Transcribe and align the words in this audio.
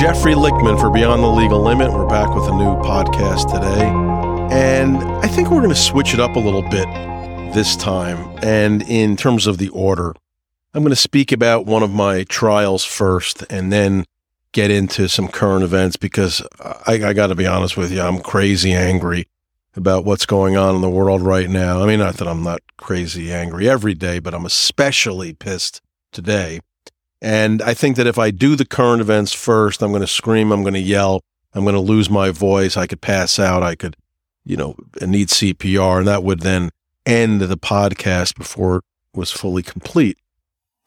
Jeffrey 0.00 0.32
Lichtman 0.32 0.80
for 0.80 0.88
Beyond 0.88 1.22
the 1.22 1.28
Legal 1.28 1.60
Limit. 1.60 1.92
We're 1.92 2.08
back 2.08 2.34
with 2.34 2.44
a 2.44 2.56
new 2.56 2.74
podcast 2.76 3.52
today. 3.52 3.84
And 4.50 4.96
I 4.96 5.28
think 5.28 5.50
we're 5.50 5.60
going 5.60 5.68
to 5.68 5.76
switch 5.76 6.14
it 6.14 6.20
up 6.20 6.36
a 6.36 6.38
little 6.38 6.62
bit 6.62 6.86
this 7.52 7.76
time. 7.76 8.34
And 8.42 8.80
in 8.88 9.14
terms 9.14 9.46
of 9.46 9.58
the 9.58 9.68
order, 9.68 10.14
I'm 10.72 10.82
going 10.82 10.88
to 10.88 10.96
speak 10.96 11.32
about 11.32 11.66
one 11.66 11.82
of 11.82 11.90
my 11.90 12.24
trials 12.24 12.82
first 12.82 13.44
and 13.50 13.70
then 13.70 14.06
get 14.52 14.70
into 14.70 15.06
some 15.06 15.28
current 15.28 15.64
events 15.64 15.98
because 15.98 16.40
I, 16.86 16.94
I 17.04 17.12
got 17.12 17.26
to 17.26 17.34
be 17.34 17.46
honest 17.46 17.76
with 17.76 17.92
you, 17.92 18.00
I'm 18.00 18.22
crazy 18.22 18.72
angry 18.72 19.26
about 19.76 20.06
what's 20.06 20.24
going 20.24 20.56
on 20.56 20.76
in 20.76 20.80
the 20.80 20.88
world 20.88 21.20
right 21.20 21.50
now. 21.50 21.82
I 21.82 21.86
mean, 21.86 21.98
not 21.98 22.16
that 22.16 22.26
I'm 22.26 22.42
not 22.42 22.62
crazy 22.78 23.30
angry 23.30 23.68
every 23.68 23.92
day, 23.92 24.18
but 24.18 24.32
I'm 24.32 24.46
especially 24.46 25.34
pissed 25.34 25.82
today 26.10 26.60
and 27.20 27.60
I 27.62 27.74
think 27.74 27.96
that 27.96 28.06
if 28.06 28.18
I 28.18 28.30
do 28.30 28.56
the 28.56 28.64
current 28.64 29.00
events 29.00 29.32
first, 29.32 29.82
I'm 29.82 29.90
going 29.90 30.00
to 30.00 30.06
scream, 30.06 30.52
I'm 30.52 30.62
going 30.62 30.74
to 30.74 30.80
yell, 30.80 31.22
I'm 31.54 31.64
going 31.64 31.74
to 31.74 31.80
lose 31.80 32.08
my 32.08 32.30
voice. 32.30 32.76
I 32.76 32.86
could 32.86 33.00
pass 33.00 33.38
out. 33.38 33.62
I 33.62 33.74
could, 33.74 33.96
you 34.44 34.56
know, 34.56 34.76
need 35.00 35.28
CPR, 35.28 35.98
and 35.98 36.08
that 36.08 36.22
would 36.22 36.40
then 36.40 36.70
end 37.04 37.40
the 37.40 37.56
podcast 37.56 38.36
before 38.36 38.76
it 38.76 39.18
was 39.18 39.30
fully 39.30 39.62
complete. 39.62 40.18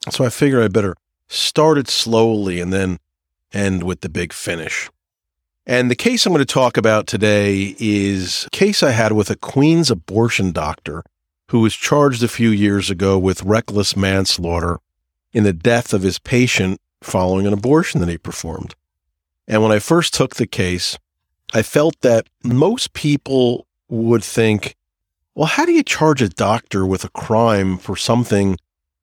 So 0.09 0.23
I 0.23 0.29
figure 0.29 0.61
I 0.61 0.67
better 0.67 0.95
start 1.27 1.77
it 1.77 1.89
slowly 1.89 2.59
and 2.59 2.71
then 2.71 2.99
end 3.51 3.83
with 3.83 4.01
the 4.01 4.09
big 4.09 4.33
finish. 4.33 4.89
And 5.65 5.89
the 5.89 5.95
case 5.95 6.25
I'm 6.25 6.33
going 6.33 6.45
to 6.45 6.53
talk 6.53 6.75
about 6.75 7.07
today 7.07 7.75
is 7.79 8.45
a 8.47 8.49
case 8.49 8.83
I 8.83 8.91
had 8.91 9.13
with 9.13 9.29
a 9.29 9.37
Queens 9.37 9.89
abortion 9.89 10.51
doctor 10.51 11.03
who 11.49 11.61
was 11.61 11.75
charged 11.75 12.21
a 12.23 12.27
few 12.27 12.49
years 12.49 12.89
ago 12.89 13.17
with 13.17 13.43
reckless 13.43 13.95
manslaughter 13.95 14.79
in 15.33 15.43
the 15.43 15.53
death 15.53 15.93
of 15.93 16.03
his 16.03 16.19
patient 16.19 16.79
following 17.01 17.45
an 17.45 17.53
abortion 17.53 17.99
that 17.99 18.09
he 18.09 18.17
performed. 18.17 18.75
And 19.47 19.61
when 19.61 19.71
I 19.71 19.79
first 19.79 20.13
took 20.13 20.35
the 20.35 20.47
case, 20.47 20.97
I 21.53 21.61
felt 21.61 21.99
that 22.01 22.27
most 22.43 22.93
people 22.93 23.67
would 23.89 24.23
think, 24.23 24.75
well, 25.35 25.47
how 25.47 25.65
do 25.65 25.71
you 25.71 25.83
charge 25.83 26.21
a 26.21 26.29
doctor 26.29 26.85
with 26.85 27.03
a 27.03 27.09
crime 27.09 27.77
for 27.77 27.95
something 27.95 28.57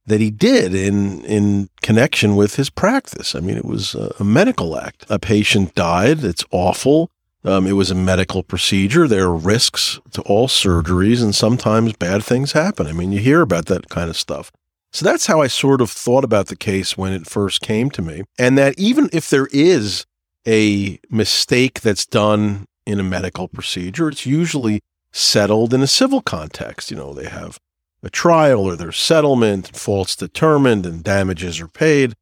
that 0.07 0.21
he 0.21 0.31
did 0.31 0.75
in 0.75 1.25
in 1.25 1.69
connection 1.83 2.37
with 2.37 2.57
his 2.57 2.71
practice? 2.71 3.35
I 3.35 3.41
mean, 3.41 3.57
it 3.57 3.65
was 3.65 3.95
a 3.95 4.25
medical 4.25 4.79
act. 4.79 5.05
A 5.09 5.19
patient 5.19 5.75
died. 5.75 6.25
It's 6.25 6.45
awful. 6.51 7.11
Um, 7.43 7.67
it 7.67 7.73
was 7.73 7.91
a 7.91 7.95
medical 7.95 8.43
procedure. 8.43 9.09
There 9.09 9.25
are 9.25 9.35
risks 9.35 9.99
to 10.13 10.23
all 10.23 10.47
surgeries, 10.47 11.23
and 11.23 11.35
sometimes 11.35 11.95
bad 11.95 12.23
things 12.23 12.53
happen. 12.53 12.87
I 12.87 12.93
mean, 12.93 13.13
you 13.13 13.19
hear 13.19 13.41
about 13.41 13.67
that 13.67 13.89
kind 13.89 14.11
of 14.11 14.17
stuff. 14.17 14.53
So 14.93 15.05
that's 15.05 15.27
how 15.27 15.41
I 15.41 15.47
sort 15.47 15.81
of 15.81 15.91
thought 15.91 16.25
about 16.25 16.49
the 16.49 16.57
case 16.57 16.99
when 16.99 17.13
it 17.13 17.27
first 17.27 17.61
came 17.61 17.91
to 17.91 18.03
me. 18.03 18.25
And 18.39 18.59
that 18.59 18.79
even 18.79 19.09
if 19.13 19.31
there 19.31 19.49
is 19.53 20.05
a 20.47 20.99
mistake 21.11 21.81
that's 21.81 22.07
done 22.07 22.67
in 22.87 22.99
a 22.99 23.05
medical 23.05 23.47
procedure, 23.47 24.09
it's 24.09 24.27
usually 24.27 24.81
settled 25.13 25.73
in 25.73 25.83
a 25.83 25.87
civil 25.87 26.21
context. 26.21 26.91
You 26.91 26.97
know, 26.97 27.13
they 27.13 27.29
have 27.29 27.59
a 28.03 28.11
trial 28.11 28.65
or 28.67 28.77
there's 28.77 28.97
settlement, 28.97 29.77
faults 29.77 30.17
determined, 30.17 30.87
and 30.87 31.05
damages 31.05 31.61
are 31.61 31.69
paid. 31.69 32.15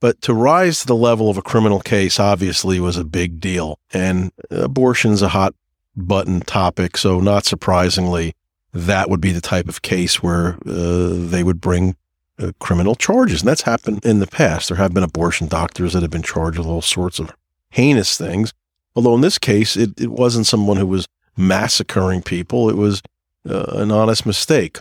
But 0.00 0.20
to 0.22 0.34
rise 0.34 0.80
to 0.80 0.86
the 0.86 0.96
level 0.96 1.30
of 1.30 1.38
a 1.38 1.42
criminal 1.42 1.80
case 1.80 2.20
obviously 2.20 2.78
was 2.80 2.96
a 2.96 3.04
big 3.04 3.40
deal. 3.40 3.78
And 3.92 4.30
abortion's 4.50 5.22
a 5.22 5.28
hot 5.28 5.54
button 5.96 6.40
topic. 6.40 6.96
So, 6.96 7.20
not 7.20 7.44
surprisingly, 7.44 8.34
that 8.72 9.08
would 9.08 9.20
be 9.20 9.32
the 9.32 9.40
type 9.40 9.68
of 9.68 9.82
case 9.82 10.22
where 10.22 10.58
uh, 10.66 11.08
they 11.10 11.42
would 11.42 11.60
bring 11.60 11.96
uh, 12.38 12.52
criminal 12.58 12.94
charges. 12.94 13.40
And 13.40 13.48
that's 13.48 13.62
happened 13.62 14.04
in 14.04 14.18
the 14.18 14.26
past. 14.26 14.68
There 14.68 14.76
have 14.76 14.94
been 14.94 15.02
abortion 15.02 15.48
doctors 15.48 15.92
that 15.92 16.02
have 16.02 16.10
been 16.10 16.22
charged 16.22 16.58
with 16.58 16.66
all 16.66 16.82
sorts 16.82 17.18
of 17.18 17.32
heinous 17.70 18.16
things. 18.16 18.52
Although 18.94 19.14
in 19.14 19.20
this 19.20 19.38
case, 19.38 19.76
it, 19.76 20.00
it 20.00 20.10
wasn't 20.10 20.46
someone 20.46 20.76
who 20.76 20.86
was 20.86 21.06
massacring 21.36 22.22
people, 22.22 22.70
it 22.70 22.76
was 22.76 23.02
uh, 23.48 23.64
an 23.74 23.90
honest 23.90 24.24
mistake, 24.24 24.80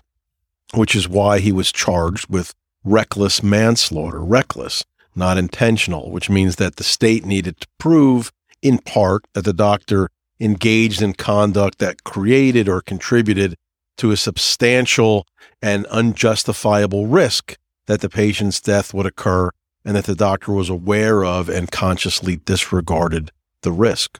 which 0.73 0.95
is 0.95 1.07
why 1.07 1.39
he 1.39 1.51
was 1.51 1.71
charged 1.71 2.27
with 2.29 2.53
reckless 2.83 3.43
manslaughter. 3.43 4.19
Reckless, 4.19 4.85
not 5.16 5.37
intentional, 5.37 6.11
which 6.11 6.29
means 6.29 6.55
that 6.55 6.77
the 6.77 6.83
state 6.83 7.25
needed 7.25 7.59
to 7.59 7.67
prove, 7.77 8.31
in 8.61 8.79
part, 8.79 9.25
that 9.33 9.43
the 9.43 9.53
doctor 9.53 10.09
engaged 10.39 11.01
in 11.01 11.13
conduct 11.13 11.79
that 11.79 12.03
created 12.03 12.67
or 12.67 12.81
contributed 12.81 13.55
to 13.97 14.11
a 14.11 14.17
substantial 14.17 15.28
and 15.61 15.85
unjustifiable 15.88 17.07
risk 17.07 17.57
that 17.88 18.01
the 18.01 18.09
patient's 18.09 18.59
death 18.61 18.94
would 18.94 19.06
occur 19.06 19.50
and 19.83 19.95
that 19.95 20.06
the 20.06 20.16
doctor 20.16 20.51
was 20.51 20.69
aware 20.69 21.23
of 21.23 21.47
and 21.47 21.72
consciously 21.72 22.38
disregarded 22.38 23.31
the 23.61 23.72
risk. 23.72 24.19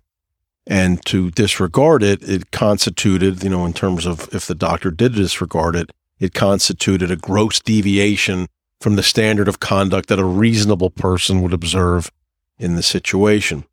And 0.68 1.04
to 1.06 1.32
disregard 1.32 2.04
it, 2.04 2.28
it 2.28 2.52
constituted, 2.52 3.44
you 3.44 3.50
know, 3.50 3.66
in 3.66 3.74
terms 3.74 4.06
of 4.06 4.34
if 4.34 4.48
the 4.48 4.56
doctor 4.56 4.92
did 4.92 5.14
disregard 5.14 5.76
it, 5.76 5.92
it 6.20 6.34
constituted 6.34 7.12
a 7.12 7.16
gross 7.16 7.60
deviation 7.60 8.48
from 8.80 8.96
the 8.96 9.04
standard 9.04 9.48
of 9.48 9.60
conduct 9.60 10.10
that 10.10 10.20
a 10.20 10.26
reasonable 10.26 10.90
person 10.90 11.42
would 11.42 11.54
observe 11.54 12.12
in 12.58 12.76
the 12.76 12.84
situation. 12.84 13.66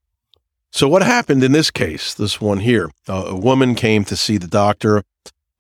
So, 0.71 0.89
what 0.89 1.03
happened 1.03 1.45
in 1.45 1.53
this 1.53 1.71
case, 1.71 2.15
this 2.15 2.41
one 2.41 2.61
here? 2.61 2.91
A 3.07 3.37
woman 3.37 3.75
came 3.75 4.05
to 4.07 4.17
see 4.17 4.39
the 4.39 4.47
doctor 4.47 5.03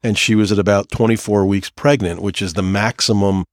and 0.02 0.18
she 0.18 0.34
was 0.34 0.50
at 0.50 0.58
about 0.58 0.90
24 0.90 1.46
weeks 1.46 1.70
pregnant, 1.70 2.20
which 2.20 2.42
is 2.42 2.54
the 2.54 2.62
maximum 2.62 3.44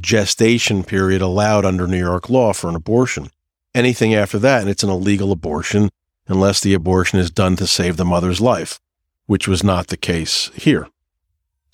gestation 0.00 0.82
period 0.82 1.22
allowed 1.22 1.64
under 1.64 1.86
New 1.86 1.98
York 1.98 2.28
law 2.28 2.52
for 2.52 2.68
an 2.68 2.74
abortion. 2.74 3.30
Anything 3.74 4.14
after 4.14 4.38
that, 4.38 4.62
and 4.62 4.70
it's 4.70 4.82
an 4.82 4.90
illegal 4.90 5.32
abortion 5.32 5.90
unless 6.26 6.60
the 6.60 6.74
abortion 6.74 7.18
is 7.18 7.30
done 7.30 7.56
to 7.56 7.66
save 7.66 7.96
the 7.96 8.04
mother's 8.04 8.40
life, 8.40 8.80
which 9.26 9.48
was 9.48 9.62
not 9.62 9.88
the 9.88 9.96
case 9.96 10.50
here. 10.54 10.88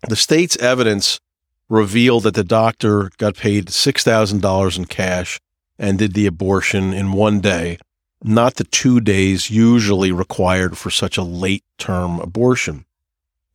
The 0.09 0.17
state's 0.17 0.57
evidence 0.59 1.21
revealed 1.69 2.23
that 2.23 2.35
the 2.35 2.45
doctor 2.45 3.11
got 3.19 3.37
paid 3.37 3.67
$6,000 3.67 4.79
in 4.79 4.85
cash 4.87 5.41
and 5.79 5.99
did 5.99 6.15
the 6.15 6.27
abortion 6.27 6.93
in 6.93 7.13
one 7.13 7.41
day, 7.41 7.79
not 8.23 8.55
the 8.55 8.65
two 8.65 9.01
days 9.01 9.51
usually 9.51 10.11
required 10.11 10.77
for 10.77 10.91
such 10.91 11.17
a 11.17 11.23
late 11.23 11.65
term 11.79 12.21
abortion. 12.21 12.85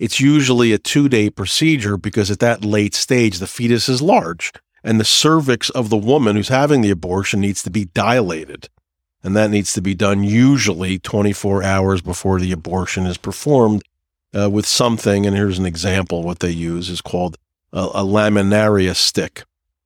It's 0.03 0.19
usually 0.19 0.73
a 0.73 0.77
two 0.77 1.07
day 1.07 1.29
procedure 1.29 1.95
because 1.95 2.29
at 2.29 2.39
that 2.39 2.65
late 2.65 2.93
stage, 2.93 3.37
the 3.37 3.47
fetus 3.47 3.87
is 3.87 4.01
large 4.01 4.51
and 4.83 4.99
the 4.99 5.05
cervix 5.05 5.69
of 5.69 5.89
the 5.89 5.95
woman 5.95 6.35
who's 6.35 6.49
having 6.49 6.81
the 6.81 6.89
abortion 6.89 7.39
needs 7.39 7.63
to 7.63 7.71
be 7.71 7.85
dilated. 7.85 8.67
And 9.23 9.33
that 9.37 9.49
needs 9.49 9.71
to 9.71 9.81
be 9.81 9.95
done 9.95 10.25
usually 10.25 10.99
24 10.99 11.63
hours 11.63 12.01
before 12.01 12.41
the 12.41 12.51
abortion 12.51 13.05
is 13.05 13.17
performed 13.17 13.81
uh, 14.37 14.49
with 14.49 14.65
something. 14.65 15.25
And 15.25 15.37
here's 15.37 15.57
an 15.57 15.65
example. 15.65 16.21
What 16.21 16.39
they 16.39 16.51
use 16.51 16.89
is 16.89 16.99
called 16.99 17.37
a, 17.71 17.83
a 17.83 18.03
laminaria 18.03 18.97
stick. 18.97 19.45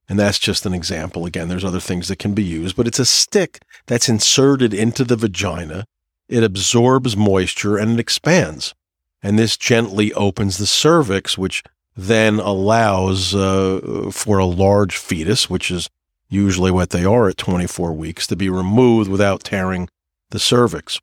And 0.09 0.17
that's 0.17 0.39
just 0.39 0.65
an 0.65 0.73
example. 0.73 1.27
Again, 1.27 1.47
there's 1.47 1.63
other 1.63 1.79
things 1.79 2.07
that 2.07 2.17
can 2.17 2.33
be 2.33 2.43
used, 2.43 2.75
but 2.75 2.87
it's 2.87 2.97
a 2.97 3.05
stick 3.05 3.59
that's 3.85 4.09
inserted 4.09 4.73
into 4.73 5.03
the 5.03 5.15
vagina. 5.15 5.85
It 6.27 6.43
absorbs 6.43 7.15
moisture 7.15 7.77
and 7.77 7.91
it 7.91 7.99
expands 7.99 8.73
and 9.21 9.37
this 9.37 9.57
gently 9.57 10.13
opens 10.13 10.57
the 10.57 10.67
cervix, 10.67 11.37
which 11.37 11.63
then 11.95 12.39
allows 12.39 13.33
uh, 13.33 14.09
for 14.11 14.37
a 14.37 14.45
large 14.45 14.97
fetus, 14.97 15.49
which 15.49 15.71
is 15.71 15.89
usually 16.29 16.71
what 16.71 16.91
they 16.91 17.05
are 17.05 17.29
at 17.29 17.37
24 17.37 17.93
weeks, 17.93 18.27
to 18.27 18.35
be 18.35 18.49
removed 18.49 19.09
without 19.09 19.43
tearing 19.43 19.89
the 20.29 20.39
cervix. 20.39 20.99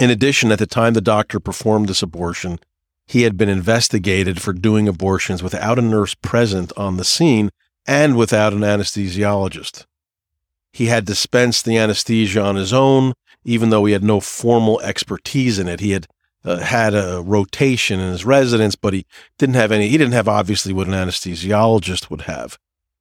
In 0.00 0.10
addition, 0.10 0.52
at 0.52 0.58
the 0.58 0.66
time 0.66 0.94
the 0.94 1.00
doctor 1.00 1.38
performed 1.40 1.88
this 1.88 2.02
abortion, 2.02 2.58
he 3.06 3.22
had 3.22 3.36
been 3.36 3.48
investigated 3.48 4.40
for 4.40 4.52
doing 4.52 4.88
abortions 4.88 5.42
without 5.42 5.78
a 5.78 5.82
nurse 5.82 6.14
present 6.14 6.72
on 6.76 6.96
the 6.96 7.04
scene 7.04 7.50
and 7.86 8.16
without 8.16 8.52
an 8.52 8.60
anesthesiologist. 8.60 9.86
He 10.72 10.86
had 10.86 11.04
dispensed 11.04 11.64
the 11.64 11.76
anesthesia 11.76 12.40
on 12.40 12.56
his 12.56 12.72
own, 12.72 13.12
even 13.44 13.70
though 13.70 13.84
he 13.84 13.92
had 13.92 14.04
no 14.04 14.20
formal 14.20 14.80
expertise 14.80 15.58
in 15.58 15.68
it. 15.68 15.80
He 15.80 15.90
had 15.90 16.06
uh, 16.44 16.58
had 16.58 16.94
a 16.94 17.22
rotation 17.24 18.00
in 18.00 18.10
his 18.10 18.24
residence, 18.24 18.74
but 18.74 18.92
he 18.92 19.06
didn't 19.38 19.54
have 19.54 19.72
any. 19.72 19.88
He 19.88 19.98
didn't 19.98 20.14
have 20.14 20.28
obviously 20.28 20.72
what 20.72 20.88
an 20.88 20.94
anesthesiologist 20.94 22.10
would 22.10 22.22
have, 22.22 22.58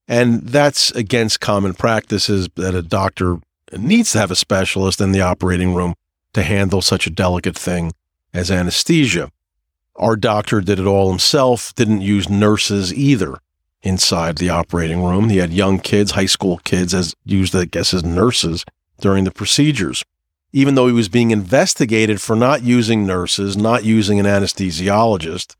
and 0.07 0.43
that's 0.47 0.91
against 0.91 1.39
common 1.39 1.73
practices 1.73 2.49
that 2.55 2.75
a 2.75 2.81
doctor 2.81 3.39
needs 3.77 4.11
to 4.11 4.19
have 4.19 4.31
a 4.31 4.35
specialist 4.35 5.01
in 5.01 5.11
the 5.11 5.21
operating 5.21 5.73
room 5.73 5.95
to 6.33 6.43
handle 6.43 6.81
such 6.81 7.07
a 7.07 7.11
delicate 7.11 7.57
thing 7.57 7.93
as 8.33 8.51
anesthesia. 8.51 9.31
Our 9.95 10.15
doctor 10.15 10.61
did 10.61 10.79
it 10.79 10.85
all 10.85 11.09
himself. 11.09 11.75
Didn't 11.75 12.01
use 12.01 12.29
nurses 12.29 12.93
either 12.93 13.37
inside 13.83 14.37
the 14.37 14.49
operating 14.49 15.03
room. 15.03 15.29
He 15.29 15.37
had 15.37 15.51
young 15.51 15.79
kids, 15.79 16.11
high 16.11 16.27
school 16.27 16.57
kids, 16.63 16.93
as 16.93 17.15
used, 17.25 17.55
I 17.55 17.65
guess, 17.65 17.93
as 17.93 18.03
nurses 18.03 18.63
during 18.99 19.23
the 19.23 19.31
procedures 19.31 20.03
even 20.53 20.75
though 20.75 20.87
he 20.87 20.93
was 20.93 21.09
being 21.09 21.31
investigated 21.31 22.21
for 22.21 22.35
not 22.35 22.63
using 22.63 23.05
nurses, 23.05 23.55
not 23.55 23.83
using 23.83 24.19
an 24.19 24.25
anesthesiologist, 24.25 25.55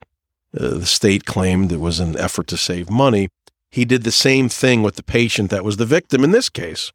uh, 0.58 0.70
the 0.80 0.86
state 0.86 1.26
claimed 1.26 1.72
it 1.72 1.80
was 1.80 2.00
an 2.00 2.18
effort 2.18 2.48
to 2.48 2.58
save 2.58 2.90
money. 2.90 3.30
He 3.70 3.86
did 3.86 4.04
the 4.04 4.12
same 4.12 4.50
thing 4.50 4.84
with 4.84 4.96
the 4.96 5.04
patient 5.04 5.50
that 5.50 5.64
was 5.64 5.78
the 5.78 5.86
victim 5.86 6.24
in 6.24 6.32
this 6.32 6.50
case. 6.50 6.92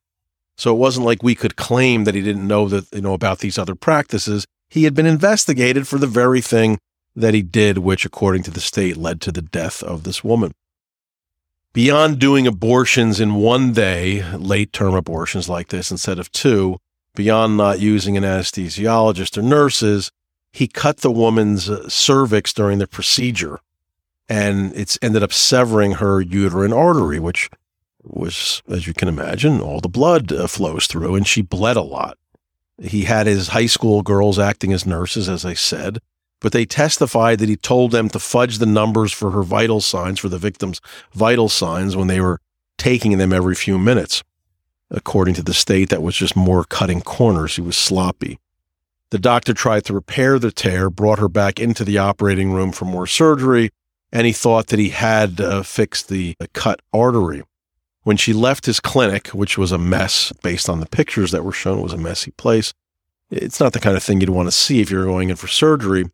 So 0.58 0.74
it 0.74 0.78
wasn't 0.78 1.06
like 1.06 1.22
we 1.22 1.34
could 1.34 1.56
claim 1.56 2.04
that 2.04 2.14
he 2.14 2.22
didn't 2.22 2.46
know 2.46 2.68
that, 2.68 2.92
you 2.92 3.00
know, 3.00 3.14
about 3.14 3.38
these 3.38 3.58
other 3.58 3.74
practices. 3.74 4.46
He 4.68 4.84
had 4.84 4.94
been 4.94 5.06
investigated 5.06 5.88
for 5.88 5.98
the 5.98 6.06
very 6.06 6.40
thing 6.40 6.78
that 7.14 7.34
he 7.34 7.42
did, 7.42 7.78
which, 7.78 8.04
according 8.04 8.42
to 8.44 8.50
the 8.50 8.60
state, 8.60 8.96
led 8.96 9.20
to 9.22 9.32
the 9.32 9.42
death 9.42 9.82
of 9.82 10.04
this 10.04 10.22
woman. 10.22 10.52
Beyond 11.72 12.18
doing 12.18 12.46
abortions 12.46 13.20
in 13.20 13.34
one 13.34 13.72
day, 13.72 14.22
late 14.34 14.72
term 14.72 14.94
abortions 14.94 15.48
like 15.48 15.68
this 15.68 15.90
instead 15.90 16.18
of 16.18 16.32
two, 16.32 16.78
beyond 17.16 17.56
not 17.56 17.80
using 17.80 18.16
an 18.16 18.22
anesthesiologist 18.22 19.36
or 19.36 19.42
nurses, 19.42 20.12
he 20.52 20.68
cut 20.68 20.98
the 20.98 21.10
woman's 21.10 21.68
uh, 21.68 21.88
cervix 21.88 22.52
during 22.52 22.78
the 22.78 22.86
procedure 22.86 23.58
and 24.28 24.74
it's 24.74 24.98
ended 25.02 25.22
up 25.22 25.32
severing 25.32 25.92
her 25.92 26.20
uterine 26.20 26.72
artery, 26.72 27.20
which 27.20 27.48
was, 28.02 28.62
as 28.68 28.86
you 28.86 28.94
can 28.94 29.08
imagine, 29.08 29.60
all 29.60 29.80
the 29.80 29.88
blood 29.88 30.32
uh, 30.32 30.46
flows 30.46 30.86
through, 30.86 31.14
and 31.14 31.26
she 31.26 31.42
bled 31.42 31.76
a 31.76 31.82
lot. 31.82 32.18
He 32.82 33.02
had 33.04 33.26
his 33.26 33.48
high 33.48 33.66
school 33.66 34.02
girls 34.02 34.38
acting 34.38 34.72
as 34.72 34.86
nurses, 34.86 35.28
as 35.28 35.44
I 35.44 35.54
said, 35.54 35.98
but 36.40 36.52
they 36.52 36.66
testified 36.66 37.38
that 37.38 37.48
he 37.48 37.56
told 37.56 37.92
them 37.92 38.08
to 38.10 38.18
fudge 38.18 38.58
the 38.58 38.66
numbers 38.66 39.12
for 39.12 39.30
her 39.30 39.42
vital 39.42 39.80
signs, 39.80 40.18
for 40.18 40.28
the 40.28 40.38
victim's 40.38 40.80
vital 41.12 41.48
signs, 41.48 41.96
when 41.96 42.08
they 42.08 42.20
were 42.20 42.40
taking 42.78 43.18
them 43.18 43.32
every 43.32 43.54
few 43.54 43.78
minutes. 43.78 44.22
According 44.90 45.34
to 45.34 45.42
the 45.42 45.54
state, 45.54 45.88
that 45.90 46.02
was 46.02 46.16
just 46.16 46.36
more 46.36 46.64
cutting 46.64 47.00
corners. 47.00 47.56
He 47.56 47.62
was 47.62 47.76
sloppy. 47.76 48.38
The 49.10 49.18
doctor 49.18 49.54
tried 49.54 49.84
to 49.84 49.94
repair 49.94 50.38
the 50.38 50.50
tear, 50.50 50.90
brought 50.90 51.18
her 51.18 51.28
back 51.28 51.60
into 51.60 51.84
the 51.84 51.98
operating 51.98 52.52
room 52.52 52.72
for 52.72 52.84
more 52.84 53.06
surgery, 53.06 53.70
and 54.12 54.26
he 54.26 54.32
thought 54.32 54.68
that 54.68 54.78
he 54.78 54.90
had 54.90 55.40
uh, 55.40 55.62
fixed 55.62 56.08
the 56.08 56.36
cut 56.52 56.80
artery. 56.92 57.42
When 58.02 58.16
she 58.16 58.32
left 58.32 58.66
his 58.66 58.78
clinic, 58.78 59.28
which 59.28 59.58
was 59.58 59.72
a 59.72 59.78
mess 59.78 60.32
based 60.42 60.68
on 60.68 60.80
the 60.80 60.86
pictures 60.86 61.32
that 61.32 61.44
were 61.44 61.52
shown, 61.52 61.80
it 61.80 61.82
was 61.82 61.92
a 61.92 61.98
messy 61.98 62.30
place. 62.32 62.72
It's 63.30 63.58
not 63.58 63.72
the 63.72 63.80
kind 63.80 63.96
of 63.96 64.02
thing 64.02 64.20
you'd 64.20 64.30
want 64.30 64.46
to 64.46 64.52
see 64.52 64.80
if 64.80 64.90
you're 64.90 65.04
going 65.04 65.30
in 65.30 65.36
for 65.36 65.48
surgery. 65.48 66.06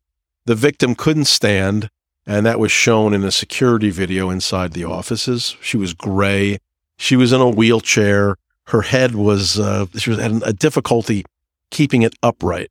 The 0.46 0.54
victim 0.54 0.94
couldn't 0.94 1.26
stand, 1.26 1.90
and 2.26 2.46
that 2.46 2.58
was 2.58 2.72
shown 2.72 3.12
in 3.12 3.24
a 3.24 3.30
security 3.30 3.90
video 3.90 4.30
inside 4.30 4.72
the 4.72 4.84
offices. 4.84 5.56
She 5.60 5.76
was 5.76 5.92
gray. 5.92 6.58
She 6.96 7.16
was 7.16 7.32
in 7.32 7.40
a 7.40 7.50
wheelchair. 7.50 8.36
Her 8.72 8.82
head 8.82 9.14
was, 9.14 9.60
uh, 9.60 9.84
she 9.96 10.08
was 10.08 10.18
had 10.18 10.42
a 10.44 10.52
difficulty 10.54 11.24
keeping 11.70 12.00
it 12.00 12.14
upright. 12.22 12.70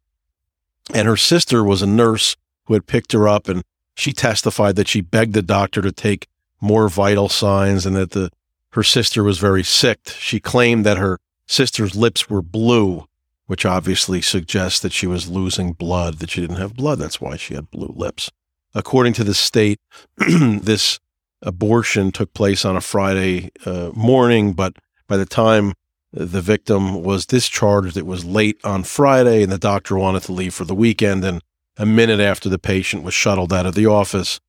And 0.94 1.08
her 1.08 1.16
sister 1.16 1.64
was 1.64 1.84
a 1.84 1.88
nurse 1.88 2.36
who 2.66 2.74
had 2.74 2.88
picked 2.88 3.12
her 3.12 3.28
up 3.28 3.48
and 3.48 3.64
she 3.94 4.12
testified 4.12 4.76
that 4.78 4.88
she 4.88 5.02
begged 5.02 5.34
the 5.34 5.44
doctor 5.44 5.80
to 5.82 5.92
take 5.92 6.28
more 6.60 6.90
vital 6.90 7.30
signs 7.30 7.86
and 7.86 7.96
that 7.96 8.12
the 8.12 8.32
her 8.72 8.82
sister 8.82 9.24
was 9.24 9.38
very 9.38 9.64
sick. 9.64 10.00
She 10.18 10.40
claimed 10.40 10.86
that 10.86 10.98
her 10.98 11.20
sister's 11.46 11.96
lips 11.96 12.30
were 12.30 12.42
blue, 12.42 13.06
which 13.46 13.66
obviously 13.66 14.22
suggests 14.22 14.80
that 14.80 14.94
she 14.94 15.06
was 15.06 15.30
losing 15.30 15.74
blood, 15.74 16.16
that 16.16 16.32
she 16.32 16.42
didn't 16.42 16.56
have 16.58 16.74
blood. 16.74 16.98
That's 16.98 17.22
why 17.22 17.36
she 17.36 17.54
had 17.54 17.70
blue 17.70 17.94
lips. 17.96 18.32
According 18.74 19.14
to 19.14 19.24
the 19.24 19.34
state, 19.34 19.80
this 20.18 21.00
abortion 21.42 22.12
took 22.12 22.34
place 22.34 22.64
on 22.66 22.76
a 22.76 22.82
Friday 22.82 23.52
uh, 23.66 23.92
morning, 23.94 24.54
but 24.54 24.78
by 25.08 25.18
the 25.18 25.26
time 25.26 25.74
the 26.14 26.42
victim 26.42 27.04
was 27.04 27.26
discharged, 27.26 27.96
it 27.96 28.06
was 28.06 28.26
late 28.26 28.60
on 28.64 28.84
Friday, 28.84 29.44
and 29.44 29.52
the 29.52 29.58
doctor 29.58 29.98
wanted 29.98 30.24
to 30.24 30.34
leave 30.34 30.54
for 30.54 30.66
the 30.66 30.76
weekend. 30.76 31.24
And 31.24 31.42
a 31.78 31.86
minute 31.86 32.20
after 32.20 32.50
the 32.50 32.60
patient 32.60 33.04
was 33.04 33.14
shuttled 33.14 33.54
out 33.54 33.66
of 33.66 33.76
the 33.76 33.86
office, 33.86 34.40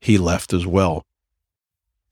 he 0.00 0.18
left 0.18 0.52
as 0.52 0.66
well. 0.66 1.04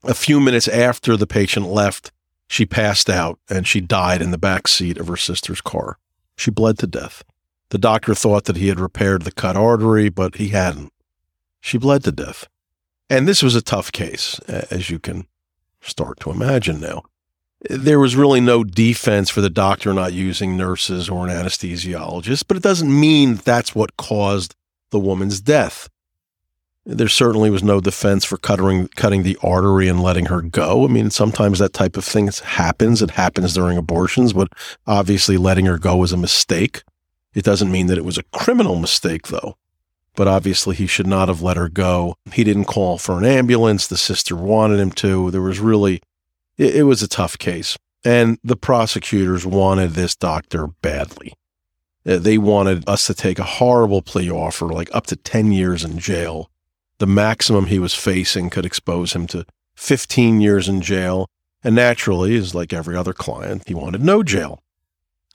A 0.03 0.13
few 0.13 0.39
minutes 0.39 0.67
after 0.67 1.17
the 1.17 1.27
patient 1.27 1.67
left, 1.67 2.11
she 2.47 2.65
passed 2.65 3.09
out 3.09 3.39
and 3.49 3.67
she 3.67 3.81
died 3.81 4.21
in 4.21 4.31
the 4.31 4.37
back 4.37 4.67
seat 4.67 4.97
of 4.97 5.07
her 5.07 5.17
sister's 5.17 5.61
car. 5.61 5.97
She 6.35 6.51
bled 6.51 6.79
to 6.79 6.87
death. 6.87 7.23
The 7.69 7.77
doctor 7.77 8.13
thought 8.13 8.45
that 8.45 8.57
he 8.57 8.67
had 8.67 8.79
repaired 8.79 9.21
the 9.21 9.31
cut 9.31 9.55
artery, 9.55 10.09
but 10.09 10.35
he 10.35 10.49
hadn't. 10.49 10.91
She 11.59 11.77
bled 11.77 12.03
to 12.03 12.11
death. 12.11 12.47
And 13.09 13.27
this 13.27 13.43
was 13.43 13.55
a 13.55 13.61
tough 13.61 13.91
case, 13.91 14.39
as 14.47 14.89
you 14.89 14.99
can 14.99 15.27
start 15.81 16.19
to 16.21 16.31
imagine 16.31 16.79
now. 16.79 17.03
There 17.69 17.99
was 17.99 18.15
really 18.15 18.41
no 18.41 18.63
defense 18.63 19.29
for 19.29 19.41
the 19.41 19.49
doctor 19.49 19.93
not 19.93 20.13
using 20.13 20.57
nurses 20.57 21.09
or 21.09 21.27
an 21.27 21.33
anesthesiologist, 21.33 22.45
but 22.47 22.57
it 22.57 22.63
doesn't 22.63 22.99
mean 22.99 23.35
that's 23.35 23.75
what 23.75 23.97
caused 23.97 24.55
the 24.89 24.99
woman's 24.99 25.39
death. 25.39 25.87
There 26.83 27.07
certainly 27.07 27.51
was 27.51 27.61
no 27.61 27.79
defense 27.79 28.25
for 28.25 28.37
cutting, 28.37 28.87
cutting 28.95 29.21
the 29.21 29.37
artery 29.43 29.87
and 29.87 30.01
letting 30.01 30.25
her 30.25 30.41
go. 30.41 30.83
I 30.83 30.87
mean, 30.87 31.11
sometimes 31.11 31.59
that 31.59 31.73
type 31.73 31.95
of 31.95 32.03
thing 32.03 32.29
happens. 32.43 33.03
It 33.03 33.11
happens 33.11 33.53
during 33.53 33.77
abortions, 33.77 34.33
but 34.33 34.47
obviously 34.87 35.37
letting 35.37 35.67
her 35.67 35.77
go 35.77 35.97
was 35.97 36.11
a 36.11 36.17
mistake. 36.17 36.81
It 37.35 37.45
doesn't 37.45 37.71
mean 37.71 37.85
that 37.87 37.99
it 37.99 38.05
was 38.05 38.17
a 38.17 38.23
criminal 38.33 38.75
mistake, 38.77 39.27
though. 39.27 39.57
But 40.15 40.27
obviously, 40.27 40.75
he 40.75 40.87
should 40.87 41.07
not 41.07 41.27
have 41.27 41.43
let 41.43 41.55
her 41.55 41.69
go. 41.69 42.15
He 42.33 42.43
didn't 42.43 42.65
call 42.65 42.97
for 42.97 43.19
an 43.19 43.25
ambulance. 43.25 43.85
The 43.85 43.95
sister 43.95 44.35
wanted 44.35 44.79
him 44.79 44.91
to. 44.93 45.29
There 45.29 45.41
was 45.41 45.59
really 45.59 46.01
it, 46.61 46.75
it 46.77 46.83
was 46.83 47.01
a 47.01 47.07
tough 47.07 47.37
case. 47.37 47.77
And 48.03 48.37
the 48.43 48.55
prosecutors 48.55 49.45
wanted 49.45 49.91
this 49.91 50.15
doctor 50.15 50.67
badly. 50.81 51.33
Uh, 52.05 52.17
they 52.17 52.37
wanted 52.37 52.87
us 52.87 53.05
to 53.07 53.13
take 53.13 53.37
a 53.37 53.43
horrible 53.43 54.01
plea 54.01 54.31
offer, 54.31 54.67
like 54.67 54.93
up 54.93 55.07
to 55.07 55.15
10 55.15 55.51
years 55.51 55.83
in 55.83 55.99
jail. 55.99 56.49
The 56.99 57.07
maximum 57.07 57.65
he 57.65 57.79
was 57.79 57.93
facing 57.93 58.49
could 58.49 58.65
expose 58.65 59.13
him 59.13 59.27
to 59.27 59.45
15 59.75 60.41
years 60.41 60.67
in 60.67 60.81
jail. 60.81 61.27
And 61.63 61.75
naturally, 61.75 62.35
as 62.37 62.55
like 62.55 62.73
every 62.73 62.95
other 62.95 63.13
client, 63.13 63.63
he 63.67 63.75
wanted 63.75 64.03
no 64.03 64.23
jail. 64.23 64.63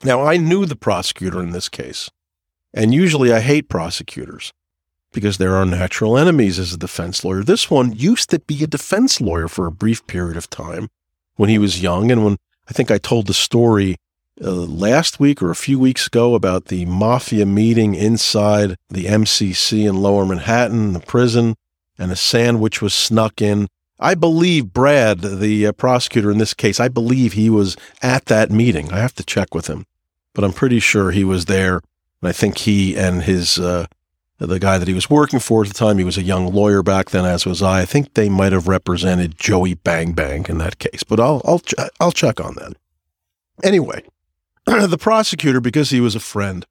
Now, 0.02 0.24
I 0.24 0.36
knew 0.36 0.66
the 0.66 0.76
prosecutor 0.76 1.40
in 1.40 1.52
this 1.52 1.68
case. 1.68 2.10
And 2.74 2.92
usually 2.92 3.32
I 3.32 3.40
hate 3.40 3.68
prosecutors 3.68 4.52
because 5.12 5.38
they're 5.38 5.64
natural 5.64 6.18
enemies 6.18 6.58
as 6.58 6.74
a 6.74 6.78
defense 6.78 7.24
lawyer. 7.24 7.42
This 7.42 7.70
one 7.70 7.92
used 7.92 8.28
to 8.30 8.40
be 8.40 8.62
a 8.62 8.66
defense 8.66 9.20
lawyer 9.20 9.48
for 9.48 9.66
a 9.66 9.72
brief 9.72 10.06
period 10.06 10.36
of 10.36 10.50
time 10.50 10.88
when 11.36 11.48
he 11.48 11.58
was 11.58 11.82
young. 11.82 12.10
And 12.10 12.24
when 12.24 12.36
I 12.68 12.72
think 12.72 12.90
I 12.90 12.98
told 12.98 13.26
the 13.26 13.34
story 13.34 13.96
uh, 14.42 14.50
last 14.50 15.18
week 15.18 15.40
or 15.40 15.50
a 15.50 15.56
few 15.56 15.78
weeks 15.78 16.06
ago 16.06 16.34
about 16.34 16.66
the 16.66 16.84
mafia 16.84 17.46
meeting 17.46 17.94
inside 17.94 18.76
the 18.90 19.04
MCC 19.06 19.88
in 19.88 19.96
lower 19.96 20.26
Manhattan, 20.26 20.92
the 20.92 21.00
prison, 21.00 21.54
and 21.98 22.12
a 22.12 22.16
sandwich 22.16 22.82
was 22.82 22.94
snuck 22.94 23.40
in. 23.40 23.68
I 23.98 24.14
believe 24.14 24.74
Brad, 24.74 25.20
the 25.20 25.68
uh, 25.68 25.72
prosecutor 25.72 26.30
in 26.30 26.38
this 26.38 26.52
case, 26.52 26.78
I 26.78 26.88
believe 26.88 27.32
he 27.32 27.48
was 27.48 27.76
at 28.02 28.26
that 28.26 28.50
meeting. 28.50 28.92
I 28.92 28.98
have 28.98 29.14
to 29.14 29.24
check 29.24 29.54
with 29.54 29.68
him, 29.68 29.86
but 30.34 30.44
I'm 30.44 30.52
pretty 30.52 30.80
sure 30.80 31.10
he 31.12 31.24
was 31.24 31.46
there. 31.46 31.80
And 32.20 32.28
I 32.28 32.32
think 32.32 32.58
he 32.58 32.94
and 32.94 33.22
his 33.22 33.58
uh, 33.58 33.86
the 34.38 34.58
guy 34.58 34.78
that 34.78 34.88
he 34.88 34.94
was 34.94 35.08
working 35.08 35.38
for 35.38 35.62
at 35.62 35.68
the 35.68 35.74
time. 35.74 35.98
He 35.98 36.04
was 36.04 36.18
a 36.18 36.22
young 36.22 36.52
lawyer 36.52 36.82
back 36.82 37.10
then, 37.10 37.24
as 37.24 37.46
was 37.46 37.62
I. 37.62 37.82
I 37.82 37.84
think 37.84 38.14
they 38.14 38.28
might 38.28 38.52
have 38.52 38.68
represented 38.68 39.38
Joey 39.38 39.74
Bang 39.74 40.12
Bang 40.12 40.46
in 40.48 40.58
that 40.58 40.78
case, 40.78 41.02
but 41.02 41.20
I'll 41.20 41.42
I'll 41.44 41.60
ch- 41.60 41.74
I'll 42.00 42.12
check 42.12 42.40
on 42.40 42.54
that. 42.56 42.74
Anyway, 43.62 44.02
the 44.66 44.98
prosecutor, 44.98 45.60
because 45.60 45.90
he 45.90 46.00
was 46.00 46.14
a 46.14 46.20
friend, 46.20 46.66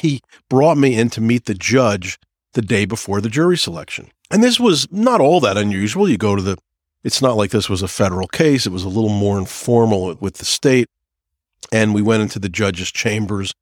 he 0.00 0.20
brought 0.48 0.78
me 0.78 0.98
in 0.98 1.10
to 1.10 1.20
meet 1.20 1.44
the 1.44 1.54
judge 1.54 2.18
the 2.54 2.62
day 2.62 2.86
before 2.86 3.20
the 3.20 3.28
jury 3.28 3.58
selection, 3.58 4.10
and 4.30 4.42
this 4.42 4.58
was 4.58 4.90
not 4.90 5.20
all 5.20 5.40
that 5.40 5.58
unusual. 5.58 6.08
You 6.08 6.16
go 6.16 6.36
to 6.36 6.42
the 6.42 6.56
it's 7.04 7.22
not 7.22 7.36
like 7.36 7.50
this 7.50 7.68
was 7.68 7.82
a 7.82 7.88
federal 7.88 8.26
case. 8.26 8.66
It 8.66 8.72
was 8.72 8.84
a 8.84 8.88
little 8.88 9.10
more 9.10 9.38
informal 9.38 10.16
with 10.20 10.34
the 10.34 10.44
state. 10.44 10.88
And 11.70 11.94
we 11.94 12.02
went 12.02 12.22
into 12.22 12.38
the 12.38 12.48
judge's 12.48 12.90
chambers 12.90 13.54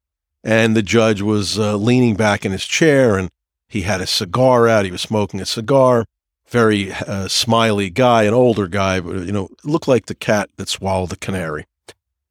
and 0.47 0.77
the 0.77 0.81
judge 0.81 1.21
was 1.21 1.59
uh, 1.59 1.75
leaning 1.75 2.15
back 2.15 2.45
in 2.45 2.53
his 2.53 2.65
chair 2.65 3.17
and 3.17 3.29
he 3.67 3.81
had 3.81 3.99
a 3.99 4.07
cigar 4.07 4.69
out. 4.69 4.85
He 4.85 4.91
was 4.91 5.01
smoking 5.01 5.41
a 5.41 5.45
cigar. 5.45 6.05
Very 6.47 6.93
uh, 6.93 7.27
smiley 7.27 7.89
guy, 7.89 8.23
an 8.23 8.33
older 8.33 8.69
guy, 8.69 9.01
but 9.01 9.25
you 9.25 9.33
know, 9.33 9.49
looked 9.65 9.89
like 9.89 10.05
the 10.05 10.15
cat 10.15 10.49
that 10.55 10.69
swallowed 10.69 11.09
the 11.09 11.17
canary. 11.17 11.65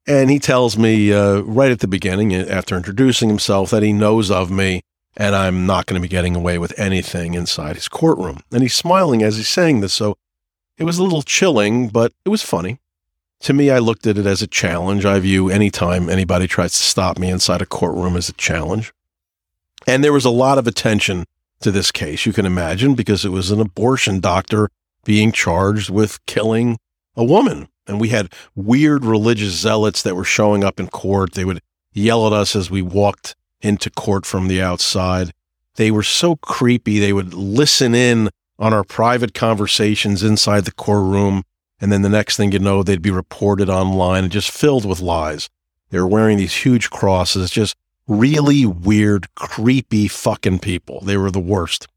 And 0.07 0.31
he 0.31 0.39
tells 0.39 0.79
me 0.79 1.13
uh, 1.13 1.41
right 1.41 1.69
at 1.71 1.79
the 1.79 1.87
beginning, 1.87 2.33
uh, 2.33 2.47
after 2.49 2.75
introducing 2.75 3.29
himself, 3.29 3.69
that 3.69 3.83
he 3.83 3.93
knows 3.93 4.31
of 4.31 4.49
me 4.49 4.81
and 5.15 5.35
I'm 5.35 5.67
not 5.67 5.85
going 5.85 6.01
to 6.01 6.03
be 6.03 6.09
getting 6.09 6.35
away 6.35 6.57
with 6.57 6.77
anything 6.79 7.35
inside 7.35 7.75
his 7.75 7.87
courtroom. 7.87 8.39
And 8.51 8.63
he's 8.63 8.75
smiling 8.75 9.21
as 9.21 9.37
he's 9.37 9.49
saying 9.49 9.81
this. 9.81 9.93
So 9.93 10.17
it 10.79 10.85
was 10.85 10.97
a 10.97 11.03
little 11.03 11.21
chilling, 11.21 11.89
but 11.89 12.13
it 12.25 12.29
was 12.29 12.41
funny. 12.41 12.79
To 13.41 13.53
me, 13.53 13.69
I 13.69 13.79
looked 13.79 14.07
at 14.07 14.17
it 14.17 14.25
as 14.25 14.41
a 14.41 14.47
challenge. 14.47 15.05
I 15.05 15.19
view 15.19 15.49
anytime 15.49 16.09
anybody 16.09 16.47
tries 16.47 16.73
to 16.73 16.83
stop 16.83 17.19
me 17.19 17.29
inside 17.29 17.61
a 17.61 17.65
courtroom 17.65 18.15
as 18.15 18.29
a 18.29 18.33
challenge. 18.33 18.93
And 19.85 20.03
there 20.03 20.13
was 20.13 20.25
a 20.25 20.29
lot 20.29 20.57
of 20.57 20.67
attention 20.67 21.25
to 21.61 21.71
this 21.71 21.91
case, 21.91 22.25
you 22.25 22.33
can 22.33 22.45
imagine, 22.45 22.93
because 22.93 23.25
it 23.25 23.29
was 23.29 23.51
an 23.51 23.61
abortion 23.61 24.19
doctor 24.19 24.69
being 25.05 25.31
charged 25.31 25.89
with 25.89 26.23
killing 26.25 26.77
a 27.15 27.23
woman. 27.23 27.67
And 27.87 28.01
we 28.01 28.09
had 28.09 28.33
weird 28.55 29.05
religious 29.05 29.53
zealots 29.53 30.01
that 30.01 30.15
were 30.15 30.25
showing 30.25 30.63
up 30.63 30.79
in 30.79 30.87
court. 30.87 31.33
They 31.33 31.45
would 31.45 31.61
yell 31.93 32.27
at 32.27 32.33
us 32.33 32.55
as 32.55 32.69
we 32.69 32.81
walked 32.81 33.35
into 33.61 33.89
court 33.89 34.25
from 34.25 34.47
the 34.47 34.61
outside. 34.61 35.31
They 35.75 35.89
were 35.89 36.03
so 36.03 36.35
creepy. 36.37 36.99
They 36.99 37.13
would 37.13 37.33
listen 37.33 37.95
in 37.95 38.29
on 38.59 38.73
our 38.73 38.83
private 38.83 39.33
conversations 39.33 40.23
inside 40.23 40.65
the 40.65 40.71
courtroom. 40.71 41.43
And 41.79 41.91
then 41.91 42.01
the 42.01 42.09
next 42.09 42.37
thing 42.37 42.51
you 42.51 42.59
know, 42.59 42.81
they'd 42.81 43.01
be 43.01 43.11
reported 43.11 43.69
online 43.69 44.23
and 44.23 44.33
just 44.33 44.51
filled 44.51 44.85
with 44.85 44.99
lies. 44.99 45.49
They 45.89 45.99
were 45.99 46.07
wearing 46.07 46.37
these 46.37 46.53
huge 46.53 46.89
crosses, 46.89 47.51
just 47.51 47.75
really 48.07 48.65
weird, 48.65 49.33
creepy 49.35 50.07
fucking 50.07 50.59
people. 50.59 51.01
They 51.01 51.17
were 51.17 51.31
the 51.31 51.39
worst. 51.39 51.87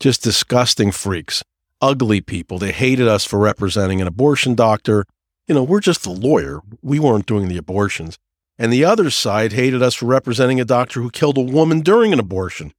Just 0.00 0.22
disgusting 0.22 0.90
freaks, 0.90 1.42
ugly 1.80 2.20
people. 2.20 2.58
They 2.58 2.72
hated 2.72 3.08
us 3.08 3.24
for 3.24 3.38
representing 3.38 4.00
an 4.00 4.06
abortion 4.06 4.54
doctor. 4.54 5.04
You 5.46 5.54
know, 5.54 5.62
we're 5.62 5.80
just 5.80 6.02
the 6.02 6.10
lawyer. 6.10 6.60
We 6.82 6.98
weren't 6.98 7.26
doing 7.26 7.48
the 7.48 7.56
abortions. 7.56 8.18
And 8.58 8.72
the 8.72 8.84
other 8.84 9.10
side 9.10 9.52
hated 9.52 9.82
us 9.82 9.94
for 9.94 10.06
representing 10.06 10.60
a 10.60 10.64
doctor 10.64 11.02
who 11.02 11.10
killed 11.10 11.38
a 11.38 11.42
woman 11.42 11.80
during 11.80 12.12
an 12.12 12.20
abortion. 12.20 12.72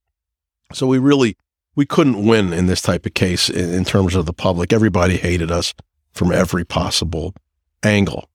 So 0.74 0.88
we 0.88 0.98
really 0.98 1.38
we 1.76 1.86
couldn't 1.86 2.26
win 2.26 2.54
in 2.54 2.66
this 2.66 2.82
type 2.82 3.06
of 3.06 3.14
case 3.14 3.50
in, 3.50 3.72
in 3.72 3.86
terms 3.86 4.16
of 4.16 4.26
the 4.26 4.34
public. 4.34 4.74
Everybody 4.74 5.18
hated 5.18 5.52
us 5.52 5.74
from 6.18 6.32
every 6.32 6.66
possible 6.66 7.34
angle. 7.84 8.28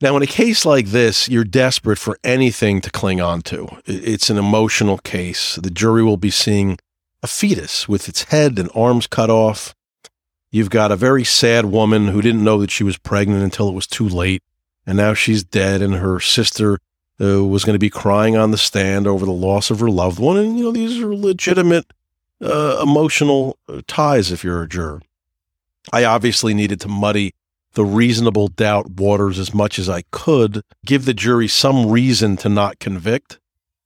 Now, 0.00 0.16
in 0.16 0.22
a 0.22 0.26
case 0.26 0.66
like 0.66 0.86
this, 0.88 1.28
you're 1.28 1.44
desperate 1.44 1.98
for 1.98 2.18
anything 2.24 2.80
to 2.80 2.90
cling 2.90 3.20
on 3.20 3.42
to. 3.42 3.68
It's 3.86 4.28
an 4.28 4.38
emotional 4.38 4.98
case. 4.98 5.56
The 5.56 5.70
jury 5.70 6.02
will 6.02 6.16
be 6.16 6.30
seeing 6.30 6.78
a 7.22 7.26
fetus 7.26 7.88
with 7.88 8.08
its 8.08 8.24
head 8.24 8.58
and 8.58 8.70
arms 8.74 9.06
cut 9.06 9.30
off. 9.30 9.74
You've 10.50 10.70
got 10.70 10.92
a 10.92 10.96
very 10.96 11.24
sad 11.24 11.66
woman 11.66 12.08
who 12.08 12.20
didn't 12.20 12.44
know 12.44 12.58
that 12.58 12.70
she 12.70 12.84
was 12.84 12.98
pregnant 12.98 13.42
until 13.42 13.68
it 13.68 13.74
was 13.74 13.86
too 13.86 14.08
late, 14.08 14.42
and 14.86 14.96
now 14.96 15.14
she's 15.14 15.42
dead, 15.42 15.80
and 15.80 15.94
her 15.94 16.20
sister 16.20 16.78
uh, 17.20 17.44
was 17.44 17.64
going 17.64 17.74
to 17.74 17.78
be 17.78 17.90
crying 17.90 18.36
on 18.36 18.50
the 18.50 18.58
stand 18.58 19.06
over 19.06 19.24
the 19.24 19.32
loss 19.32 19.70
of 19.70 19.80
her 19.80 19.90
loved 19.90 20.18
one. 20.18 20.36
And, 20.36 20.58
you 20.58 20.64
know, 20.64 20.72
these 20.72 21.00
are 21.00 21.14
legitimate 21.14 21.86
uh, 22.42 22.80
emotional 22.82 23.58
uh, 23.68 23.80
ties 23.86 24.30
if 24.30 24.44
you're 24.44 24.62
a 24.62 24.68
juror. 24.68 25.00
I 25.92 26.04
obviously 26.04 26.54
needed 26.54 26.80
to 26.82 26.88
muddy 26.88 27.34
the 27.74 27.84
reasonable 27.84 28.48
doubt 28.48 28.90
waters 28.90 29.38
as 29.38 29.52
much 29.52 29.78
as 29.78 29.88
I 29.88 30.02
could, 30.10 30.62
give 30.86 31.04
the 31.04 31.14
jury 31.14 31.48
some 31.48 31.90
reason 31.90 32.36
to 32.38 32.48
not 32.48 32.78
convict, 32.78 33.38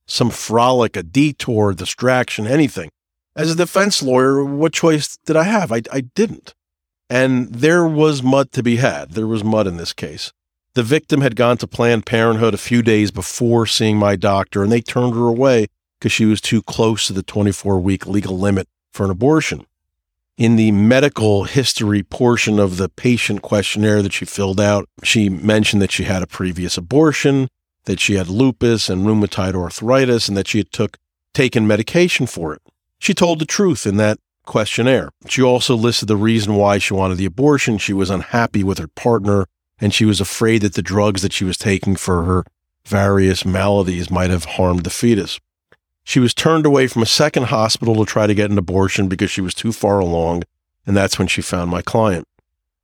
some 0.06 0.30
frolic, 0.30 0.96
a 0.96 1.02
detour, 1.02 1.72
distraction, 1.72 2.46
anything. 2.46 2.90
As 3.34 3.50
a 3.50 3.56
defense 3.56 4.02
lawyer, 4.02 4.44
what 4.44 4.72
choice 4.72 5.16
did 5.24 5.36
I 5.36 5.44
have? 5.44 5.72
I, 5.72 5.82
I 5.92 6.02
didn't. 6.02 6.54
And 7.08 7.52
there 7.54 7.86
was 7.86 8.22
mud 8.22 8.52
to 8.52 8.62
be 8.62 8.76
had. 8.76 9.12
There 9.12 9.26
was 9.26 9.42
mud 9.42 9.66
in 9.66 9.76
this 9.76 9.92
case. 9.92 10.32
The 10.74 10.82
victim 10.82 11.22
had 11.22 11.34
gone 11.34 11.56
to 11.58 11.66
Planned 11.66 12.04
Parenthood 12.04 12.54
a 12.54 12.58
few 12.58 12.82
days 12.82 13.10
before 13.10 13.66
seeing 13.66 13.96
my 13.96 14.16
doctor, 14.16 14.62
and 14.62 14.70
they 14.70 14.80
turned 14.80 15.14
her 15.14 15.26
away 15.26 15.68
because 15.98 16.12
she 16.12 16.26
was 16.26 16.40
too 16.40 16.62
close 16.62 17.06
to 17.06 17.12
the 17.12 17.22
24 17.22 17.80
week 17.80 18.06
legal 18.06 18.38
limit 18.38 18.68
for 18.92 19.04
an 19.04 19.10
abortion. 19.10 19.66
In 20.38 20.54
the 20.54 20.70
medical 20.70 21.44
history 21.44 22.04
portion 22.04 22.60
of 22.60 22.76
the 22.76 22.88
patient 22.88 23.42
questionnaire 23.42 24.02
that 24.02 24.12
she 24.12 24.24
filled 24.24 24.60
out, 24.60 24.88
she 25.02 25.28
mentioned 25.28 25.82
that 25.82 25.90
she 25.90 26.04
had 26.04 26.22
a 26.22 26.28
previous 26.28 26.78
abortion, 26.78 27.48
that 27.86 27.98
she 27.98 28.14
had 28.14 28.28
lupus 28.28 28.88
and 28.88 29.04
rheumatoid 29.04 29.56
arthritis, 29.56 30.28
and 30.28 30.36
that 30.36 30.46
she 30.46 30.58
had 30.58 30.70
took 30.70 30.96
taken 31.34 31.66
medication 31.66 32.28
for 32.28 32.54
it. 32.54 32.62
She 33.00 33.14
told 33.14 33.40
the 33.40 33.46
truth 33.46 33.84
in 33.84 33.96
that 33.96 34.18
questionnaire. 34.46 35.10
She 35.28 35.42
also 35.42 35.74
listed 35.74 36.06
the 36.06 36.16
reason 36.16 36.54
why 36.54 36.78
she 36.78 36.94
wanted 36.94 37.18
the 37.18 37.24
abortion. 37.24 37.76
She 37.76 37.92
was 37.92 38.08
unhappy 38.08 38.62
with 38.62 38.78
her 38.78 38.86
partner, 38.86 39.46
and 39.80 39.92
she 39.92 40.04
was 40.04 40.20
afraid 40.20 40.62
that 40.62 40.74
the 40.74 40.82
drugs 40.82 41.22
that 41.22 41.32
she 41.32 41.44
was 41.44 41.58
taking 41.58 41.96
for 41.96 42.22
her 42.22 42.44
various 42.86 43.44
maladies 43.44 44.08
might 44.08 44.30
have 44.30 44.44
harmed 44.44 44.84
the 44.84 44.90
fetus. 44.90 45.40
She 46.08 46.20
was 46.20 46.32
turned 46.32 46.64
away 46.64 46.86
from 46.86 47.02
a 47.02 47.06
second 47.06 47.48
hospital 47.48 47.94
to 47.96 48.06
try 48.06 48.26
to 48.26 48.34
get 48.34 48.50
an 48.50 48.56
abortion 48.56 49.08
because 49.08 49.30
she 49.30 49.42
was 49.42 49.52
too 49.52 49.72
far 49.72 49.98
along, 49.98 50.44
and 50.86 50.96
that's 50.96 51.18
when 51.18 51.28
she 51.28 51.42
found 51.42 51.70
my 51.70 51.82
client. 51.82 52.26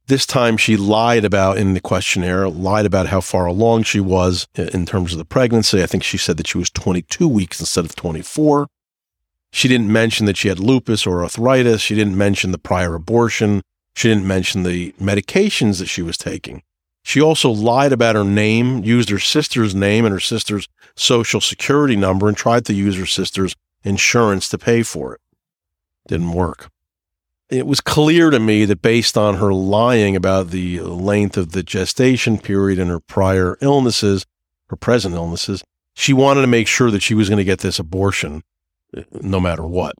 This 0.09 0.27
time 0.27 0.59
she 0.59 0.77
lied 0.77 1.25
about 1.25 1.57
in 1.57 1.73
the 1.73 1.81
questionnaire, 1.81 2.51
lied 2.51 2.85
about 2.85 3.07
how 3.07 3.23
far 3.23 3.47
along 3.47 3.85
she 3.85 3.99
was 3.99 4.47
in 4.57 4.85
terms 4.85 5.13
of 5.13 5.19
the 5.19 5.25
pregnancy. 5.25 5.83
I 5.83 5.87
think 5.87 6.03
she 6.05 6.19
said 6.19 6.37
that 6.37 6.47
she 6.47 6.59
was 6.59 6.69
22 6.69 7.27
weeks 7.27 7.61
instead 7.61 7.87
of 7.87 7.97
24. 7.97 8.67
She 9.53 9.69
didn't 9.69 9.91
mention 9.91 10.27
that 10.27 10.37
she 10.37 10.49
had 10.49 10.61
lupus 10.61 11.07
or 11.07 11.23
arthritis. 11.23 11.81
She 11.81 11.95
didn't 11.95 12.19
mention 12.19 12.53
the 12.53 12.59
prior 12.59 12.95
abortion. 12.95 13.63
She 13.95 14.09
didn't 14.09 14.27
mention 14.27 14.65
the 14.65 14.93
medications 15.01 15.79
that 15.79 15.89
she 15.89 16.03
was 16.03 16.19
taking. 16.19 16.63
She 17.07 17.21
also 17.21 17.51
lied 17.51 17.93
about 17.93 18.17
her 18.17 18.25
name, 18.25 18.83
used 18.83 19.11
her 19.11 19.19
sister's 19.19 19.75
name 19.75 20.07
and 20.07 20.13
her 20.13 20.21
sister's 20.21 20.69
social 20.97 21.41
security 21.41 21.97
number, 21.97 22.29
and 22.29 22.37
tried 22.37 22.65
to 22.65 22.75
use 22.75 22.97
her 22.97 23.07
sister's 23.07 23.55
insurance 23.85 24.49
to 24.49 24.59
pay 24.59 24.83
for 24.83 25.15
it. 25.15 25.21
Didn't 26.09 26.33
work. 26.33 26.71
It 27.51 27.67
was 27.67 27.83
clear 27.83 28.31
to 28.31 28.41
me 28.41 28.65
that 28.65 28.81
based 28.81 29.19
on 29.19 29.37
her 29.37 29.53
lying 29.53 30.17
about 30.17 30.49
the 30.49 30.81
length 30.81 31.37
of 31.37 31.53
the 31.53 31.63
gestation 31.63 32.39
period 32.39 32.79
and 32.79 32.91
her 32.91 33.01
prior 33.01 33.59
illnesses, 33.61 34.25
her 34.69 34.77
present 34.77 35.15
illnesses, 35.15 35.63
she 35.95 36.15
wanted 36.15 36.41
to 36.41 36.47
make 36.47 36.67
sure 36.67 36.91
that 36.91 37.03
she 37.03 37.15
was 37.15 37.29
going 37.29 37.37
to 37.37 37.45
get 37.45 37.61
this 37.61 37.79
abortion 37.79 38.43
uh, 38.97 39.03
no 39.13 39.39
matter 39.41 39.65
what. 39.65 39.95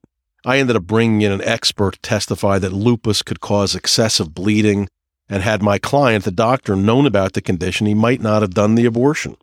I 0.47 0.57
ended 0.57 0.77
up 0.77 0.85
bringing 0.85 1.21
in 1.21 1.33
an 1.33 1.43
expert 1.43 1.95
to 1.95 2.01
testify 2.01 2.59
that 2.59 2.73
lupus 2.73 3.23
could 3.23 3.41
cause 3.41 3.75
excessive 3.75 4.35
bleeding, 4.35 4.89
and 5.29 5.43
had 5.43 5.63
my 5.63 5.79
client, 5.79 6.25
the 6.25 6.31
doctor, 6.31 6.77
known 6.77 7.07
about 7.07 7.33
the 7.33 7.41
condition, 7.41 7.87
he 7.87 7.95
might 7.95 8.21
not 8.21 8.43
have 8.43 8.55
done 8.55 8.75
the 8.75 8.87
abortion. 8.87 9.37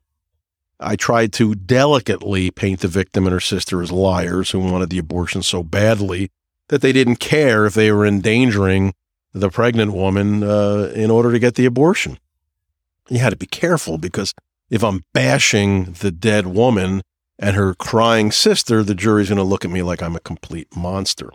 I 0.79 0.95
tried 0.95 1.31
to 1.33 1.55
delicately 1.55 2.49
paint 2.51 2.79
the 2.79 2.87
victim 2.87 3.25
and 3.25 3.33
her 3.33 3.39
sister 3.39 3.81
as 3.81 3.91
liars 3.91 4.51
who 4.51 4.59
wanted 4.59 4.89
the 4.89 4.97
abortion 4.97 5.43
so 5.43 5.63
badly 5.63 6.31
that 6.69 6.81
they 6.81 6.91
didn't 6.91 7.17
care 7.17 7.65
if 7.65 7.73
they 7.73 7.91
were 7.91 8.05
endangering 8.05 8.93
the 9.33 9.49
pregnant 9.49 9.93
woman 9.93 10.43
uh, 10.43 10.91
in 10.95 11.11
order 11.11 11.31
to 11.31 11.39
get 11.39 11.55
the 11.55 11.65
abortion. 11.65 12.17
You 13.09 13.19
had 13.19 13.31
to 13.31 13.37
be 13.37 13.45
careful 13.45 13.97
because 13.97 14.33
if 14.69 14.83
I'm 14.83 15.03
bashing 15.13 15.93
the 15.99 16.11
dead 16.11 16.47
woman 16.47 17.01
and 17.37 17.55
her 17.55 17.73
crying 17.73 18.31
sister, 18.31 18.83
the 18.83 18.95
jury's 18.95 19.29
going 19.29 19.37
to 19.37 19.43
look 19.43 19.65
at 19.65 19.71
me 19.71 19.83
like 19.83 20.01
I'm 20.01 20.15
a 20.15 20.21
complete 20.21 20.75
monster. 20.75 21.31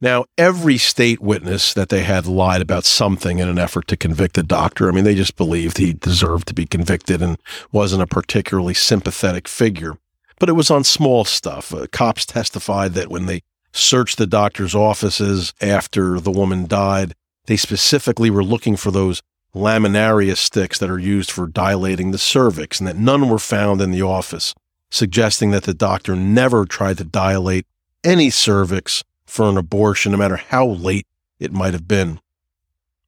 Now, 0.00 0.26
every 0.36 0.76
state 0.76 1.22
witness 1.22 1.72
that 1.72 1.88
they 1.88 2.02
had 2.02 2.26
lied 2.26 2.60
about 2.60 2.84
something 2.84 3.38
in 3.38 3.48
an 3.48 3.58
effort 3.58 3.88
to 3.88 3.96
convict 3.96 4.34
the 4.34 4.42
doctor. 4.42 4.88
I 4.88 4.92
mean, 4.92 5.04
they 5.04 5.14
just 5.14 5.36
believed 5.36 5.78
he 5.78 5.94
deserved 5.94 6.48
to 6.48 6.54
be 6.54 6.66
convicted 6.66 7.22
and 7.22 7.38
wasn't 7.72 8.02
a 8.02 8.06
particularly 8.06 8.74
sympathetic 8.74 9.48
figure. 9.48 9.96
But 10.38 10.50
it 10.50 10.52
was 10.52 10.70
on 10.70 10.84
small 10.84 11.24
stuff. 11.24 11.72
Uh, 11.72 11.86
cops 11.90 12.26
testified 12.26 12.92
that 12.92 13.08
when 13.08 13.24
they 13.24 13.42
searched 13.72 14.18
the 14.18 14.26
doctor's 14.26 14.74
offices 14.74 15.54
after 15.62 16.20
the 16.20 16.30
woman 16.30 16.66
died, 16.66 17.14
they 17.46 17.56
specifically 17.56 18.28
were 18.28 18.44
looking 18.44 18.76
for 18.76 18.90
those 18.90 19.22
laminaria 19.54 20.36
sticks 20.36 20.78
that 20.78 20.90
are 20.90 20.98
used 20.98 21.30
for 21.30 21.46
dilating 21.46 22.10
the 22.10 22.18
cervix, 22.18 22.78
and 22.78 22.86
that 22.86 22.98
none 22.98 23.30
were 23.30 23.38
found 23.38 23.80
in 23.80 23.92
the 23.92 24.02
office, 24.02 24.54
suggesting 24.90 25.52
that 25.52 25.62
the 25.62 25.72
doctor 25.72 26.14
never 26.14 26.66
tried 26.66 26.98
to 26.98 27.04
dilate 27.04 27.66
any 28.04 28.28
cervix 28.28 29.02
for 29.26 29.48
an 29.48 29.56
abortion, 29.56 30.12
no 30.12 30.18
matter 30.18 30.36
how 30.36 30.66
late 30.66 31.06
it 31.38 31.52
might 31.52 31.74
have 31.74 31.88
been. 31.88 32.20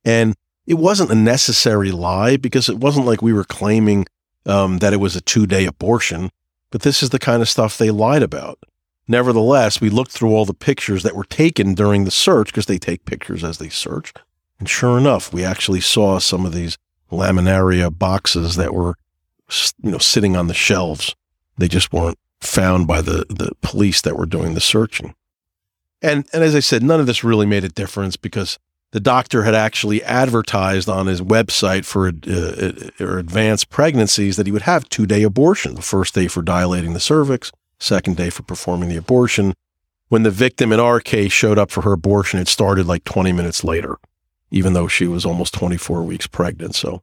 And 0.04 0.34
it 0.66 0.74
wasn't 0.74 1.10
a 1.10 1.14
necessary 1.14 1.90
lie 1.90 2.36
because 2.36 2.68
it 2.68 2.78
wasn't 2.78 3.06
like 3.06 3.22
we 3.22 3.32
were 3.32 3.44
claiming 3.44 4.06
um, 4.46 4.78
that 4.78 4.92
it 4.92 4.98
was 4.98 5.16
a 5.16 5.20
two 5.20 5.46
day 5.46 5.64
abortion, 5.64 6.30
but 6.70 6.82
this 6.82 7.02
is 7.02 7.10
the 7.10 7.18
kind 7.18 7.42
of 7.42 7.48
stuff 7.48 7.78
they 7.78 7.90
lied 7.90 8.22
about. 8.22 8.58
Nevertheless, 9.06 9.80
we 9.80 9.88
looked 9.88 10.12
through 10.12 10.34
all 10.34 10.44
the 10.44 10.52
pictures 10.52 11.02
that 11.02 11.16
were 11.16 11.24
taken 11.24 11.74
during 11.74 12.04
the 12.04 12.10
search 12.10 12.48
because 12.48 12.66
they 12.66 12.78
take 12.78 13.06
pictures 13.06 13.42
as 13.42 13.56
they 13.56 13.70
search. 13.70 14.12
And 14.58 14.68
sure 14.68 14.98
enough, 14.98 15.32
we 15.32 15.44
actually 15.44 15.80
saw 15.80 16.18
some 16.18 16.44
of 16.44 16.52
these 16.52 16.76
laminaria 17.10 17.96
boxes 17.96 18.56
that 18.56 18.74
were, 18.74 18.96
you 19.82 19.90
know, 19.90 19.98
sitting 19.98 20.36
on 20.36 20.48
the 20.48 20.54
shelves. 20.54 21.14
They 21.56 21.68
just 21.68 21.92
weren't 21.92 22.18
found 22.40 22.86
by 22.86 23.00
the, 23.00 23.24
the 23.30 23.52
police 23.62 24.02
that 24.02 24.16
were 24.16 24.26
doing 24.26 24.54
the 24.54 24.60
searching. 24.60 25.14
And 26.00 26.26
and 26.32 26.42
as 26.42 26.54
I 26.54 26.60
said, 26.60 26.82
none 26.82 27.00
of 27.00 27.06
this 27.06 27.24
really 27.24 27.46
made 27.46 27.64
a 27.64 27.68
difference 27.68 28.16
because 28.16 28.58
the 28.92 29.00
doctor 29.00 29.42
had 29.42 29.54
actually 29.54 30.02
advertised 30.04 30.88
on 30.88 31.06
his 31.06 31.20
website 31.20 31.84
for 31.84 32.08
uh, 32.08 32.72
uh, 33.04 33.18
advanced 33.18 33.68
pregnancies 33.68 34.36
that 34.36 34.46
he 34.46 34.52
would 34.52 34.62
have 34.62 34.88
two 34.88 35.06
day 35.06 35.22
abortion. 35.22 35.74
The 35.74 35.82
first 35.82 36.14
day 36.14 36.28
for 36.28 36.42
dilating 36.42 36.94
the 36.94 37.00
cervix, 37.00 37.52
second 37.78 38.16
day 38.16 38.30
for 38.30 38.42
performing 38.42 38.88
the 38.88 38.96
abortion. 38.96 39.54
When 40.08 40.22
the 40.22 40.30
victim 40.30 40.72
in 40.72 40.80
our 40.80 41.00
case 41.00 41.32
showed 41.32 41.58
up 41.58 41.70
for 41.70 41.82
her 41.82 41.92
abortion, 41.92 42.40
it 42.40 42.48
started 42.48 42.86
like 42.86 43.04
20 43.04 43.30
minutes 43.32 43.62
later, 43.62 43.98
even 44.50 44.72
though 44.72 44.88
she 44.88 45.06
was 45.06 45.26
almost 45.26 45.52
24 45.52 46.02
weeks 46.02 46.26
pregnant. 46.26 46.74
So 46.74 47.02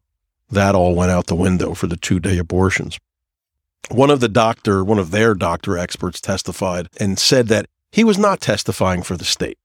that 0.49 0.73
all 0.73 0.95
went 0.95 1.11
out 1.11 1.27
the 1.27 1.35
window 1.35 1.75
for 1.75 1.85
the 1.85 1.97
two 1.97 2.19
day 2.19 2.39
abortions. 2.39 2.97
One 3.91 4.09
of 4.09 4.21
the 4.21 4.29
doctor, 4.29 4.83
one 4.83 4.97
of 4.97 5.11
their 5.11 5.35
doctor 5.35 5.77
experts 5.77 6.19
testified 6.19 6.87
and 6.99 7.19
said 7.19 7.47
that 7.49 7.67
he 7.95 8.03
was 8.03 8.17
not 8.17 8.41
testifying 8.41 9.03
for 9.03 9.15
the 9.15 9.23
state. 9.23 9.57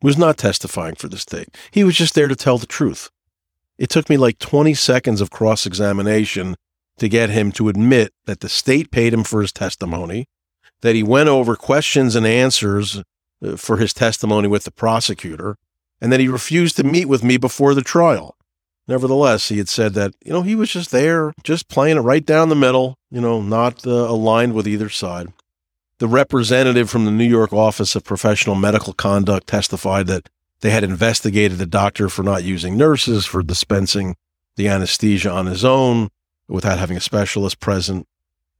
Was 0.00 0.16
not 0.16 0.38
testifying 0.38 0.94
for 0.94 1.08
the 1.08 1.18
state. 1.18 1.48
He 1.72 1.82
was 1.82 1.96
just 1.96 2.14
there 2.14 2.28
to 2.28 2.36
tell 2.36 2.58
the 2.58 2.66
truth. 2.66 3.10
It 3.76 3.90
took 3.90 4.08
me 4.08 4.16
like 4.16 4.38
20 4.38 4.72
seconds 4.74 5.20
of 5.20 5.28
cross 5.28 5.66
examination 5.66 6.54
to 6.98 7.08
get 7.08 7.30
him 7.30 7.50
to 7.52 7.68
admit 7.68 8.12
that 8.26 8.38
the 8.38 8.48
state 8.48 8.92
paid 8.92 9.12
him 9.12 9.24
for 9.24 9.42
his 9.42 9.52
testimony, 9.52 10.26
that 10.82 10.94
he 10.94 11.02
went 11.02 11.28
over 11.28 11.56
questions 11.56 12.14
and 12.14 12.24
answers 12.24 13.02
uh, 13.44 13.56
for 13.56 13.78
his 13.78 13.92
testimony 13.92 14.46
with 14.46 14.62
the 14.62 14.70
prosecutor, 14.70 15.56
and 16.00 16.12
that 16.12 16.20
he 16.20 16.28
refused 16.28 16.76
to 16.76 16.84
meet 16.84 17.06
with 17.06 17.24
me 17.24 17.36
before 17.36 17.74
the 17.74 17.82
trial. 17.82 18.36
Nevertheless, 18.86 19.48
he 19.48 19.58
had 19.58 19.68
said 19.68 19.94
that, 19.94 20.14
you 20.24 20.32
know, 20.32 20.42
he 20.42 20.54
was 20.54 20.70
just 20.70 20.92
there, 20.92 21.32
just 21.42 21.68
playing 21.68 21.96
it 21.96 22.02
right 22.02 22.24
down 22.24 22.48
the 22.48 22.54
middle, 22.54 22.94
you 23.10 23.20
know, 23.20 23.42
not 23.42 23.84
uh, 23.84 23.90
aligned 23.90 24.52
with 24.52 24.68
either 24.68 24.88
side. 24.88 25.32
The 25.98 26.08
representative 26.08 26.88
from 26.88 27.04
the 27.04 27.10
New 27.10 27.24
York 27.24 27.52
Office 27.52 27.96
of 27.96 28.04
Professional 28.04 28.54
Medical 28.54 28.92
Conduct 28.92 29.48
testified 29.48 30.06
that 30.06 30.28
they 30.60 30.70
had 30.70 30.84
investigated 30.84 31.58
the 31.58 31.66
doctor 31.66 32.08
for 32.08 32.22
not 32.22 32.44
using 32.44 32.76
nurses, 32.76 33.26
for 33.26 33.42
dispensing 33.42 34.14
the 34.56 34.68
anesthesia 34.68 35.30
on 35.30 35.46
his 35.46 35.64
own 35.64 36.08
without 36.48 36.78
having 36.78 36.96
a 36.96 37.00
specialist 37.00 37.58
present. 37.58 38.06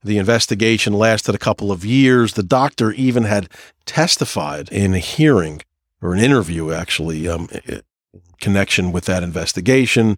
The 0.03 0.17
investigation 0.17 0.93
lasted 0.93 1.33
a 1.33 1.39
couple 1.39 1.71
of 1.71 1.85
years. 1.85 2.33
The 2.33 2.43
doctor 2.43 2.91
even 2.91 3.23
had 3.23 3.49
testified 3.85 4.69
in 4.69 4.93
a 4.93 4.99
hearing 4.99 5.61
or 6.01 6.13
an 6.13 6.19
interview, 6.19 6.71
actually, 6.71 7.27
um, 7.27 7.49
connection 8.39 8.91
with 8.91 9.05
that 9.05 9.23
investigation. 9.23 10.17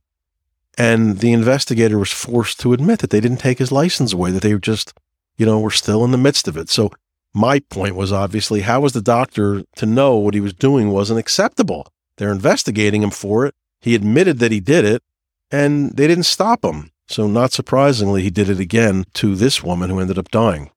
And 0.77 1.19
the 1.19 1.33
investigator 1.33 1.99
was 1.99 2.11
forced 2.11 2.59
to 2.61 2.73
admit 2.73 2.99
that 2.99 3.11
they 3.11 3.19
didn't 3.19 3.37
take 3.37 3.59
his 3.59 3.71
license 3.71 4.13
away, 4.13 4.31
that 4.31 4.41
they 4.41 4.53
were 4.53 4.59
just, 4.59 4.93
you 5.37 5.45
know, 5.45 5.59
were 5.59 5.71
still 5.71 6.03
in 6.03 6.11
the 6.11 6.17
midst 6.17 6.47
of 6.47 6.57
it. 6.57 6.69
So 6.69 6.91
my 7.33 7.59
point 7.59 7.95
was 7.95 8.11
obviously 8.11 8.61
how 8.61 8.81
was 8.81 8.93
the 8.93 9.01
doctor 9.01 9.63
to 9.75 9.85
know 9.85 10.17
what 10.17 10.33
he 10.33 10.39
was 10.39 10.53
doing 10.53 10.89
wasn't 10.89 11.19
acceptable? 11.19 11.87
They're 12.17 12.31
investigating 12.31 13.03
him 13.03 13.09
for 13.11 13.45
it. 13.45 13.55
He 13.79 13.95
admitted 13.95 14.39
that 14.39 14.51
he 14.51 14.59
did 14.59 14.85
it 14.85 15.03
and 15.49 15.91
they 15.91 16.07
didn't 16.07 16.23
stop 16.23 16.63
him. 16.63 16.91
So, 17.07 17.27
not 17.27 17.51
surprisingly, 17.51 18.21
he 18.21 18.29
did 18.29 18.49
it 18.49 18.59
again 18.59 19.03
to 19.15 19.35
this 19.35 19.61
woman 19.61 19.89
who 19.89 19.99
ended 19.99 20.17
up 20.17 20.31
dying. 20.31 20.71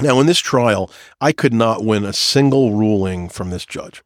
Now, 0.00 0.18
in 0.18 0.26
this 0.26 0.38
trial, 0.38 0.90
I 1.20 1.32
could 1.32 1.52
not 1.52 1.84
win 1.84 2.06
a 2.06 2.14
single 2.14 2.72
ruling 2.72 3.28
from 3.28 3.50
this 3.50 3.66
judge. 3.66 4.02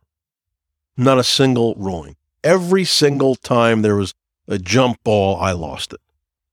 Not 0.96 1.18
a 1.18 1.24
single 1.24 1.76
ruling 1.76 2.16
every 2.44 2.84
single 2.84 3.34
time 3.34 3.82
there 3.82 3.96
was 3.96 4.14
a 4.46 4.58
jump 4.58 5.02
ball, 5.02 5.40
I 5.40 5.52
lost 5.52 5.94
it. 5.94 6.00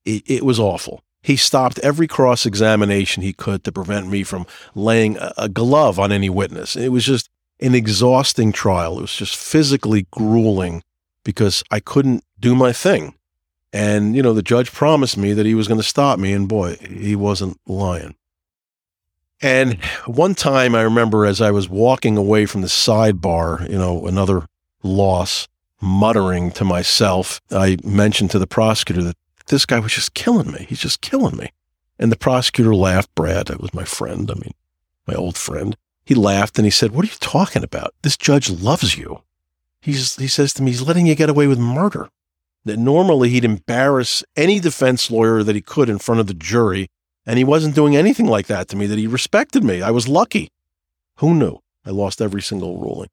It, 0.05 0.37
it 0.37 0.45
was 0.45 0.59
awful. 0.59 1.03
He 1.21 1.35
stopped 1.35 1.79
every 1.79 2.07
cross 2.07 2.45
examination 2.45 3.21
he 3.21 3.33
could 3.33 3.63
to 3.63 3.71
prevent 3.71 4.07
me 4.07 4.23
from 4.23 4.47
laying 4.73 5.17
a, 5.37 5.47
glove 5.47 5.99
on 5.99 6.11
any 6.11 6.29
witness. 6.29 6.75
It 6.75 6.89
was 6.89 7.05
just 7.05 7.29
an 7.59 7.75
exhausting 7.75 8.51
trial. 8.51 8.97
It 8.97 9.01
was 9.01 9.15
just 9.15 9.35
physically 9.35 10.07
grueling 10.11 10.83
because 11.23 11.63
I 11.69 11.79
couldn't 11.79 12.23
do 12.39 12.55
my 12.55 12.73
thing. 12.73 13.15
And, 13.71 14.15
you 14.15 14.23
know, 14.23 14.33
the 14.33 14.41
judge 14.41 14.71
promised 14.71 15.15
me 15.15 15.33
that 15.33 15.45
he 15.45 15.55
was 15.55 15.67
going 15.67 15.79
to 15.79 15.87
stop 15.87 16.19
me, 16.19 16.33
and 16.33 16.49
boy, 16.49 16.75
he 16.77 17.15
wasn't 17.15 17.57
lying. 17.67 18.15
And 19.41 19.83
one 20.05 20.35
time 20.35 20.75
I 20.75 20.81
remember 20.81 21.25
as 21.25 21.41
I 21.41 21.51
was 21.51 21.69
walking 21.69 22.17
away 22.17 22.45
from 22.45 22.61
the 22.61 22.67
sidebar, 22.67 23.67
you 23.69 23.77
know, 23.77 24.07
another 24.07 24.45
loss, 24.83 25.47
muttering 25.79 26.51
to 26.51 26.65
myself, 26.65 27.41
I 27.49 27.77
mentioned 27.83 28.31
to 28.31 28.39
the 28.39 28.47
prosecutor 28.47 29.03
that 29.03 29.17
this 29.51 29.65
guy 29.65 29.79
was 29.79 29.93
just 29.93 30.15
killing 30.15 30.51
me. 30.51 30.65
He's 30.67 30.79
just 30.79 31.01
killing 31.01 31.37
me. 31.37 31.51
And 31.99 32.11
the 32.11 32.17
prosecutor 32.17 32.73
laughed. 32.73 33.13
Brad, 33.13 33.47
that 33.47 33.61
was 33.61 33.73
my 33.73 33.83
friend. 33.83 34.31
I 34.31 34.33
mean, 34.35 34.53
my 35.05 35.13
old 35.13 35.37
friend. 35.37 35.77
He 36.03 36.15
laughed 36.15 36.57
and 36.57 36.65
he 36.65 36.71
said, 36.71 36.91
What 36.91 37.05
are 37.05 37.09
you 37.09 37.17
talking 37.19 37.63
about? 37.63 37.93
This 38.01 38.17
judge 38.17 38.49
loves 38.49 38.97
you. 38.97 39.21
He's, 39.81 40.15
he 40.15 40.27
says 40.27 40.53
to 40.53 40.63
me, 40.63 40.71
He's 40.71 40.81
letting 40.81 41.05
you 41.05 41.15
get 41.15 41.29
away 41.29 41.45
with 41.45 41.59
murder. 41.59 42.09
That 42.65 42.77
normally 42.77 43.29
he'd 43.29 43.45
embarrass 43.45 44.23
any 44.35 44.59
defense 44.59 45.11
lawyer 45.11 45.43
that 45.43 45.55
he 45.55 45.61
could 45.61 45.89
in 45.89 45.99
front 45.99 46.21
of 46.21 46.27
the 46.27 46.33
jury. 46.33 46.87
And 47.25 47.37
he 47.37 47.43
wasn't 47.43 47.75
doing 47.75 47.95
anything 47.95 48.25
like 48.25 48.47
that 48.47 48.67
to 48.69 48.75
me, 48.75 48.87
that 48.87 48.97
he 48.97 49.05
respected 49.05 49.63
me. 49.63 49.81
I 49.81 49.91
was 49.91 50.07
lucky. 50.07 50.49
Who 51.17 51.35
knew? 51.35 51.59
I 51.85 51.91
lost 51.91 52.21
every 52.21 52.41
single 52.41 52.77
ruling. 52.77 53.09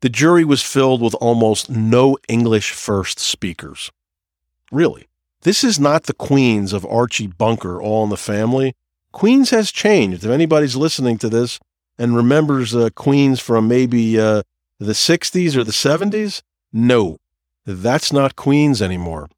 The 0.00 0.08
jury 0.08 0.44
was 0.44 0.62
filled 0.62 1.00
with 1.00 1.14
almost 1.14 1.70
no 1.70 2.18
English 2.28 2.72
first 2.72 3.18
speakers. 3.18 3.90
Really. 4.70 5.06
This 5.42 5.64
is 5.64 5.80
not 5.80 6.04
the 6.04 6.14
Queens 6.14 6.72
of 6.72 6.86
Archie 6.86 7.26
Bunker, 7.26 7.82
All 7.82 8.04
in 8.04 8.10
the 8.10 8.16
Family. 8.16 8.76
Queens 9.10 9.50
has 9.50 9.72
changed. 9.72 10.24
If 10.24 10.30
anybody's 10.30 10.76
listening 10.76 11.18
to 11.18 11.28
this 11.28 11.58
and 11.98 12.14
remembers 12.14 12.74
uh, 12.74 12.90
Queens 12.94 13.40
from 13.40 13.66
maybe 13.66 14.18
uh, 14.20 14.42
the 14.78 14.92
60s 14.92 15.56
or 15.56 15.64
the 15.64 15.72
70s, 15.72 16.42
no, 16.72 17.18
that's 17.66 18.12
not 18.12 18.36
Queens 18.36 18.80
anymore. 18.80 19.28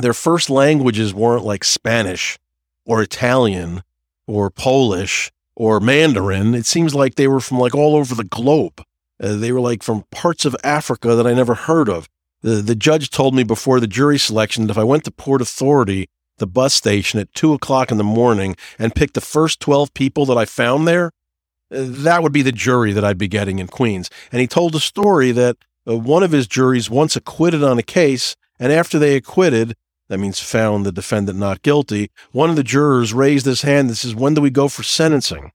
Their 0.00 0.12
first 0.12 0.50
languages 0.50 1.14
weren't 1.14 1.44
like 1.44 1.64
Spanish 1.64 2.38
or 2.84 3.02
Italian 3.02 3.82
or 4.26 4.50
Polish 4.50 5.32
or 5.56 5.80
Mandarin. 5.80 6.54
It 6.54 6.66
seems 6.66 6.94
like 6.94 7.14
they 7.14 7.28
were 7.28 7.40
from 7.40 7.58
like 7.58 7.74
all 7.74 7.96
over 7.96 8.14
the 8.14 8.24
globe. 8.24 8.82
Uh, 9.18 9.36
they 9.36 9.50
were 9.52 9.60
like 9.60 9.82
from 9.82 10.04
parts 10.10 10.44
of 10.44 10.56
Africa 10.62 11.14
that 11.14 11.26
I 11.26 11.32
never 11.32 11.54
heard 11.54 11.88
of. 11.88 12.08
The, 12.42 12.56
the 12.56 12.74
judge 12.74 13.10
told 13.10 13.34
me 13.34 13.44
before 13.44 13.80
the 13.80 13.86
jury 13.86 14.18
selection 14.18 14.66
that 14.66 14.72
if 14.72 14.78
I 14.78 14.84
went 14.84 15.04
to 15.04 15.10
Port 15.10 15.40
Authority, 15.40 16.08
the 16.38 16.46
bus 16.46 16.74
station, 16.74 17.20
at 17.20 17.32
two 17.34 17.52
o'clock 17.52 17.90
in 17.90 17.98
the 17.98 18.04
morning 18.04 18.56
and 18.78 18.94
picked 18.94 19.14
the 19.14 19.20
first 19.20 19.60
12 19.60 19.94
people 19.94 20.26
that 20.26 20.36
I 20.36 20.44
found 20.44 20.86
there, 20.88 21.12
uh, 21.72 21.84
that 21.86 22.22
would 22.22 22.32
be 22.32 22.42
the 22.42 22.52
jury 22.52 22.92
that 22.92 23.04
I'd 23.04 23.18
be 23.18 23.28
getting 23.28 23.58
in 23.58 23.68
Queens. 23.68 24.10
And 24.30 24.40
he 24.40 24.46
told 24.46 24.74
a 24.74 24.80
story 24.80 25.30
that 25.32 25.56
uh, 25.88 25.96
one 25.96 26.22
of 26.22 26.32
his 26.32 26.46
juries 26.46 26.90
once 26.90 27.16
acquitted 27.16 27.62
on 27.62 27.78
a 27.78 27.82
case, 27.82 28.36
and 28.58 28.72
after 28.72 28.98
they 28.98 29.14
acquitted, 29.14 29.76
that 30.08 30.18
means 30.18 30.40
found 30.40 30.84
the 30.84 30.92
defendant 30.92 31.38
not 31.38 31.62
guilty, 31.62 32.10
one 32.32 32.50
of 32.50 32.56
the 32.56 32.64
jurors 32.64 33.14
raised 33.14 33.46
his 33.46 33.62
hand 33.62 33.88
and 33.88 33.96
says, 33.96 34.14
When 34.14 34.34
do 34.34 34.40
we 34.40 34.50
go 34.50 34.68
for 34.68 34.82
sentencing? 34.82 35.52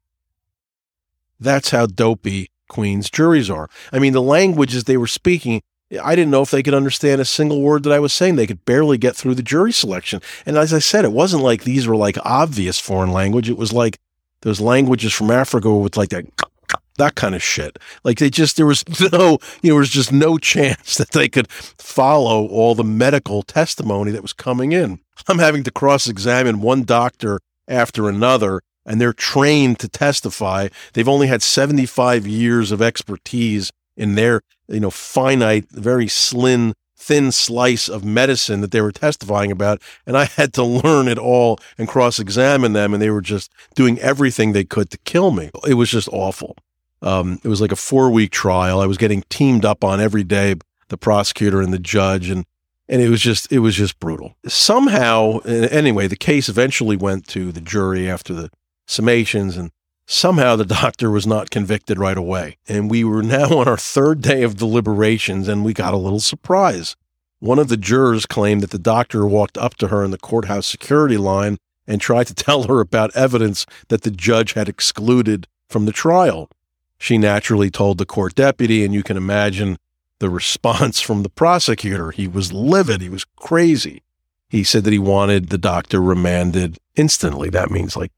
That's 1.39 1.69
how 1.69 1.86
dopey 1.86 2.50
Queen's 2.67 3.10
juries 3.10 3.50
are. 3.50 3.69
I 3.91 4.00
mean, 4.00 4.13
the 4.13 4.21
languages 4.21 4.86
they 4.86 4.97
were 4.97 5.08
speaking, 5.08 5.62
I 6.04 6.15
didn't 6.15 6.32
know 6.32 6.41
if 6.41 6.52
they 6.52 6.63
could 6.63 6.73
understand 6.73 7.21
a 7.21 7.26
single 7.26 7.62
word 7.62 7.84
that 7.84 7.93
I 7.93 8.00
was 8.00 8.12
saying. 8.12 8.36
They 8.36 8.47
could 8.47 8.65
barely 8.65 8.97
get 8.97 9.15
through 9.15 9.36
the 9.36 9.43
jury 9.43 9.71
selection. 9.71 10.21
And 10.45 10.58
as 10.58 10.73
I 10.73 10.80
said, 10.80 11.06
it 11.06 11.13
wasn't 11.13 11.43
like 11.43 11.63
these 11.63 11.88
were 11.88 11.95
like 11.95 12.17
obvious 12.26 12.80
foreign 12.80 13.12
language. 13.12 13.50
It 13.50 13.58
was 13.58 13.71
like 13.71 13.97
those 14.41 14.60
languages 14.60 15.13
from 15.13 15.32
Africa 15.32 15.73
with 15.73 15.95
like 15.95 16.10
that 16.10 16.26
that 16.97 17.15
kind 17.15 17.36
of 17.36 17.43
shit. 17.43 17.80
Like 18.04 18.17
they 18.17 18.30
just 18.30 18.58
there 18.58 18.65
was 18.65 18.84
no 19.12 19.30
you 19.30 19.30
know, 19.30 19.39
there 19.62 19.76
was 19.76 19.89
just 19.89 20.12
no 20.12 20.38
chance 20.38 20.97
that 20.97 21.12
they 21.12 21.30
could 21.30 21.50
follow 21.50 22.47
all 22.47 22.76
the 22.76 22.84
medical 22.84 23.43
testimony 23.43 24.12
that 24.12 24.21
was 24.21 24.34
coming 24.34 24.73
in. 24.73 25.00
I'm 25.28 25.39
having 25.39 25.63
to 25.63 25.71
cross 25.71 26.08
examine 26.08 26.62
one 26.62 26.84
doctor 26.84 27.39
after 27.67 28.10
another 28.10 28.62
and 28.86 29.02
they're 29.02 29.13
trained 29.13 29.80
to 29.80 29.89
testify. 29.89 30.69
They've 30.93 31.08
only 31.08 31.28
had 31.28 31.43
75 31.43 32.26
years 32.26 32.71
of 32.71 32.82
expertise 32.82 33.69
in 33.97 34.15
their, 34.15 34.41
you 34.67 34.80
know, 34.80 34.89
finite, 34.89 35.69
very 35.71 36.08
slim, 36.08 36.73
thin 36.95 37.32
slice 37.32 37.88
of 37.88 38.03
medicine 38.03 38.62
that 38.62 38.71
they 38.71 38.82
were 38.82 38.91
testifying 38.91 39.51
about. 39.51 39.82
And 40.06 40.17
I 40.17 40.25
had 40.25 40.53
to 40.53 40.63
learn 40.63 41.08
it 41.08 41.17
all 41.17 41.60
and 41.77 41.88
cross 41.88 42.19
examine 42.19 42.73
them. 42.73 42.93
And 42.93 43.01
they 43.01 43.10
were 43.10 43.21
just 43.21 43.51
doing 43.75 43.99
everything 43.99 44.51
they 44.51 44.63
could 44.63 44.89
to 44.91 44.97
kill 44.99 45.32
me. 45.32 45.51
It 45.67 45.75
was 45.75 45.89
just 45.89 46.10
awful. 46.12 46.56
Um, 47.01 47.39
it 47.43 47.47
was 47.47 47.62
like 47.62 47.71
a 47.71 47.77
four 47.77 48.10
week 48.10 48.32
trial. 48.32 48.80
I 48.80 48.88
was 48.88 48.97
getting 48.97 49.23
teamed 49.30 49.65
up 49.65 49.84
on 49.84 50.01
every 50.01 50.23
day, 50.23 50.56
the 50.89 50.97
prosecutor 50.97 51.62
and 51.62 51.71
the 51.71 51.80
judge. 51.80 52.30
And 52.30 52.45
and 52.89 53.01
it 53.01 53.10
was 53.10 53.21
just 53.21 53.51
it 53.51 53.60
was 53.60 53.75
just 53.75 53.99
brutal. 53.99 54.36
Somehow, 54.47 55.39
anyway, 55.39 56.08
the 56.08 56.15
case 56.15 56.49
eventually 56.49 56.95
went 56.95 57.27
to 57.27 57.51
the 57.51 57.62
jury 57.62 58.10
after 58.10 58.34
the 58.34 58.49
summations, 58.88 59.58
and 59.58 59.71
somehow 60.07 60.55
the 60.55 60.65
doctor 60.81 61.11
was 61.11 61.27
not 61.27 61.51
convicted 61.51 61.99
right 61.99 62.17
away. 62.17 62.57
And 62.67 62.89
we 62.89 63.03
were 63.03 63.21
now 63.21 63.59
on 63.59 63.67
our 63.67 63.77
third 63.77 64.21
day 64.21 64.41
of 64.41 64.57
deliberations, 64.57 65.47
and 65.47 65.63
we 65.63 65.73
got 65.73 65.93
a 65.93 65.97
little 65.97 66.19
surprise. 66.19 66.95
One 67.39 67.59
of 67.59 67.67
the 67.67 67.77
jurors 67.77 68.25
claimed 68.25 68.63
that 68.63 68.71
the 68.71 68.79
doctor 68.79 69.27
walked 69.27 69.59
up 69.59 69.75
to 69.75 69.89
her 69.89 70.03
in 70.03 70.09
the 70.09 70.17
courthouse 70.17 70.65
security 70.65 71.17
line 71.17 71.57
and 71.85 72.01
tried 72.01 72.27
to 72.27 72.33
tell 72.33 72.63
her 72.63 72.79
about 72.79 73.15
evidence 73.15 73.67
that 73.89 74.01
the 74.01 74.09
judge 74.09 74.53
had 74.53 74.67
excluded 74.67 75.47
from 75.69 75.85
the 75.85 75.91
trial. 75.91 76.49
She 76.97 77.19
naturally 77.19 77.69
told 77.69 77.99
the 77.99 78.05
court 78.05 78.33
deputy, 78.33 78.83
and 78.83 78.93
you 78.93 79.03
can 79.03 79.17
imagine 79.17 79.77
the 80.19 80.29
response 80.31 80.99
from 80.99 81.21
the 81.21 81.29
prosecutor. 81.29 82.09
He 82.09 82.27
was 82.27 82.51
livid. 82.51 83.01
He 83.01 83.09
was 83.09 83.25
crazy. 83.35 84.01
He 84.49 84.63
said 84.63 84.83
that 84.85 84.93
he 84.93 84.99
wanted 84.99 85.49
the 85.49 85.57
doctor 85.59 86.01
remanded 86.01 86.77
instantly. 86.95 87.49
That 87.49 87.69
means 87.69 87.95
like 87.95 88.11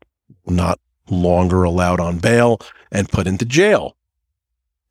not 0.45 0.80
longer 1.12 1.63
allowed 1.63 2.00
on 2.00 2.19
bail 2.19 2.60
and 2.91 3.10
put 3.10 3.28
into 3.28 3.45
jail. 3.45 3.95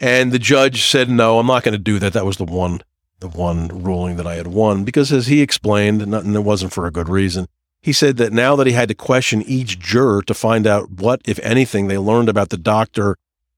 And 0.00 0.32
the 0.32 0.38
judge 0.38 0.84
said, 0.84 1.10
no, 1.10 1.38
I'm 1.38 1.46
not 1.46 1.64
going 1.64 1.72
to 1.72 1.78
do 1.78 1.98
that. 1.98 2.12
That 2.12 2.26
was 2.26 2.36
the 2.36 2.44
one, 2.44 2.80
the 3.20 3.28
one 3.28 3.68
ruling 3.68 4.16
that 4.16 4.26
I 4.26 4.36
had 4.36 4.46
won 4.46 4.84
because 4.84 5.12
as 5.12 5.26
he 5.26 5.42
explained, 5.42 6.02
and 6.02 6.36
it 6.36 6.40
wasn't 6.40 6.72
for 6.72 6.86
a 6.86 6.92
good 6.92 7.08
reason, 7.08 7.48
he 7.80 7.92
said 7.92 8.16
that 8.16 8.32
now 8.32 8.56
that 8.56 8.66
he 8.66 8.72
had 8.72 8.88
to 8.88 8.94
question 8.94 9.42
each 9.42 9.78
juror 9.78 10.22
to 10.22 10.34
find 10.34 10.66
out 10.66 10.90
what, 10.90 11.20
if 11.24 11.38
anything, 11.40 11.88
they 11.88 11.98
learned 11.98 12.28
about 12.28 12.50
the 12.50 12.56
doctor 12.56 13.16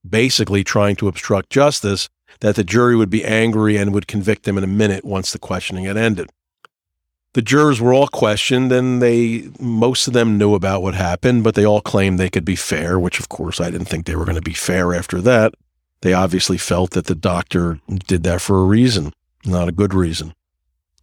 basically 0.08 0.64
trying 0.64 0.96
to 0.96 1.08
obstruct 1.08 1.50
justice, 1.50 2.08
that 2.40 2.56
the 2.56 2.64
jury 2.64 2.96
would 2.96 3.10
be 3.10 3.24
angry 3.24 3.76
and 3.76 3.92
would 3.92 4.06
convict 4.06 4.48
him 4.48 4.56
in 4.56 4.64
a 4.64 4.68
minute 4.68 5.04
once 5.04 5.30
the 5.32 5.38
questioning 5.38 5.84
had 5.84 5.96
ended 5.96 6.30
the 7.34 7.42
jurors 7.42 7.80
were 7.80 7.94
all 7.94 8.08
questioned 8.08 8.72
and 8.72 9.00
they 9.00 9.48
most 9.58 10.06
of 10.06 10.12
them 10.12 10.36
knew 10.36 10.54
about 10.54 10.82
what 10.82 10.94
happened 10.94 11.44
but 11.44 11.54
they 11.54 11.64
all 11.64 11.80
claimed 11.80 12.18
they 12.18 12.30
could 12.30 12.44
be 12.44 12.56
fair 12.56 12.98
which 12.98 13.20
of 13.20 13.28
course 13.28 13.60
i 13.60 13.70
didn't 13.70 13.86
think 13.86 14.06
they 14.06 14.16
were 14.16 14.24
going 14.24 14.34
to 14.34 14.42
be 14.42 14.52
fair 14.52 14.92
after 14.94 15.20
that 15.20 15.54
they 16.02 16.12
obviously 16.12 16.58
felt 16.58 16.90
that 16.92 17.06
the 17.06 17.14
doctor 17.14 17.78
did 18.06 18.22
that 18.22 18.40
for 18.40 18.58
a 18.58 18.64
reason 18.64 19.12
not 19.44 19.68
a 19.68 19.72
good 19.72 19.94
reason 19.94 20.34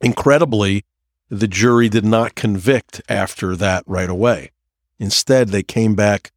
Incredibly, 0.01 0.85
the 1.29 1.47
jury 1.47 1.89
did 1.89 2.05
not 2.05 2.35
convict 2.35 3.01
after 3.09 3.55
that 3.55 3.83
right 3.87 4.09
away. 4.09 4.51
Instead, 4.99 5.49
they 5.49 5.63
came 5.63 5.95
back 5.95 6.31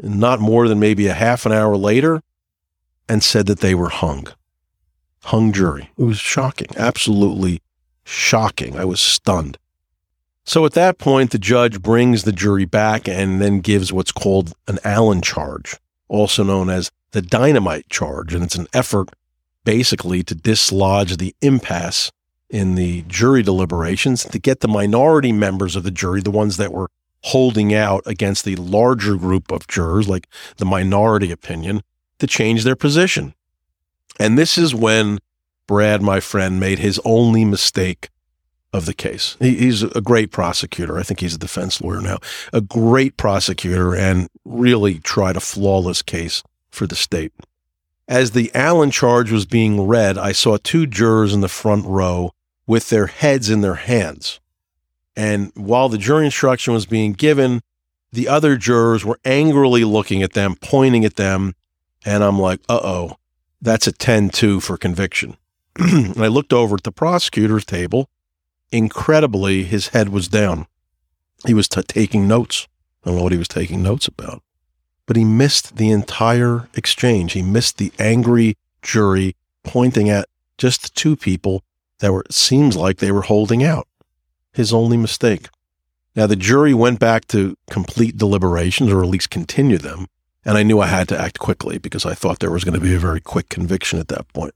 not 0.00 0.40
more 0.40 0.68
than 0.68 0.80
maybe 0.80 1.06
a 1.06 1.14
half 1.14 1.46
an 1.46 1.52
hour 1.52 1.76
later 1.76 2.22
and 3.08 3.22
said 3.22 3.46
that 3.46 3.60
they 3.60 3.74
were 3.74 3.88
hung. 3.88 4.26
Hung 5.24 5.52
jury. 5.52 5.90
It 5.96 6.02
was 6.02 6.18
shocking, 6.18 6.68
absolutely 6.76 7.62
shocking. 8.06 8.78
I 8.78 8.84
was 8.84 9.00
stunned. 9.00 9.58
So 10.44 10.64
at 10.64 10.74
that 10.74 10.98
point, 10.98 11.32
the 11.32 11.38
judge 11.38 11.82
brings 11.82 12.22
the 12.22 12.32
jury 12.32 12.64
back 12.64 13.08
and 13.08 13.42
then 13.42 13.60
gives 13.60 13.92
what's 13.92 14.12
called 14.12 14.54
an 14.68 14.78
Allen 14.84 15.20
charge, 15.20 15.76
also 16.08 16.44
known 16.44 16.70
as 16.70 16.90
the 17.10 17.20
dynamite 17.20 17.88
charge. 17.90 18.32
And 18.32 18.44
it's 18.44 18.54
an 18.54 18.68
effort 18.72 19.10
basically 19.64 20.22
to 20.22 20.34
dislodge 20.34 21.16
the 21.16 21.34
impasse 21.42 22.12
in 22.48 22.76
the 22.76 23.02
jury 23.08 23.42
deliberations 23.42 24.24
to 24.24 24.38
get 24.38 24.60
the 24.60 24.68
minority 24.68 25.32
members 25.32 25.74
of 25.74 25.82
the 25.82 25.90
jury, 25.90 26.20
the 26.22 26.30
ones 26.30 26.58
that 26.58 26.72
were 26.72 26.88
holding 27.24 27.74
out 27.74 28.04
against 28.06 28.44
the 28.44 28.54
larger 28.54 29.16
group 29.16 29.50
of 29.50 29.66
jurors, 29.66 30.08
like 30.08 30.28
the 30.58 30.64
minority 30.64 31.32
opinion, 31.32 31.82
to 32.20 32.26
change 32.28 32.62
their 32.62 32.76
position. 32.76 33.34
And 34.20 34.38
this 34.38 34.56
is 34.56 34.76
when 34.76 35.18
Brad, 35.66 36.02
my 36.02 36.20
friend, 36.20 36.60
made 36.60 36.78
his 36.78 37.00
only 37.04 37.44
mistake 37.44 38.08
of 38.72 38.86
the 38.86 38.94
case. 38.94 39.36
He, 39.40 39.56
he's 39.56 39.82
a 39.82 40.00
great 40.00 40.30
prosecutor. 40.30 40.98
I 40.98 41.02
think 41.02 41.20
he's 41.20 41.34
a 41.34 41.38
defense 41.38 41.80
lawyer 41.80 42.00
now. 42.00 42.18
A 42.52 42.60
great 42.60 43.16
prosecutor 43.16 43.94
and 43.94 44.28
really 44.44 44.98
tried 44.98 45.36
a 45.36 45.40
flawless 45.40 46.02
case 46.02 46.42
for 46.70 46.86
the 46.86 46.96
state. 46.96 47.32
As 48.08 48.32
the 48.32 48.54
Allen 48.54 48.90
charge 48.90 49.32
was 49.32 49.46
being 49.46 49.86
read, 49.86 50.16
I 50.16 50.32
saw 50.32 50.58
two 50.58 50.86
jurors 50.86 51.34
in 51.34 51.40
the 51.40 51.48
front 51.48 51.86
row 51.86 52.32
with 52.66 52.88
their 52.88 53.06
heads 53.06 53.50
in 53.50 53.62
their 53.62 53.74
hands. 53.74 54.40
And 55.16 55.50
while 55.54 55.88
the 55.88 55.98
jury 55.98 56.26
instruction 56.26 56.74
was 56.74 56.86
being 56.86 57.14
given, 57.14 57.62
the 58.12 58.28
other 58.28 58.56
jurors 58.56 59.04
were 59.04 59.18
angrily 59.24 59.84
looking 59.84 60.22
at 60.22 60.34
them, 60.34 60.56
pointing 60.60 61.04
at 61.04 61.16
them. 61.16 61.54
And 62.04 62.22
I'm 62.22 62.38
like, 62.38 62.60
uh 62.68 62.80
oh, 62.82 63.16
that's 63.60 63.86
a 63.86 63.92
10 63.92 64.30
2 64.30 64.60
for 64.60 64.76
conviction. 64.76 65.36
And 65.78 66.18
I 66.22 66.28
looked 66.28 66.52
over 66.52 66.76
at 66.76 66.82
the 66.82 66.92
prosecutor's 66.92 67.64
table. 67.64 68.08
Incredibly, 68.72 69.64
his 69.64 69.88
head 69.88 70.08
was 70.08 70.28
down. 70.28 70.66
He 71.46 71.54
was 71.54 71.68
t- 71.68 71.82
taking 71.82 72.26
notes. 72.26 72.66
I 73.04 73.10
don't 73.10 73.18
know 73.18 73.22
what 73.22 73.32
he 73.32 73.38
was 73.38 73.48
taking 73.48 73.82
notes 73.82 74.08
about. 74.08 74.42
But 75.06 75.16
he 75.16 75.24
missed 75.24 75.76
the 75.76 75.90
entire 75.90 76.68
exchange. 76.74 77.32
He 77.32 77.42
missed 77.42 77.78
the 77.78 77.92
angry 77.98 78.56
jury 78.82 79.36
pointing 79.62 80.10
at 80.10 80.28
just 80.58 80.82
the 80.82 80.88
two 80.88 81.16
people 81.16 81.62
that 82.00 82.12
were, 82.12 82.22
it 82.22 82.32
seems 82.32 82.76
like 82.76 82.98
they 82.98 83.12
were 83.12 83.22
holding 83.22 83.62
out. 83.62 83.86
His 84.52 84.72
only 84.72 84.96
mistake. 84.96 85.48
Now, 86.14 86.26
the 86.26 86.36
jury 86.36 86.72
went 86.72 86.98
back 86.98 87.26
to 87.28 87.56
complete 87.70 88.16
deliberations 88.16 88.90
or 88.90 89.02
at 89.02 89.08
least 89.08 89.30
continue 89.30 89.78
them. 89.78 90.06
And 90.44 90.56
I 90.56 90.62
knew 90.62 90.80
I 90.80 90.86
had 90.86 91.08
to 91.08 91.20
act 91.20 91.38
quickly 91.38 91.78
because 91.78 92.06
I 92.06 92.14
thought 92.14 92.38
there 92.38 92.50
was 92.50 92.64
going 92.64 92.74
to 92.74 92.80
be 92.80 92.94
a 92.94 92.98
very 92.98 93.20
quick 93.20 93.48
conviction 93.48 93.98
at 93.98 94.08
that 94.08 94.32
point. 94.32 94.54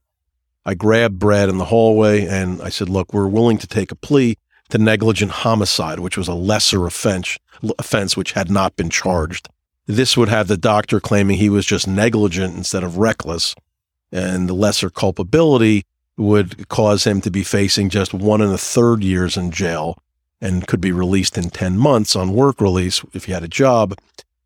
I 0.65 0.75
grabbed 0.75 1.19
Brad 1.19 1.49
in 1.49 1.57
the 1.57 1.65
hallway 1.65 2.25
and 2.25 2.61
I 2.61 2.69
said, 2.69 2.89
Look, 2.89 3.13
we're 3.13 3.27
willing 3.27 3.57
to 3.59 3.67
take 3.67 3.91
a 3.91 3.95
plea 3.95 4.37
to 4.69 4.77
negligent 4.77 5.31
homicide, 5.31 5.99
which 5.99 6.17
was 6.17 6.27
a 6.27 6.33
lesser 6.33 6.85
offense, 6.85 7.37
offense 7.79 8.15
which 8.15 8.33
had 8.33 8.49
not 8.49 8.75
been 8.75 8.89
charged. 8.89 9.49
This 9.87 10.15
would 10.15 10.29
have 10.29 10.47
the 10.47 10.57
doctor 10.57 10.99
claiming 10.99 11.37
he 11.37 11.49
was 11.49 11.65
just 11.65 11.87
negligent 11.87 12.55
instead 12.55 12.83
of 12.83 12.97
reckless. 12.97 13.55
And 14.11 14.47
the 14.47 14.53
lesser 14.53 14.89
culpability 14.89 15.85
would 16.17 16.67
cause 16.69 17.05
him 17.05 17.21
to 17.21 17.31
be 17.31 17.43
facing 17.43 17.89
just 17.89 18.13
one 18.13 18.41
and 18.41 18.53
a 18.53 18.57
third 18.57 19.03
years 19.03 19.37
in 19.37 19.51
jail 19.51 19.97
and 20.39 20.67
could 20.67 20.81
be 20.81 20.91
released 20.91 21.37
in 21.37 21.49
10 21.49 21.77
months 21.77 22.15
on 22.15 22.33
work 22.33 22.61
release 22.61 23.03
if 23.13 23.25
he 23.25 23.31
had 23.31 23.43
a 23.43 23.47
job. 23.47 23.97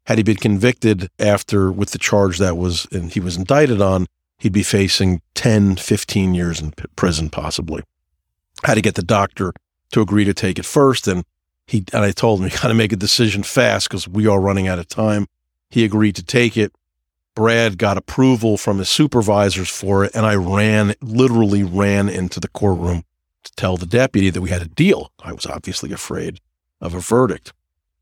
Had 0.06 0.17
he 0.17 0.23
been 0.23 0.38
convicted 0.38 1.10
after 1.19 1.71
with 1.71 1.91
the 1.91 1.97
charge 1.97 2.38
that 2.38 2.58
was 2.58 2.88
and 2.91 3.12
he 3.12 3.19
was 3.19 3.38
indicted 3.38 3.82
on, 3.82 4.06
he'd 4.38 4.54
be 4.54 4.63
facing 4.63 5.21
10, 5.36 5.78
15 5.78 6.34
years 6.34 6.60
in 6.60 6.71
prison 6.95 7.30
possibly. 7.30 7.84
had 8.63 8.76
to 8.76 8.82
get 8.82 8.95
the 8.95 9.04
doctor 9.04 9.54
to 9.91 10.02
agree 10.02 10.26
to 10.26 10.34
take 10.34 10.60
it 10.60 10.65
first 10.65 11.08
and 11.08 11.24
he 11.67 11.84
and 11.93 12.04
I 12.04 12.12
told 12.12 12.39
him 12.39 12.45
you 12.45 12.52
got 12.52 12.67
to 12.67 12.74
make 12.74 12.93
a 12.93 12.98
decision 12.98 13.43
fast 13.43 13.89
because 13.89 14.08
we 14.08 14.28
are 14.28 14.39
running 14.39 14.67
out 14.67 14.80
of 14.80 14.88
time. 14.88 15.28
He 15.69 15.84
agreed 15.84 16.15
to 16.15 16.24
take 16.24 16.58
it. 16.58 16.74
Brad 17.36 17.78
got 17.78 17.98
approval 17.98 18.58
from 18.58 18.78
his 18.78 18.88
supervisors 18.88 19.69
for 19.69 20.06
it, 20.06 20.15
and 20.15 20.26
I 20.26 20.36
ran, 20.36 20.93
literally 21.02 21.63
ran 21.63 22.08
into 22.08 22.39
the 22.39 22.48
courtroom 22.48 23.04
to 23.43 23.52
tell 23.56 23.76
the 23.76 23.86
deputy 23.86 24.30
that 24.30 24.41
we 24.41 24.52
had 24.52 24.62
a 24.62 24.67
deal. 24.67 25.12
I 25.21 25.34
was 25.34 25.45
obviously 25.45 25.91
afraid 25.91 26.39
of 26.80 26.93
a 26.93 27.00
verdict. 27.00 27.52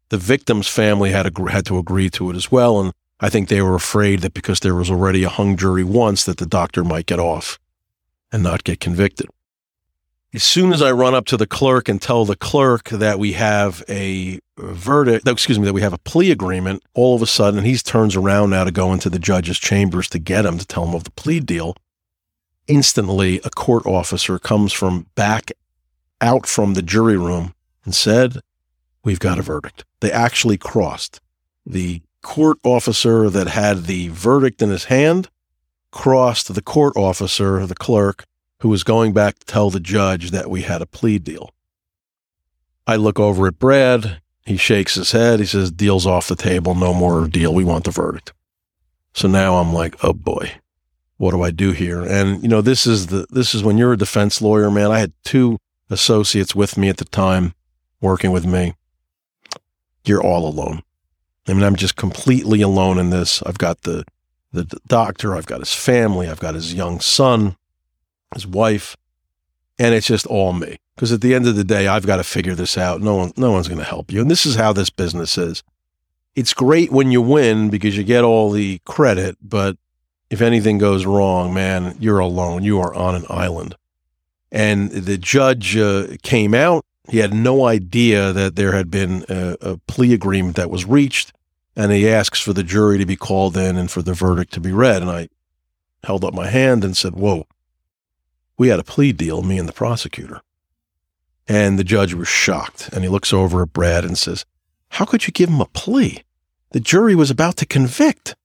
The 0.09 0.17
victim's 0.17 0.67
family 0.67 1.11
had, 1.11 1.25
had 1.49 1.65
to 1.65 1.79
agree 1.79 2.11
to 2.11 2.29
it 2.29 2.35
as 2.35 2.51
well, 2.51 2.79
and 2.79 2.93
I 3.19 3.29
think 3.29 3.47
they 3.47 3.61
were 3.61 3.75
afraid 3.75 4.19
that 4.21 4.33
because 4.33 4.59
there 4.59 4.75
was 4.75 4.89
already 4.89 5.23
a 5.23 5.29
hung 5.29 5.55
jury 5.55 5.83
once, 5.83 6.25
that 6.25 6.37
the 6.37 6.45
doctor 6.45 6.83
might 6.83 7.05
get 7.05 7.19
off 7.19 7.59
and 8.31 8.43
not 8.43 8.63
get 8.63 8.79
convicted. 8.79 9.27
As 10.33 10.43
soon 10.43 10.73
as 10.73 10.81
I 10.81 10.91
run 10.91 11.13
up 11.13 11.25
to 11.27 11.37
the 11.37 11.45
clerk 11.45 11.87
and 11.87 12.01
tell 12.01 12.25
the 12.25 12.35
clerk 12.35 12.89
that 12.89 13.19
we 13.19 13.33
have 13.33 13.83
a 13.87 14.39
verdict, 14.57 15.27
excuse 15.27 15.59
me, 15.59 15.65
that 15.65 15.73
we 15.73 15.81
have 15.81 15.93
a 15.93 15.99
plea 15.99 16.31
agreement, 16.31 16.81
all 16.95 17.15
of 17.15 17.21
a 17.21 17.27
sudden 17.27 17.63
he 17.63 17.77
turns 17.77 18.15
around 18.15 18.49
now 18.49 18.63
to 18.63 18.71
go 18.71 18.91
into 18.93 19.11
the 19.11 19.19
judge's 19.19 19.59
chambers 19.59 20.09
to 20.09 20.17
get 20.17 20.45
him 20.45 20.57
to 20.57 20.65
tell 20.65 20.85
him 20.87 20.95
of 20.95 21.03
the 21.03 21.11
plea 21.11 21.39
deal. 21.39 21.75
Instantly, 22.67 23.41
a 23.43 23.51
court 23.51 23.85
officer 23.85 24.39
comes 24.39 24.73
from 24.73 25.05
back 25.13 25.51
out 26.19 26.47
from 26.47 26.73
the 26.73 26.81
jury 26.81 27.17
room 27.17 27.53
and 27.85 27.93
said, 27.93 28.39
We've 29.03 29.19
got 29.19 29.37
a 29.37 29.43
verdict. 29.43 29.85
They 29.99 30.11
actually 30.11 30.57
crossed. 30.57 31.19
The 31.65 32.01
court 32.23 32.57
officer 32.63 33.29
that 33.29 33.47
had 33.47 33.83
the 33.83 34.07
verdict 34.07 34.61
in 34.61 34.69
his 34.69 34.85
hand 34.85 35.29
crossed 35.91 36.53
the 36.53 36.61
court 36.61 36.97
officer, 36.97 37.67
the 37.67 37.75
clerk, 37.75 38.25
who 38.61 38.69
was 38.69 38.83
going 38.83 39.13
back 39.13 39.37
to 39.37 39.45
tell 39.45 39.69
the 39.69 39.79
judge 39.79 40.31
that 40.31 40.49
we 40.49 40.63
had 40.63 40.81
a 40.81 40.87
plea 40.87 41.19
deal. 41.19 41.51
I 42.87 42.95
look 42.95 43.19
over 43.19 43.45
at 43.47 43.59
Brad. 43.59 44.21
He 44.45 44.57
shakes 44.57 44.95
his 44.95 45.11
head. 45.11 45.39
He 45.39 45.45
says, 45.45 45.71
Deal's 45.71 46.07
off 46.07 46.27
the 46.27 46.35
table. 46.35 46.73
No 46.73 46.93
more 46.93 47.27
deal. 47.27 47.53
We 47.53 47.63
want 47.63 47.85
the 47.85 47.91
verdict. 47.91 48.33
So 49.13 49.27
now 49.27 49.57
I'm 49.57 49.73
like, 49.73 50.03
oh 50.03 50.13
boy, 50.13 50.53
what 51.17 51.31
do 51.31 51.43
I 51.43 51.51
do 51.51 51.71
here? 51.71 52.01
And 52.01 52.41
you 52.41 52.49
know, 52.49 52.61
this 52.61 52.87
is 52.87 53.07
the 53.07 53.27
this 53.29 53.53
is 53.53 53.63
when 53.63 53.77
you're 53.77 53.93
a 53.93 53.97
defense 53.97 54.41
lawyer, 54.41 54.71
man. 54.71 54.91
I 54.91 54.99
had 54.99 55.13
two 55.23 55.59
associates 55.89 56.55
with 56.55 56.77
me 56.77 56.89
at 56.89 56.97
the 56.97 57.05
time 57.05 57.53
working 58.01 58.31
with 58.31 58.45
me. 58.45 58.73
You're 60.05 60.23
all 60.23 60.47
alone. 60.47 60.81
I 61.47 61.53
mean, 61.53 61.63
I'm 61.63 61.75
just 61.75 61.95
completely 61.95 62.61
alone 62.61 62.97
in 62.97 63.09
this. 63.09 63.41
I've 63.43 63.57
got 63.57 63.81
the 63.81 64.03
the 64.51 64.65
doctor, 64.85 65.35
I've 65.35 65.47
got 65.47 65.61
his 65.61 65.73
family, 65.73 66.29
I've 66.29 66.39
got 66.39 66.53
his 66.53 66.75
young 66.75 66.99
son 66.99 67.55
his 68.33 68.47
wife, 68.47 68.95
and 69.79 69.93
it's 69.93 70.07
just 70.07 70.25
all 70.25 70.53
me. 70.53 70.77
Because 70.95 71.11
at 71.11 71.21
the 71.21 71.33
end 71.33 71.47
of 71.47 71.55
the 71.55 71.63
day, 71.63 71.87
I've 71.87 72.05
got 72.05 72.17
to 72.17 72.23
figure 72.23 72.53
this 72.53 72.77
out. 72.77 73.01
No 73.01 73.15
one, 73.15 73.33
no 73.35 73.51
one's 73.51 73.67
going 73.67 73.79
to 73.79 73.83
help 73.83 74.11
you. 74.11 74.21
And 74.21 74.29
this 74.29 74.45
is 74.45 74.55
how 74.55 74.73
this 74.73 74.89
business 74.89 75.37
is. 75.37 75.63
It's 76.35 76.53
great 76.53 76.91
when 76.91 77.11
you 77.11 77.21
win 77.21 77.69
because 77.69 77.97
you 77.97 78.03
get 78.03 78.23
all 78.23 78.51
the 78.51 78.79
credit, 78.85 79.37
but 79.41 79.77
if 80.29 80.41
anything 80.41 80.77
goes 80.77 81.05
wrong, 81.05 81.53
man, 81.53 81.95
you're 81.99 82.19
alone. 82.19 82.63
You 82.63 82.79
are 82.79 82.93
on 82.93 83.15
an 83.15 83.25
island. 83.29 83.75
And 84.51 84.91
the 84.91 85.17
judge 85.17 85.75
uh, 85.77 86.07
came 86.21 86.53
out. 86.53 86.85
He 87.09 87.17
had 87.17 87.33
no 87.33 87.65
idea 87.65 88.31
that 88.31 88.55
there 88.55 88.71
had 88.71 88.89
been 88.89 89.25
a, 89.27 89.57
a 89.61 89.77
plea 89.87 90.13
agreement 90.13 90.55
that 90.55 90.69
was 90.69 90.85
reached. 90.85 91.33
And 91.75 91.91
he 91.91 92.07
asks 92.07 92.39
for 92.39 92.53
the 92.53 92.63
jury 92.63 92.97
to 92.99 93.05
be 93.05 93.15
called 93.15 93.57
in 93.57 93.77
and 93.77 93.89
for 93.89 94.01
the 94.01 94.13
verdict 94.13 94.53
to 94.53 94.61
be 94.61 94.71
read. 94.71 95.01
And 95.01 95.09
I 95.09 95.29
held 96.03 96.23
up 96.23 96.33
my 96.33 96.47
hand 96.47 96.83
and 96.83 96.95
said, 96.95 97.15
Whoa, 97.15 97.47
we 98.57 98.67
had 98.67 98.79
a 98.79 98.83
plea 98.83 99.11
deal, 99.11 99.41
me 99.41 99.57
and 99.57 99.67
the 99.67 99.73
prosecutor. 99.73 100.41
And 101.47 101.77
the 101.77 101.83
judge 101.83 102.13
was 102.13 102.27
shocked. 102.27 102.89
And 102.93 103.03
he 103.03 103.09
looks 103.09 103.33
over 103.33 103.63
at 103.63 103.73
Brad 103.73 104.05
and 104.05 104.17
says, 104.17 104.45
How 104.89 105.05
could 105.05 105.25
you 105.25 105.33
give 105.33 105.49
him 105.49 105.61
a 105.61 105.65
plea? 105.65 106.23
The 106.71 106.79
jury 106.79 107.15
was 107.15 107.31
about 107.31 107.57
to 107.57 107.65
convict. 107.65 108.35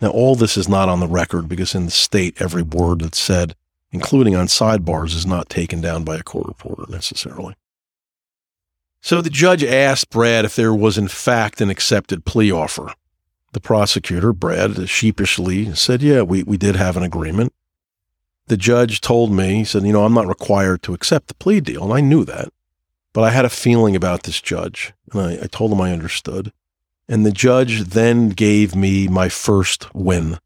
Now, 0.00 0.10
all 0.10 0.34
this 0.34 0.56
is 0.56 0.68
not 0.68 0.88
on 0.88 1.00
the 1.00 1.06
record 1.06 1.48
because 1.48 1.74
in 1.74 1.84
the 1.84 1.90
state, 1.90 2.40
every 2.40 2.62
word 2.62 3.00
that's 3.00 3.20
said, 3.20 3.54
including 3.92 4.34
on 4.34 4.46
sidebars, 4.46 5.14
is 5.14 5.26
not 5.26 5.48
taken 5.48 5.80
down 5.80 6.02
by 6.04 6.16
a 6.16 6.22
court 6.22 6.46
reporter 6.48 6.84
necessarily. 6.88 7.54
So 9.02 9.20
the 9.20 9.28
judge 9.28 9.62
asked 9.62 10.08
Brad 10.08 10.46
if 10.46 10.56
there 10.56 10.72
was, 10.72 10.96
in 10.96 11.08
fact, 11.08 11.60
an 11.60 11.68
accepted 11.68 12.24
plea 12.24 12.50
offer. 12.50 12.94
The 13.52 13.60
prosecutor, 13.60 14.32
Brad, 14.32 14.78
uh, 14.78 14.86
sheepishly 14.86 15.74
said, 15.74 16.00
Yeah, 16.00 16.22
we, 16.22 16.42
we 16.42 16.56
did 16.56 16.76
have 16.76 16.96
an 16.96 17.02
agreement 17.02 17.52
the 18.52 18.56
judge 18.56 19.00
told 19.00 19.32
me, 19.32 19.54
he 19.56 19.64
said, 19.64 19.84
you 19.84 19.92
know, 19.92 20.04
I'm 20.04 20.14
not 20.14 20.26
required 20.26 20.82
to 20.82 20.94
accept 20.94 21.28
the 21.28 21.34
plea 21.34 21.60
deal. 21.60 21.84
And 21.84 21.92
I 21.92 22.00
knew 22.00 22.24
that. 22.24 22.52
But 23.12 23.24
I 23.24 23.30
had 23.30 23.44
a 23.44 23.50
feeling 23.50 23.94
about 23.94 24.24
this 24.24 24.40
judge. 24.40 24.92
And 25.12 25.20
I, 25.20 25.32
I 25.44 25.46
told 25.46 25.72
him 25.72 25.80
I 25.80 25.92
understood. 25.92 26.52
And 27.08 27.24
the 27.24 27.32
judge 27.32 27.84
then 27.84 28.30
gave 28.30 28.74
me 28.74 29.08
my 29.08 29.28
first 29.28 29.94
win 29.94 30.38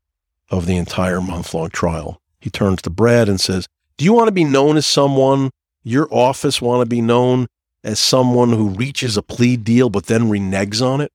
of 0.51 0.67
the 0.67 0.77
entire 0.77 1.21
month 1.21 1.55
long 1.55 1.71
trial. 1.71 2.21
He 2.41 2.51
turns 2.51 2.83
to 2.83 2.91
Brad 2.91 3.29
and 3.29 3.41
says, 3.41 3.67
Do 3.97 4.05
you 4.05 4.13
want 4.13 4.29
to 4.29 4.33
be 4.33 4.45
known 4.45 4.77
as 4.77 4.87
someone, 4.87 5.51
your 5.83 6.09
office 6.11 6.63
want 6.63 6.83
to 6.83 6.87
be 6.87 7.01
known 7.01 7.47
as 7.87 8.01
someone 8.01 8.51
who 8.51 8.71
reaches 8.71 9.17
a 9.17 9.23
plea 9.23 9.57
deal 9.57 9.89
but 9.89 10.07
then 10.07 10.29
reneges 10.29 10.83
on 10.83 11.01
it? 11.01 11.13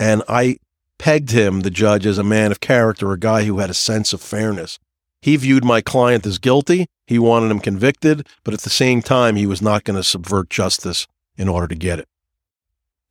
And 0.00 0.22
I 0.28 0.56
pegged 0.98 1.30
him, 1.30 1.60
the 1.60 1.70
judge, 1.70 2.06
as 2.06 2.16
a 2.16 2.24
man 2.24 2.50
of 2.50 2.60
character, 2.60 3.12
a 3.12 3.18
guy 3.18 3.44
who 3.44 3.58
had 3.58 3.68
a 3.68 3.74
sense 3.74 4.14
of 4.14 4.22
fairness. 4.22 4.78
He 5.20 5.36
viewed 5.36 5.64
my 5.64 5.82
client 5.82 6.24
as 6.26 6.38
guilty. 6.38 6.86
He 7.06 7.18
wanted 7.18 7.50
him 7.50 7.60
convicted, 7.60 8.26
but 8.44 8.54
at 8.54 8.60
the 8.60 8.70
same 8.70 9.02
time, 9.02 9.36
he 9.36 9.46
was 9.46 9.60
not 9.60 9.84
going 9.84 9.96
to 9.96 10.02
subvert 10.02 10.48
justice 10.48 11.06
in 11.36 11.48
order 11.48 11.68
to 11.68 11.74
get 11.74 11.98
it. 11.98 12.08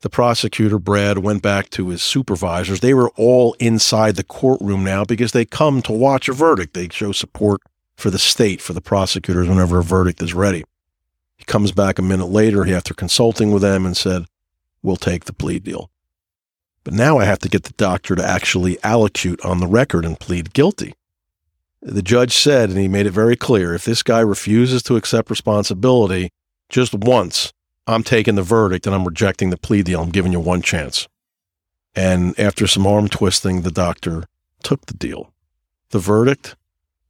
The 0.02 0.10
prosecutor, 0.10 0.80
Brad, 0.80 1.20
went 1.20 1.42
back 1.42 1.70
to 1.72 1.90
his 1.90 2.02
supervisors. 2.02 2.80
They 2.80 2.94
were 2.94 3.12
all 3.16 3.56
inside 3.60 4.16
the 4.16 4.24
courtroom 4.24 4.84
now 4.84 5.06
because 5.06 5.32
they 5.32 5.46
come 5.46 5.82
to 5.84 5.92
watch 5.92 6.28
a 6.28 6.34
verdict. 6.34 6.74
They 6.74 6.90
show 6.90 7.12
support 7.12 7.62
for 7.96 8.10
the 8.10 8.20
state, 8.20 8.62
for 8.62 8.74
the 8.74 8.82
prosecutors, 8.82 9.48
whenever 9.48 9.80
a 9.80 9.84
verdict 9.84 10.22
is 10.22 10.34
ready. 10.34 10.64
He 11.38 11.44
comes 11.44 11.72
back 11.72 12.00
a 12.00 12.04
minute 12.04 12.28
later, 12.28 12.64
he 12.64 12.74
after 12.74 12.94
consulting 12.94 13.52
with 13.52 13.62
them, 13.62 13.86
and 13.86 13.96
said, 13.96 14.26
We'll 14.82 14.96
take 14.96 15.26
the 15.26 15.34
plea 15.34 15.60
deal. 15.60 15.90
But 16.84 16.94
now 16.94 17.18
I 17.18 17.26
have 17.26 17.40
to 17.40 17.50
get 17.50 17.64
the 17.64 17.74
doctor 17.74 18.16
to 18.16 18.24
actually 18.24 18.76
allocute 18.78 19.44
on 19.44 19.60
the 19.60 19.68
record 19.68 20.06
and 20.06 20.20
plead 20.20 20.54
guilty. 20.54 20.94
The 21.82 22.04
judge 22.04 22.36
said, 22.36 22.70
and 22.70 22.78
he 22.78 22.88
made 22.88 23.08
it 23.08 23.12
very 23.12 23.36
clear 23.36 23.74
if 23.74 23.86
this 23.86 24.04
guy 24.04 24.20
refuses 24.20 24.84
to 24.84 24.96
accept 24.96 25.30
responsibility 25.30 26.30
just 26.70 26.94
once, 26.94 27.52
I'm 27.88 28.04
taking 28.04 28.36
the 28.36 28.44
verdict 28.44 28.86
and 28.86 28.96
I'm 28.96 29.06
rejecting 29.06 29.50
the 29.50 29.58
plea 29.58 29.84
deal. 29.84 30.02
I'm 30.02 30.10
giving 30.10 30.32
you 30.32 30.40
one 30.40 30.62
chance. 30.62 31.08
And 31.96 32.38
after 32.40 32.68
some 32.68 32.88
arm 32.88 33.08
twisting, 33.08 33.62
the 33.62 33.72
doctor 33.72 34.26
took 34.64 34.86
the 34.86 34.94
deal. 34.94 35.32
The 35.90 36.00
verdict 36.00 36.56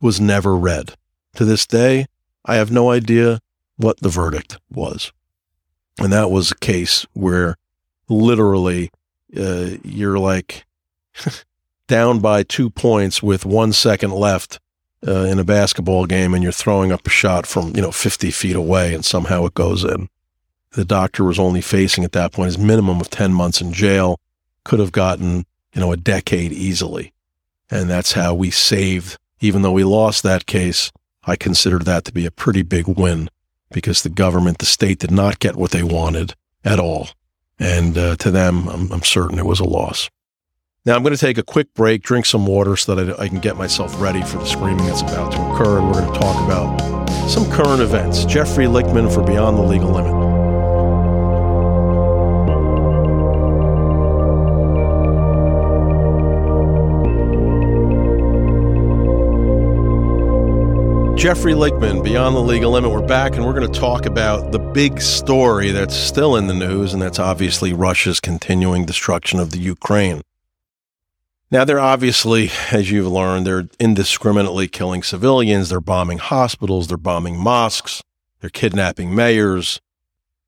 was 0.02 0.20
never 0.20 0.56
read. 0.56 0.96
To 1.36 1.46
this 1.46 1.66
day, 1.66 2.08
I 2.46 2.56
have 2.56 2.72
no 2.72 2.92
idea 2.92 3.40
what 3.78 4.00
the 4.00 4.10
verdict 4.10 4.58
was. 4.72 5.12
And 6.00 6.12
that 6.12 6.32
was 6.32 6.52
a 6.52 6.56
case 6.56 7.06
where 7.14 7.56
literally 8.10 8.92
uh, 9.38 9.78
you're 9.84 10.20
like 10.20 10.66
down 11.88 12.20
by 12.20 12.44
two 12.44 12.70
points 12.70 13.24
with 13.24 13.46
one 13.46 13.74
second 13.74 14.12
left 14.12 14.60
uh, 15.08 15.24
in 15.24 15.40
a 15.40 15.44
basketball 15.44 16.06
game 16.06 16.34
and 16.34 16.44
you're 16.44 16.52
throwing 16.52 16.92
up 16.92 17.06
a 17.06 17.10
shot 17.10 17.46
from, 17.46 17.76
you 17.76 17.82
know, 17.82 17.92
50 17.92 18.32
feet 18.32 18.56
away 18.56 18.94
and 18.94 19.06
somehow 19.06 19.46
it 19.46 19.54
goes 19.54 19.84
in. 19.84 20.10
The 20.72 20.86
doctor 20.86 21.24
was 21.24 21.40
only 21.40 21.62
facing 21.62 22.04
at 22.04 22.12
that 22.14 22.34
point 22.34 22.48
his 22.48 22.58
minimum 22.58 23.00
of 23.00 23.10
10 23.10 23.34
months 23.34 23.62
in 23.62 23.72
jail, 23.72 24.20
could 24.66 24.80
have 24.80 24.92
gotten, 24.92 25.46
you 25.74 25.80
know, 25.82 25.92
a 25.92 25.98
decade 25.98 26.52
easily. 26.52 27.14
And 27.70 27.90
that's 27.90 28.12
how 28.14 28.34
we 28.34 28.52
saved, 28.52 29.18
even 29.40 29.62
though 29.62 29.72
we 29.72 29.84
lost 29.84 30.24
that 30.24 30.46
case, 30.46 30.92
I 31.24 31.36
consider 31.36 31.80
that 31.80 32.04
to 32.06 32.12
be 32.12 32.26
a 32.26 32.32
pretty 32.32 32.62
big 32.62 32.88
win 32.88 33.30
because 33.72 34.04
the 34.04 34.10
government, 34.10 34.60
the 34.60 34.66
state 34.66 35.00
did 35.00 35.12
not 35.12 35.40
get 35.40 35.56
what 35.56 35.72
they 35.72 35.84
wanted 35.84 36.34
at 36.64 36.80
all. 36.80 37.10
And 37.60 37.98
uh, 37.98 38.16
to 38.18 38.32
them, 38.32 38.68
I'm, 38.68 38.92
I'm, 38.92 39.04
certain 39.04 39.40
it 39.40 39.46
was 39.46 39.60
a 39.60 39.66
loss. 39.66 40.10
Now, 40.86 40.96
I'm 40.96 41.04
going 41.04 41.16
to 41.16 41.20
take 41.20 41.38
a 41.38 41.44
quick 41.44 41.74
break, 41.74 42.04
drink 42.04 42.26
some 42.26 42.46
water 42.46 42.76
so 42.76 42.96
that 42.96 43.20
I, 43.20 43.24
I 43.24 43.28
can 43.28 43.40
get 43.40 43.56
myself 43.56 44.00
ready 44.00 44.22
for 44.22 44.38
the 44.38 44.46
screaming 44.46 44.86
that's 44.86 45.02
about 45.02 45.32
to 45.32 45.42
occur. 45.42 45.80
And 45.80 45.88
we're 45.88 46.02
going 46.02 46.14
to 46.14 46.20
talk 46.20 46.44
about 46.44 47.10
some 47.30 47.50
current 47.52 47.82
events. 47.82 48.26
Jeffrey 48.26 48.66
Lichtman 48.66 49.14
for 49.14 49.24
Beyond 49.24 49.58
the 49.58 49.64
Legal 49.64 49.92
Limit. 49.92 50.35
Jeffrey 61.26 61.54
Lichtman, 61.54 62.04
Beyond 62.04 62.36
the 62.36 62.40
Legal 62.40 62.74
Limit. 62.74 62.92
We're 62.92 63.02
back 63.02 63.36
and 63.36 63.44
we're 63.44 63.60
going 63.60 63.66
to 63.66 63.80
talk 63.80 64.06
about 64.06 64.52
the 64.52 64.60
big 64.60 65.02
story 65.02 65.72
that's 65.72 65.96
still 65.96 66.36
in 66.36 66.46
the 66.46 66.54
news, 66.54 66.94
and 66.94 67.02
that's 67.02 67.18
obviously 67.18 67.74
Russia's 67.74 68.20
continuing 68.20 68.86
destruction 68.86 69.40
of 69.40 69.50
the 69.50 69.58
Ukraine. 69.58 70.22
Now, 71.50 71.66
they're 71.66 71.80
obviously, 71.80 72.52
as 72.72 72.92
you've 72.92 73.08
learned, 73.08 73.48
they're 73.48 73.68
indiscriminately 73.80 74.68
killing 74.68 75.02
civilians. 75.02 75.70
They're 75.70 75.82
bombing 75.82 76.20
hospitals. 76.20 76.90
They're 76.90 76.98
bombing 76.98 77.40
mosques. 77.40 78.04
They're 78.40 78.52
kidnapping 78.52 79.16
mayors. 79.16 79.82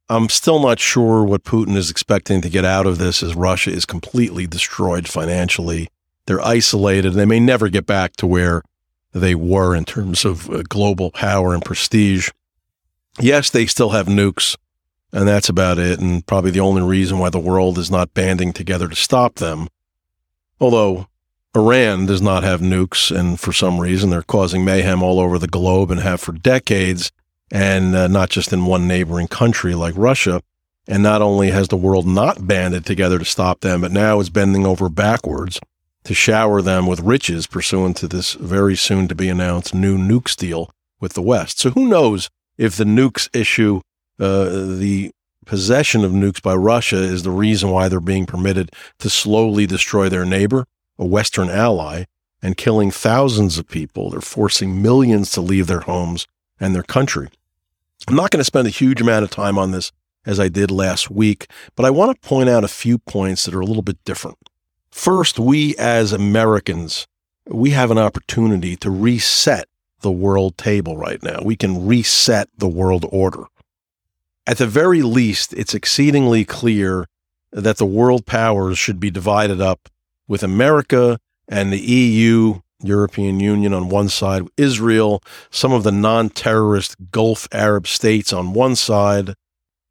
I'm 0.10 0.30
still 0.30 0.60
not 0.60 0.80
sure 0.80 1.24
what 1.24 1.44
Putin 1.44 1.76
is 1.76 1.90
expecting 1.90 2.40
to 2.42 2.50
get 2.50 2.66
out 2.66 2.86
of 2.86 3.00
this 3.00 3.24
as 3.24 3.34
Russia 3.34 3.72
is 3.72 3.88
completely 3.88 4.46
destroyed 4.46 5.08
financially. 5.08 5.88
They're 6.28 6.40
isolated. 6.40 7.14
They 7.14 7.26
may 7.26 7.40
never 7.40 7.68
get 7.68 7.88
back 7.88 8.16
to 8.18 8.28
where 8.28 8.62
they 9.14 9.36
were 9.36 9.76
in 9.76 9.86
terms 9.86 10.26
of 10.26 10.50
uh, 10.50 10.64
global 10.64 11.12
power 11.12 11.54
and 11.54 11.64
prestige. 11.64 12.30
Yes, 13.20 13.50
they 13.50 13.66
still 13.66 13.90
have 13.90 14.08
nukes, 14.08 14.56
and 15.12 15.28
that's 15.28 15.50
about 15.50 15.80
it, 15.80 16.00
and 16.00 16.26
probably 16.26 16.52
the 16.52 16.60
only 16.60 16.82
reason 16.82 17.18
why 17.18 17.30
the 17.30 17.40
world 17.40 17.78
is 17.78 17.90
not 17.90 18.14
banding 18.14 18.54
together 18.54 18.88
to 18.88 18.96
stop 18.96 19.36
them. 19.36 19.68
Although 20.60 21.08
Iran 21.56 22.06
does 22.06 22.22
not 22.22 22.44
have 22.44 22.62
nukes, 22.62 23.16
and 23.16 23.40
for 23.40 23.54
some 23.54 23.80
reason 23.80 24.10
they're 24.10 24.22
causing 24.22 24.64
mayhem 24.64 25.02
all 25.02 25.20
over 25.20 25.40
the 25.40 25.48
globe 25.48 25.90
and 25.92 26.02
have 26.02 26.22
for 26.22 26.34
decades, 26.34 27.12
and 27.52 27.96
uh, 27.96 28.08
not 28.08 28.30
just 28.30 28.52
in 28.54 28.66
one 28.66 28.88
neighboring 28.88 29.28
country 29.28 29.74
like 29.74 29.94
Russia. 29.98 30.42
And 30.90 31.04
not 31.04 31.22
only 31.22 31.50
has 31.52 31.68
the 31.68 31.76
world 31.76 32.08
not 32.08 32.48
banded 32.48 32.86
together 32.86 33.20
to 33.20 33.26
stop 33.26 33.60
them, 33.60 33.82
but 33.82 33.92
now 33.92 34.22
is 34.22 34.30
bending 34.30 34.66
over 34.66 34.88
backwards 34.88 35.60
to 36.08 36.14
shower 36.14 36.62
them 36.62 36.88
with 36.88 37.02
riches 37.02 37.48
pursuant 37.48 37.98
to 37.98 38.08
this 38.08 38.32
very 38.36 38.78
soon 38.78 39.10
to 39.10 39.14
be 39.14 39.28
announced 39.28 39.76
new 39.76 39.98
nukes 39.98 40.38
deal 40.38 40.72
with 41.02 41.12
the 41.12 41.22
West. 41.22 41.60
So 41.60 41.72
who 41.72 41.86
knows 41.86 42.30
if 42.58 42.78
the 42.78 42.86
nukes 42.86 43.28
issue, 43.36 43.82
uh, 44.18 44.46
the 44.46 45.12
possession 45.46 46.06
of 46.06 46.14
nukes 46.14 46.42
by 46.42 46.56
Russia 46.56 46.96
is 46.96 47.24
the 47.24 47.32
reason 47.32 47.72
why 47.72 47.90
they're 47.90 48.00
being 48.00 48.26
permitted 48.26 48.72
to 49.00 49.10
slowly 49.10 49.66
destroy 49.66 50.08
their 50.08 50.24
neighbor, 50.24 50.66
a 50.98 51.06
Western 51.06 51.50
ally, 51.50 52.06
and 52.42 52.56
killing 52.56 52.90
thousands 52.90 53.58
of 53.58 53.68
people. 53.68 54.10
They're 54.10 54.22
forcing 54.22 54.82
millions 54.82 55.30
to 55.32 55.42
leave 55.42 55.68
their 55.68 55.82
homes 55.82 56.26
and 56.58 56.74
their 56.74 56.84
country. 56.84 57.28
I'm 58.08 58.16
not 58.16 58.32
going 58.32 58.40
to 58.40 58.46
spend 58.46 58.66
a 58.66 58.72
huge 58.72 59.02
amount 59.02 59.26
of 59.26 59.30
time 59.30 59.58
on 59.58 59.72
this 59.72 59.92
as 60.26 60.40
I 60.40 60.48
did 60.48 60.72
last 60.72 61.12
week, 61.12 61.48
but 61.76 61.86
I 61.86 61.90
want 61.90 62.16
to 62.16 62.28
point 62.30 62.48
out 62.48 62.64
a 62.64 62.70
few 62.70 62.98
points 62.98 63.44
that 63.44 63.54
are 63.54 63.60
a 63.60 63.66
little 63.66 63.84
bit 63.84 64.02
different. 64.06 64.38
First, 64.98 65.38
we 65.38 65.76
as 65.76 66.12
Americans, 66.12 67.06
we 67.46 67.70
have 67.70 67.92
an 67.92 68.00
opportunity 68.00 68.76
to 68.78 68.90
reset 68.90 69.68
the 70.02 70.12
world 70.12 70.58
table 70.58 70.98
right 70.98 71.22
now. 71.22 71.40
We 71.44 71.56
can 71.56 71.86
reset 71.86 72.50
the 72.58 72.68
world 72.68 73.06
order. 73.12 73.44
At 74.48 74.58
the 74.58 74.66
very 74.66 75.04
least, 75.04 75.54
it's 75.54 75.76
exceedingly 75.76 76.46
clear 76.46 77.06
that 77.52 77.78
the 77.78 77.86
world 77.86 78.26
powers 78.26 78.80
should 78.80 79.00
be 79.00 79.12
divided 79.12 79.62
up 79.62 79.88
with 80.28 80.42
America 80.42 81.20
and 81.48 81.72
the 81.72 81.80
EU, 81.80 82.62
European 82.82 83.40
Union 83.40 83.76
on 83.76 83.90
one 83.90 84.10
side, 84.10 84.48
Israel, 84.58 85.22
some 85.52 85.74
of 85.74 85.84
the 85.84 85.92
non 85.92 86.32
terrorist 86.32 86.96
Gulf 87.12 87.48
Arab 87.52 87.86
states 87.86 88.34
on 88.34 88.54
one 88.54 88.76
side. 88.76 89.36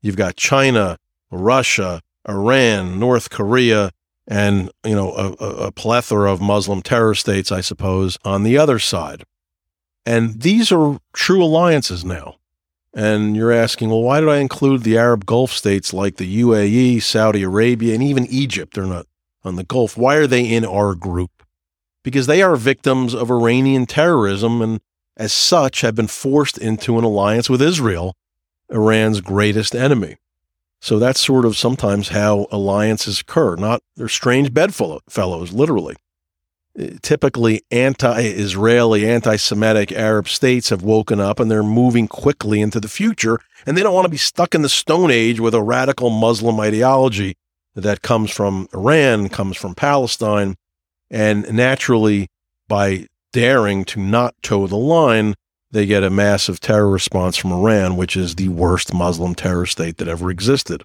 You've 0.03 0.17
got 0.17 0.35
China, 0.35 0.99
Russia, 1.31 2.03
Iran, 2.29 2.99
North 2.99 3.31
Korea, 3.31 3.93
and 4.27 4.71
you 4.85 4.95
know 4.95 5.13
a, 5.13 5.33
a, 5.67 5.73
plethora 5.73 6.33
of 6.33 6.41
Muslim 6.41 6.83
terror 6.83 7.15
states, 7.15 7.53
I 7.53 7.61
suppose, 7.61 8.19
on 8.25 8.43
the 8.43 8.59
other 8.59 8.79
side. 8.79 9.25
And 10.05 10.41
these 10.43 10.71
are 10.71 10.99
true 11.13 11.43
alliances 11.43 12.05
now. 12.05 12.37
And 12.95 13.37
you're 13.37 13.53
asking, 13.53 13.91
well, 13.91 14.03
why 14.03 14.21
did 14.21 14.29
I 14.29 14.39
include 14.39 14.83
the 14.83 14.97
Arab 14.97 15.27
Gulf 15.27 15.53
states 15.53 15.93
like 15.93 16.17
the 16.17 16.43
UAE, 16.43 17.03
Saudi 17.03 17.43
Arabia, 17.43 17.93
and 17.93 18.03
even 18.03 18.25
Egypt? 18.27 18.75
They're 18.75 18.85
not 18.85 19.07
on 19.45 19.57
the 19.57 19.65
Gulf. 19.65 19.99
Why 19.99 20.17
are 20.17 20.27
they 20.27 20.45
in 20.45 20.65
our 20.65 20.95
group? 20.95 21.43
Because 22.03 22.27
they 22.27 22.41
are 22.41 22.57
victims 22.57 23.15
of 23.15 23.31
Iranian 23.31 23.85
terrorism 23.85 24.63
and, 24.63 24.81
as 25.17 25.33
such, 25.33 25.83
have 25.83 25.95
been 25.95 26.07
forced 26.07 26.57
into 26.57 26.99
an 26.99 27.05
alliance 27.05 27.51
with 27.51 27.61
Israel, 27.61 28.17
Iran's 28.71 29.21
greatest 29.21 29.75
enemy. 29.75 30.17
So 30.81 30.99
that's 30.99 31.21
sort 31.21 31.45
of 31.45 31.57
sometimes 31.57 32.09
how 32.09 32.47
alliances 32.51 33.21
occur. 33.21 33.57
Not 33.57 33.83
they're 33.97 34.09
strange 34.09 34.53
bedfellows, 34.53 35.53
literally. 35.53 35.97
Uh, 36.79 36.89
typically, 37.03 37.63
anti-Israeli, 37.71 39.09
anti-Semitic 39.09 39.93
Arab 39.93 40.29
states 40.29 40.69
have 40.69 40.83
woken 40.83 41.19
up 41.21 41.41
and 41.41 41.51
they're 41.51 41.63
moving 41.63 42.07
quickly 42.07 42.61
into 42.61 42.79
the 42.81 42.89
future, 42.89 43.39
and 43.65 43.77
they 43.77 43.83
don't 43.83 43.95
want 43.95 44.05
to 44.05 44.11
be 44.11 44.17
stuck 44.17 44.55
in 44.55 44.63
the 44.63 44.69
Stone 44.69 45.11
Age 45.11 45.41
with 45.41 45.55
a 45.55 45.63
radical 45.63 46.11
Muslim 46.11 46.61
ideology 46.61 47.37
that 47.75 48.03
comes 48.03 48.31
from 48.31 48.69
Iran, 48.75 49.29
comes 49.29 49.57
from 49.57 49.75
Palestine, 49.75 50.57
and 51.11 51.51
naturally, 51.53 52.29
by 52.69 53.07
daring 53.33 53.85
to 53.85 54.01
not 54.01 54.35
toe 54.43 54.67
the 54.67 54.77
line, 54.77 55.35
they 55.77 55.87
get 55.87 56.03
a 56.03 56.11
massive 56.11 56.59
terror 56.59 56.89
response 56.89 57.37
from 57.37 57.53
Iran, 57.53 57.97
which 57.97 58.17
is 58.17 58.35
the 58.35 58.49
worst 58.49 58.95
Muslim 58.95 59.35
terror 59.35 59.67
state 59.67 59.99
that 59.99 60.09
ever 60.09 60.31
existed. 60.31 60.83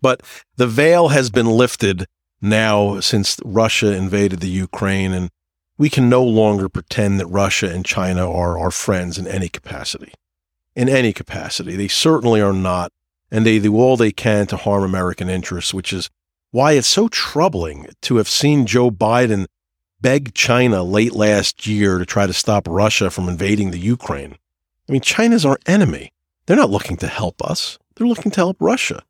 But 0.00 0.22
the 0.56 0.66
veil 0.66 1.08
has 1.08 1.30
been 1.30 1.46
lifted 1.46 2.06
now 2.40 2.98
since 3.00 3.38
Russia 3.44 3.94
invaded 3.94 4.40
the 4.40 4.48
Ukraine, 4.48 5.12
and 5.12 5.30
we 5.78 5.88
can 5.88 6.08
no 6.08 6.24
longer 6.24 6.68
pretend 6.68 7.20
that 7.20 7.26
Russia 7.26 7.70
and 7.70 7.84
China 7.84 8.30
are 8.30 8.58
our 8.58 8.72
friends 8.72 9.18
in 9.18 9.26
any 9.28 9.48
capacity. 9.48 10.12
in 10.74 10.88
any 10.88 11.12
capacity. 11.12 11.76
They 11.76 11.88
certainly 11.88 12.40
are 12.40 12.52
not. 12.52 12.92
And 13.30 13.46
they 13.46 13.58
do 13.58 13.76
all 13.76 13.96
they 13.96 14.12
can 14.12 14.46
to 14.48 14.56
harm 14.56 14.82
American 14.84 15.28
interests, 15.28 15.72
which 15.72 15.92
is 15.92 16.10
why 16.50 16.72
it's 16.72 16.88
so 16.88 17.08
troubling 17.08 17.86
to 18.02 18.16
have 18.16 18.28
seen 18.28 18.66
Joe 18.66 18.90
Biden 18.90 19.46
beg 20.02 20.34
China 20.34 20.82
late 20.82 21.14
last 21.14 21.66
year 21.66 21.98
to 21.98 22.04
try 22.04 22.26
to 22.26 22.32
stop 22.32 22.66
Russia 22.68 23.08
from 23.10 23.28
invading 23.28 23.70
the 23.70 23.78
Ukraine. 23.78 24.36
I 24.88 24.92
mean, 24.92 25.00
China's 25.00 25.46
our 25.46 25.58
enemy. 25.64 26.12
They're 26.46 26.56
not 26.56 26.70
looking 26.70 26.96
to 26.98 27.06
help 27.06 27.40
us, 27.42 27.78
they're 27.94 28.06
looking 28.06 28.32
to 28.32 28.40
help 28.40 28.56
Russia. 28.60 29.02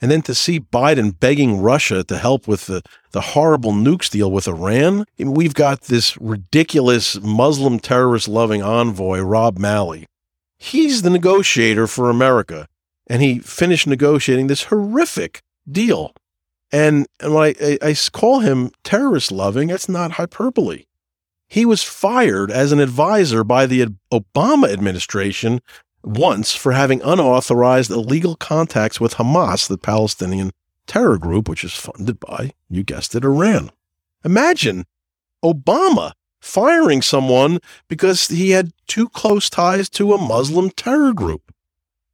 And 0.00 0.10
then 0.10 0.22
to 0.22 0.34
see 0.34 0.60
Biden 0.60 1.18
begging 1.18 1.60
Russia 1.60 2.04
to 2.04 2.18
help 2.18 2.48
with 2.48 2.66
the, 2.66 2.82
the 3.12 3.20
horrible 3.20 3.72
nukes 3.72 4.10
deal 4.10 4.30
with 4.30 4.48
Iran. 4.48 5.00
I 5.00 5.04
mean, 5.22 5.34
we've 5.34 5.54
got 5.54 5.82
this 5.82 6.16
ridiculous 6.18 7.18
Muslim 7.22 7.78
terrorist 7.78 8.28
loving 8.28 8.62
envoy, 8.62 9.20
Rob 9.20 9.56
Malley. 9.56 10.06
He's 10.58 11.02
the 11.02 11.10
negotiator 11.10 11.86
for 11.86 12.10
America. 12.10 12.66
And 13.06 13.22
he 13.22 13.38
finished 13.38 13.86
negotiating 13.86 14.48
this 14.48 14.64
horrific 14.64 15.42
deal 15.70 16.12
and, 16.72 17.06
and 17.20 17.34
when 17.34 17.44
I, 17.44 17.78
I, 17.82 17.90
I 17.90 17.94
call 18.12 18.40
him 18.40 18.70
terrorist 18.82 19.30
loving, 19.30 19.68
that's 19.68 19.88
not 19.88 20.12
hyperbole. 20.12 20.84
He 21.46 21.64
was 21.64 21.82
fired 21.82 22.50
as 22.50 22.72
an 22.72 22.80
advisor 22.80 23.44
by 23.44 23.66
the 23.66 23.86
Obama 24.12 24.72
administration 24.72 25.60
once 26.02 26.54
for 26.54 26.72
having 26.72 27.00
unauthorized 27.02 27.90
illegal 27.90 28.34
contacts 28.36 29.00
with 29.00 29.14
Hamas, 29.14 29.68
the 29.68 29.78
Palestinian 29.78 30.50
terror 30.86 31.18
group, 31.18 31.48
which 31.48 31.64
is 31.64 31.74
funded 31.74 32.20
by, 32.20 32.52
you 32.68 32.82
guessed 32.82 33.14
it, 33.14 33.24
Iran. 33.24 33.70
Imagine 34.24 34.84
Obama 35.44 36.12
firing 36.40 37.02
someone 37.02 37.58
because 37.88 38.28
he 38.28 38.50
had 38.50 38.72
too 38.86 39.08
close 39.08 39.48
ties 39.48 39.88
to 39.90 40.12
a 40.12 40.18
Muslim 40.18 40.70
terror 40.70 41.12
group. 41.12 41.52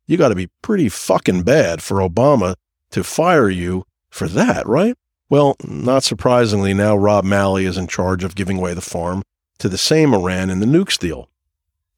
You 0.06 0.16
got 0.16 0.28
to 0.28 0.34
be 0.34 0.50
pretty 0.62 0.88
fucking 0.88 1.42
bad 1.42 1.82
for 1.82 1.96
Obama 1.98 2.54
to 2.90 3.02
fire 3.04 3.48
you 3.48 3.84
for 4.10 4.28
that, 4.28 4.66
right? 4.66 4.96
Well, 5.28 5.56
not 5.64 6.02
surprisingly, 6.02 6.74
now 6.74 6.96
Rob 6.96 7.24
Malley 7.24 7.64
is 7.64 7.78
in 7.78 7.86
charge 7.86 8.24
of 8.24 8.34
giving 8.34 8.58
away 8.58 8.74
the 8.74 8.80
farm 8.80 9.22
to 9.58 9.68
the 9.68 9.78
same 9.78 10.12
Iran 10.12 10.50
in 10.50 10.58
the 10.58 10.66
nukes 10.66 10.98
deal. 10.98 11.28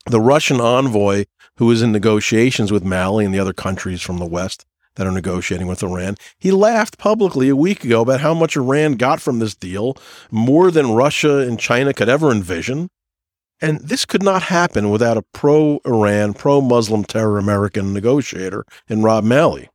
The 0.07 0.21
Russian 0.21 0.61
envoy, 0.61 1.25
who 1.57 1.71
is 1.71 1.81
in 1.81 1.93
negotiations 1.93 2.71
with 2.71 2.85
Malley 2.85 3.25
and 3.25 3.33
the 3.33 3.39
other 3.39 3.53
countries 3.53 4.03
from 4.03 4.19
the 4.19 4.27
West 4.27 4.67
that 4.97 5.07
are 5.07 5.13
negotiating 5.13 5.67
with 5.67 5.83
Iran, 5.83 6.17
he 6.39 6.51
laughed 6.51 6.99
publicly 6.99 7.49
a 7.49 7.57
week 7.57 7.85
ago 7.85 8.03
about 8.03 8.21
how 8.21 8.35
much 8.35 8.57
Iran 8.57 8.95
got 8.95 9.21
from 9.21 9.39
this 9.39 9.55
deal, 9.55 9.97
more 10.31 10.71
than 10.71 10.93
Russia 10.93 11.39
and 11.39 11.59
China 11.59 11.95
could 11.95 12.09
ever 12.09 12.31
envision. 12.31 12.91
And 13.61 13.81
this 13.81 14.05
could 14.05 14.23
not 14.23 14.43
happen 14.43 14.91
without 14.91 15.17
a 15.17 15.23
pro 15.23 15.81
Iran, 15.87 16.35
pro 16.35 16.61
Muslim 16.61 17.05
terror 17.05 17.39
American 17.39 17.95
negotiator 17.95 18.67
in 18.89 19.03
Rob 19.03 19.25
Malley. 19.25 19.71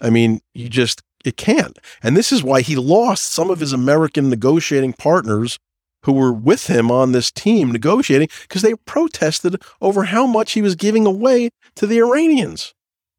I 0.00 0.08
mean, 0.08 0.40
you 0.54 0.68
just 0.68 1.02
it 1.24 1.36
can't. 1.36 1.78
And 2.02 2.16
this 2.16 2.30
is 2.30 2.44
why 2.44 2.60
he 2.60 2.76
lost 2.76 3.24
some 3.24 3.50
of 3.50 3.60
his 3.60 3.72
American 3.72 4.28
negotiating 4.28 4.92
partners 4.92 5.58
who 6.04 6.12
were 6.12 6.32
with 6.32 6.66
him 6.66 6.90
on 6.90 7.12
this 7.12 7.30
team 7.30 7.72
negotiating 7.72 8.28
because 8.42 8.62
they 8.62 8.74
protested 8.86 9.60
over 9.80 10.04
how 10.04 10.26
much 10.26 10.52
he 10.52 10.62
was 10.62 10.76
giving 10.76 11.06
away 11.06 11.48
to 11.76 11.86
the 11.86 11.98
Iranians. 11.98 12.74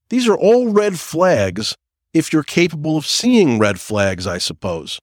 These 0.10 0.28
are 0.28 0.38
all 0.38 0.70
red 0.70 1.00
flags 1.00 1.76
if 2.13 2.32
you're 2.32 2.44
capable 2.44 2.96
of 2.96 3.08
seeing 3.08 3.60
red 3.60 3.80
flags, 3.80 4.28
I 4.28 4.38
suppose, 4.38 5.00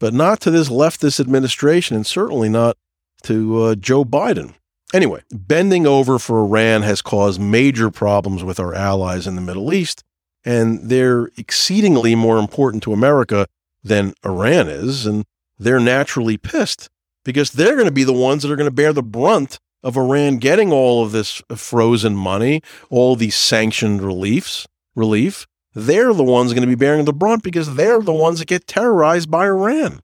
but 0.00 0.14
not 0.14 0.40
to 0.40 0.50
this 0.50 0.70
leftist 0.70 1.20
administration 1.20 1.96
and 1.96 2.06
certainly 2.06 2.48
not 2.48 2.76
to 3.24 3.62
uh, 3.62 3.74
Joe 3.74 4.04
Biden. 4.04 4.54
Anyway, 4.94 5.22
bending 5.30 5.86
over 5.86 6.18
for 6.18 6.40
Iran 6.40 6.80
has 6.80 7.02
caused 7.02 7.38
major 7.38 7.90
problems 7.90 8.42
with 8.42 8.58
our 8.58 8.74
allies 8.74 9.26
in 9.26 9.34
the 9.34 9.42
Middle 9.42 9.72
East 9.74 10.02
and 10.48 10.88
they're 10.88 11.28
exceedingly 11.36 12.14
more 12.14 12.38
important 12.38 12.82
to 12.82 12.94
America 12.94 13.46
than 13.84 14.14
Iran 14.24 14.66
is. 14.66 15.04
And 15.04 15.26
they're 15.58 15.78
naturally 15.78 16.38
pissed 16.38 16.88
because 17.22 17.50
they're 17.50 17.74
going 17.74 17.84
to 17.84 17.92
be 17.92 18.04
the 18.04 18.14
ones 18.14 18.42
that 18.42 18.50
are 18.50 18.56
going 18.56 18.70
to 18.70 18.74
bear 18.74 18.94
the 18.94 19.02
brunt 19.02 19.58
of 19.82 19.98
Iran 19.98 20.38
getting 20.38 20.72
all 20.72 21.04
of 21.04 21.12
this 21.12 21.42
frozen 21.54 22.16
money, 22.16 22.62
all 22.88 23.14
these 23.14 23.36
sanctioned 23.36 24.00
reliefs, 24.00 24.66
relief. 24.94 25.46
They're 25.74 26.14
the 26.14 26.24
ones 26.24 26.54
going 26.54 26.62
to 26.62 26.66
be 26.66 26.74
bearing 26.74 27.04
the 27.04 27.12
brunt 27.12 27.42
because 27.42 27.74
they're 27.74 28.00
the 28.00 28.14
ones 28.14 28.38
that 28.38 28.48
get 28.48 28.66
terrorized 28.66 29.30
by 29.30 29.44
Iran. 29.44 30.00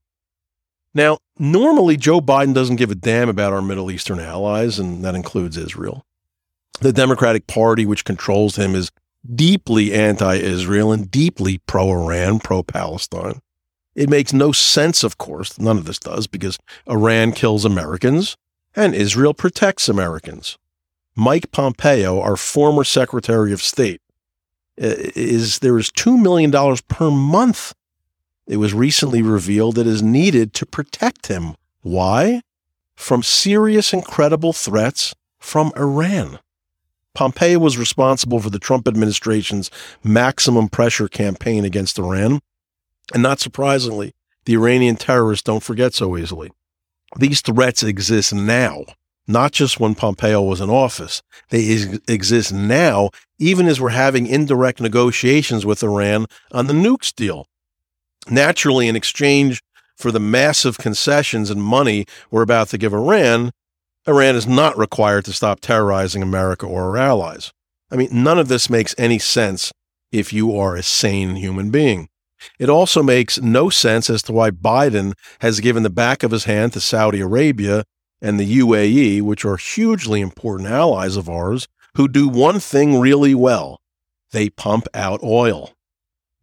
Now, 0.92 1.20
normally 1.38 1.96
Joe 1.96 2.20
Biden 2.20 2.52
doesn't 2.52 2.76
give 2.76 2.90
a 2.90 2.94
damn 2.94 3.30
about 3.30 3.54
our 3.54 3.62
Middle 3.62 3.90
Eastern 3.90 4.20
allies, 4.20 4.78
and 4.78 5.02
that 5.06 5.14
includes 5.14 5.56
Israel. 5.56 6.04
The 6.82 6.92
Democratic 6.92 7.46
Party, 7.46 7.86
which 7.86 8.04
controls 8.04 8.56
him, 8.56 8.74
is 8.74 8.90
deeply 9.32 9.92
anti 9.94 10.34
Israel 10.34 10.92
and 10.92 11.10
deeply 11.10 11.58
pro 11.66 11.90
Iran, 11.90 12.40
pro 12.40 12.62
Palestine. 12.62 13.40
It 13.94 14.10
makes 14.10 14.32
no 14.32 14.50
sense, 14.52 15.04
of 15.04 15.18
course, 15.18 15.58
none 15.58 15.78
of 15.78 15.84
this 15.84 15.98
does, 15.98 16.26
because 16.26 16.58
Iran 16.88 17.32
kills 17.32 17.64
Americans 17.64 18.36
and 18.74 18.94
Israel 18.94 19.34
protects 19.34 19.88
Americans. 19.88 20.58
Mike 21.16 21.52
Pompeo, 21.52 22.20
our 22.20 22.36
former 22.36 22.82
Secretary 22.82 23.52
of 23.52 23.62
State, 23.62 24.00
is 24.76 25.60
there 25.60 25.78
is 25.78 25.90
$2 25.92 26.20
million 26.20 26.50
per 26.88 27.10
month. 27.10 27.72
It 28.48 28.56
was 28.56 28.74
recently 28.74 29.22
revealed 29.22 29.76
that 29.76 29.86
is 29.86 30.02
needed 30.02 30.52
to 30.54 30.66
protect 30.66 31.28
him. 31.28 31.54
Why? 31.82 32.42
From 32.96 33.22
serious 33.22 33.92
and 33.92 34.04
credible 34.04 34.52
threats 34.52 35.14
from 35.38 35.72
Iran. 35.76 36.40
Pompeo 37.14 37.58
was 37.58 37.78
responsible 37.78 38.40
for 38.40 38.50
the 38.50 38.58
Trump 38.58 38.88
administration's 38.88 39.70
maximum 40.02 40.68
pressure 40.68 41.08
campaign 41.08 41.64
against 41.64 41.98
Iran. 41.98 42.40
And 43.12 43.22
not 43.22 43.40
surprisingly, 43.40 44.14
the 44.44 44.54
Iranian 44.54 44.96
terrorists 44.96 45.44
don't 45.44 45.62
forget 45.62 45.94
so 45.94 46.16
easily. 46.16 46.50
These 47.16 47.40
threats 47.40 47.82
exist 47.82 48.34
now, 48.34 48.84
not 49.26 49.52
just 49.52 49.78
when 49.78 49.94
Pompeo 49.94 50.42
was 50.42 50.60
in 50.60 50.68
office. 50.68 51.22
They 51.50 51.72
ex- 51.72 52.00
exist 52.08 52.52
now, 52.52 53.10
even 53.38 53.66
as 53.66 53.80
we're 53.80 53.90
having 53.90 54.26
indirect 54.26 54.80
negotiations 54.80 55.64
with 55.64 55.82
Iran 55.82 56.26
on 56.50 56.66
the 56.66 56.74
nukes 56.74 57.14
deal. 57.14 57.46
Naturally, 58.28 58.88
in 58.88 58.96
exchange 58.96 59.62
for 59.96 60.10
the 60.10 60.20
massive 60.20 60.78
concessions 60.78 61.50
and 61.50 61.62
money 61.62 62.06
we're 62.30 62.42
about 62.42 62.68
to 62.70 62.78
give 62.78 62.92
Iran, 62.92 63.52
Iran 64.06 64.36
is 64.36 64.46
not 64.46 64.76
required 64.76 65.24
to 65.24 65.32
stop 65.32 65.60
terrorizing 65.60 66.22
America 66.22 66.66
or 66.66 66.82
our 66.82 66.96
allies. 66.98 67.52
I 67.90 67.96
mean, 67.96 68.10
none 68.12 68.38
of 68.38 68.48
this 68.48 68.68
makes 68.68 68.94
any 68.98 69.18
sense 69.18 69.72
if 70.12 70.32
you 70.32 70.56
are 70.58 70.76
a 70.76 70.82
sane 70.82 71.36
human 71.36 71.70
being. 71.70 72.08
It 72.58 72.68
also 72.68 73.02
makes 73.02 73.40
no 73.40 73.70
sense 73.70 74.10
as 74.10 74.22
to 74.24 74.32
why 74.32 74.50
Biden 74.50 75.14
has 75.40 75.60
given 75.60 75.82
the 75.82 75.90
back 75.90 76.22
of 76.22 76.30
his 76.30 76.44
hand 76.44 76.72
to 76.74 76.80
Saudi 76.80 77.20
Arabia 77.20 77.84
and 78.20 78.38
the 78.38 78.58
UAE, 78.58 79.22
which 79.22 79.44
are 79.44 79.56
hugely 79.56 80.20
important 80.20 80.68
allies 80.68 81.16
of 81.16 81.28
ours, 81.28 81.66
who 81.96 82.08
do 82.08 82.28
one 82.28 82.60
thing 82.60 82.98
really 82.98 83.34
well 83.34 83.80
they 84.32 84.50
pump 84.50 84.86
out 84.92 85.22
oil. 85.22 85.72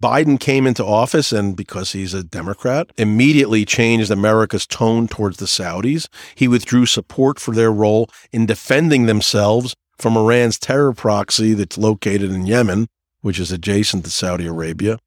Biden 0.02 0.40
came 0.40 0.66
into 0.66 0.84
office 0.84 1.32
and 1.32 1.56
because 1.56 1.92
he's 1.92 2.16
a 2.16 2.24
Democrat, 2.24 2.92
immediately 2.98 3.66
changed 3.66 4.10
America's 4.10 4.66
tone 4.66 5.08
towards 5.08 5.38
the 5.38 5.46
Saudis. 5.46 6.08
He 6.34 6.48
withdrew 6.48 6.88
support 6.88 7.40
for 7.40 7.54
their 7.54 7.72
role 7.72 8.10
in 8.32 8.48
defending 8.48 9.06
themselves 9.06 9.76
from 10.00 10.18
Iran's 10.18 10.58
terror 10.58 10.92
proxy 10.92 11.54
that's 11.54 11.78
located 11.78 12.32
in 12.32 12.48
Yemen, 12.48 12.88
which 13.22 13.40
is 13.40 13.52
adjacent 13.52 14.04
to 14.06 14.10
Saudi 14.10 14.48
Arabia. 14.48 14.98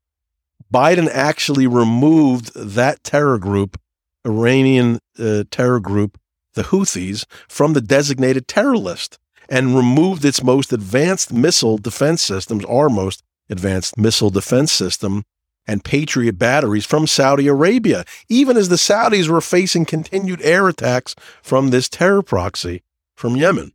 Biden 0.73 1.09
actually 1.13 1.67
removed 1.67 2.55
that 2.55 3.03
terror 3.03 3.39
group, 3.39 3.81
Iranian 4.25 5.01
uh, 5.19 5.43
terror 5.51 5.81
group, 5.81 6.21
the 6.55 6.63
Houthis, 6.63 7.27
from 7.49 7.73
the 7.73 7.81
designated 7.81 8.47
terror 8.47 8.79
list 8.79 9.19
and 9.49 9.77
removed 9.77 10.25
its 10.25 10.43
most 10.43 10.73
advanced 10.73 11.33
missile 11.33 11.79
defense 11.79 12.23
systems, 12.23 12.65
our 12.67 12.89
most 12.89 13.24
advanced 13.51 13.99
missile 13.99 14.31
defense 14.31 14.73
system 14.73 15.25
and 15.67 15.85
Patriot 15.85 16.39
batteries 16.39 16.85
from 16.85 17.07
Saudi 17.07 17.47
Arabia, 17.47 18.05
even 18.29 18.57
as 18.57 18.69
the 18.69 18.77
Saudis 18.77 19.29
were 19.29 19.41
facing 19.41 19.85
continued 19.85 20.43
air 20.43 20.69
attacks 20.69 21.15
from 21.43 21.69
this 21.69 21.89
terror 21.89 22.23
proxy 22.23 22.83
from 23.15 23.37
Yemen. 23.37 23.73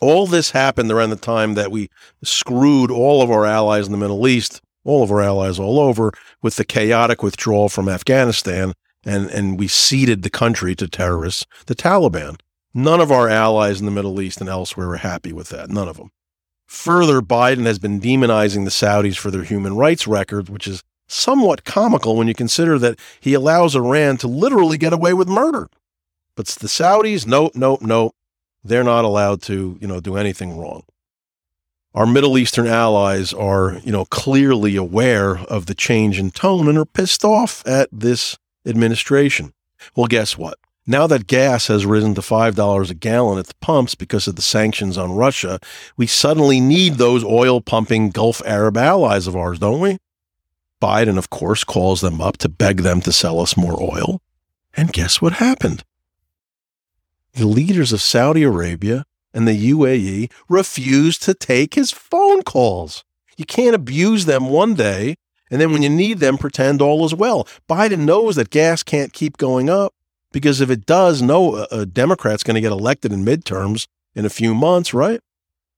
All 0.00 0.26
this 0.26 0.50
happened 0.50 0.90
around 0.92 1.10
the 1.10 1.16
time 1.16 1.54
that 1.54 1.70
we 1.70 1.90
screwed 2.22 2.90
all 2.90 3.22
of 3.22 3.30
our 3.30 3.44
allies 3.44 3.86
in 3.86 3.92
the 3.92 3.98
Middle 3.98 4.28
East, 4.28 4.60
all 4.84 5.02
of 5.02 5.10
our 5.10 5.20
allies 5.20 5.58
all 5.58 5.80
over, 5.80 6.12
with 6.42 6.56
the 6.56 6.64
chaotic 6.64 7.22
withdrawal 7.22 7.68
from 7.68 7.88
Afghanistan, 7.88 8.74
and, 9.04 9.30
and 9.30 9.58
we 9.58 9.66
ceded 9.66 10.22
the 10.22 10.30
country 10.30 10.74
to 10.76 10.88
terrorists, 10.88 11.46
the 11.66 11.74
Taliban. 11.74 12.38
None 12.74 13.00
of 13.00 13.10
our 13.10 13.28
allies 13.28 13.80
in 13.80 13.86
the 13.86 13.92
Middle 13.92 14.20
East 14.20 14.40
and 14.40 14.48
elsewhere 14.48 14.88
were 14.88 14.98
happy 14.98 15.32
with 15.32 15.48
that, 15.48 15.70
none 15.70 15.88
of 15.88 15.96
them. 15.96 16.10
Further, 16.68 17.22
Biden 17.22 17.64
has 17.64 17.78
been 17.78 17.98
demonizing 17.98 18.64
the 18.64 18.70
Saudis 18.70 19.16
for 19.16 19.30
their 19.30 19.42
human 19.42 19.74
rights 19.74 20.06
record, 20.06 20.50
which 20.50 20.68
is 20.68 20.84
somewhat 21.06 21.64
comical 21.64 22.14
when 22.14 22.28
you 22.28 22.34
consider 22.34 22.78
that 22.78 22.98
he 23.20 23.32
allows 23.32 23.74
Iran 23.74 24.18
to 24.18 24.28
literally 24.28 24.76
get 24.76 24.92
away 24.92 25.14
with 25.14 25.28
murder. 25.28 25.70
But 26.36 26.46
the 26.46 26.68
Saudis, 26.68 27.26
nope, 27.26 27.52
nope, 27.54 27.80
nope. 27.80 28.14
They're 28.62 28.84
not 28.84 29.06
allowed 29.06 29.40
to, 29.42 29.78
you 29.80 29.88
know, 29.88 29.98
do 30.00 30.16
anything 30.16 30.58
wrong. 30.58 30.82
Our 31.94 32.06
Middle 32.06 32.36
Eastern 32.36 32.66
allies 32.66 33.32
are, 33.32 33.80
you 33.82 33.90
know, 33.90 34.04
clearly 34.04 34.76
aware 34.76 35.38
of 35.38 35.66
the 35.66 35.74
change 35.74 36.18
in 36.18 36.30
tone 36.30 36.68
and 36.68 36.76
are 36.76 36.84
pissed 36.84 37.24
off 37.24 37.66
at 37.66 37.88
this 37.90 38.36
administration. 38.66 39.54
Well, 39.96 40.06
guess 40.06 40.36
what? 40.36 40.58
Now 40.90 41.06
that 41.08 41.26
gas 41.26 41.66
has 41.66 41.84
risen 41.84 42.14
to 42.14 42.22
$5 42.22 42.90
a 42.90 42.94
gallon 42.94 43.38
at 43.38 43.46
the 43.46 43.54
pumps 43.60 43.94
because 43.94 44.26
of 44.26 44.36
the 44.36 44.42
sanctions 44.42 44.96
on 44.96 45.12
Russia, 45.12 45.60
we 45.98 46.06
suddenly 46.06 46.60
need 46.60 46.94
those 46.94 47.22
oil 47.22 47.60
pumping 47.60 48.08
Gulf 48.08 48.40
Arab 48.46 48.78
allies 48.78 49.26
of 49.26 49.36
ours, 49.36 49.58
don't 49.58 49.80
we? 49.80 49.98
Biden, 50.80 51.18
of 51.18 51.28
course, 51.28 51.62
calls 51.62 52.00
them 52.00 52.22
up 52.22 52.38
to 52.38 52.48
beg 52.48 52.78
them 52.78 53.02
to 53.02 53.12
sell 53.12 53.38
us 53.38 53.54
more 53.54 53.78
oil. 53.78 54.22
And 54.78 54.90
guess 54.90 55.20
what 55.20 55.34
happened? 55.34 55.84
The 57.34 57.46
leaders 57.46 57.92
of 57.92 58.00
Saudi 58.00 58.42
Arabia 58.42 59.04
and 59.34 59.46
the 59.46 59.70
UAE 59.72 60.32
refused 60.48 61.22
to 61.24 61.34
take 61.34 61.74
his 61.74 61.90
phone 61.90 62.42
calls. 62.44 63.04
You 63.36 63.44
can't 63.44 63.74
abuse 63.74 64.24
them 64.24 64.48
one 64.48 64.72
day 64.72 65.16
and 65.50 65.60
then 65.60 65.72
when 65.72 65.82
you 65.82 65.88
need 65.88 66.18
them, 66.18 66.36
pretend 66.36 66.82
all 66.82 67.06
is 67.06 67.14
well. 67.14 67.48
Biden 67.68 68.00
knows 68.00 68.36
that 68.36 68.50
gas 68.50 68.82
can't 68.82 69.14
keep 69.14 69.38
going 69.38 69.70
up 69.70 69.94
because 70.32 70.60
if 70.60 70.70
it 70.70 70.86
does, 70.86 71.22
no 71.22 71.66
a 71.70 71.86
Democrat's 71.86 72.42
going 72.42 72.54
to 72.56 72.60
get 72.60 72.72
elected 72.72 73.12
in 73.12 73.24
midterms 73.24 73.86
in 74.14 74.24
a 74.24 74.30
few 74.30 74.54
months, 74.54 74.92
right? 74.92 75.20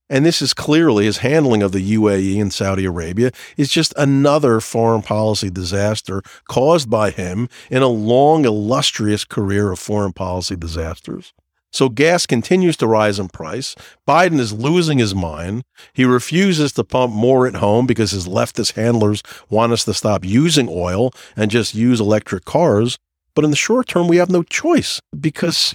And 0.08 0.26
this 0.26 0.42
is 0.42 0.52
clearly 0.52 1.04
his 1.04 1.18
handling 1.18 1.62
of 1.62 1.70
the 1.70 1.96
UAE 1.96 2.40
and 2.40 2.52
Saudi 2.52 2.84
Arabia 2.84 3.30
is 3.56 3.70
just 3.70 3.94
another 3.96 4.58
foreign 4.58 5.02
policy 5.02 5.50
disaster 5.50 6.20
caused 6.48 6.90
by 6.90 7.10
him 7.10 7.48
in 7.70 7.82
a 7.82 7.88
long, 7.88 8.44
illustrious 8.44 9.24
career 9.24 9.70
of 9.70 9.78
foreign 9.78 10.12
policy 10.12 10.56
disasters. 10.56 11.32
So 11.72 11.88
gas 11.88 12.26
continues 12.26 12.76
to 12.78 12.88
rise 12.88 13.20
in 13.20 13.28
price. 13.28 13.76
Biden 14.06 14.40
is 14.40 14.52
losing 14.52 14.98
his 14.98 15.14
mind. 15.14 15.62
He 15.92 16.04
refuses 16.04 16.72
to 16.72 16.82
pump 16.82 17.14
more 17.14 17.46
at 17.46 17.54
home 17.54 17.86
because 17.86 18.10
his 18.10 18.26
leftist 18.26 18.74
handlers 18.74 19.22
want 19.48 19.72
us 19.72 19.84
to 19.84 19.94
stop 19.94 20.24
using 20.24 20.68
oil 20.68 21.12
and 21.36 21.52
just 21.52 21.76
use 21.76 22.00
electric 22.00 22.44
cars. 22.44 22.98
But 23.40 23.46
in 23.46 23.52
the 23.52 23.56
short 23.56 23.88
term, 23.88 24.06
we 24.06 24.18
have 24.18 24.28
no 24.28 24.42
choice 24.42 25.00
because 25.18 25.74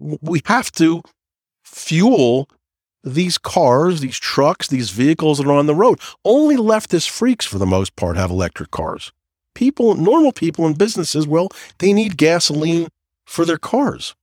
we 0.00 0.42
have 0.46 0.72
to 0.72 1.00
fuel 1.62 2.48
these 3.04 3.38
cars, 3.38 4.00
these 4.00 4.18
trucks, 4.18 4.66
these 4.66 4.90
vehicles 4.90 5.38
that 5.38 5.46
are 5.46 5.52
on 5.52 5.66
the 5.66 5.76
road. 5.76 6.00
Only 6.24 6.56
leftist 6.56 7.08
freaks, 7.08 7.46
for 7.46 7.58
the 7.58 7.66
most 7.66 7.94
part, 7.94 8.16
have 8.16 8.32
electric 8.32 8.72
cars. 8.72 9.12
People, 9.54 9.94
normal 9.94 10.32
people 10.32 10.66
and 10.66 10.76
businesses, 10.76 11.24
well, 11.24 11.50
they 11.78 11.92
need 11.92 12.16
gasoline 12.16 12.88
for 13.24 13.44
their 13.44 13.58
cars. 13.58 14.16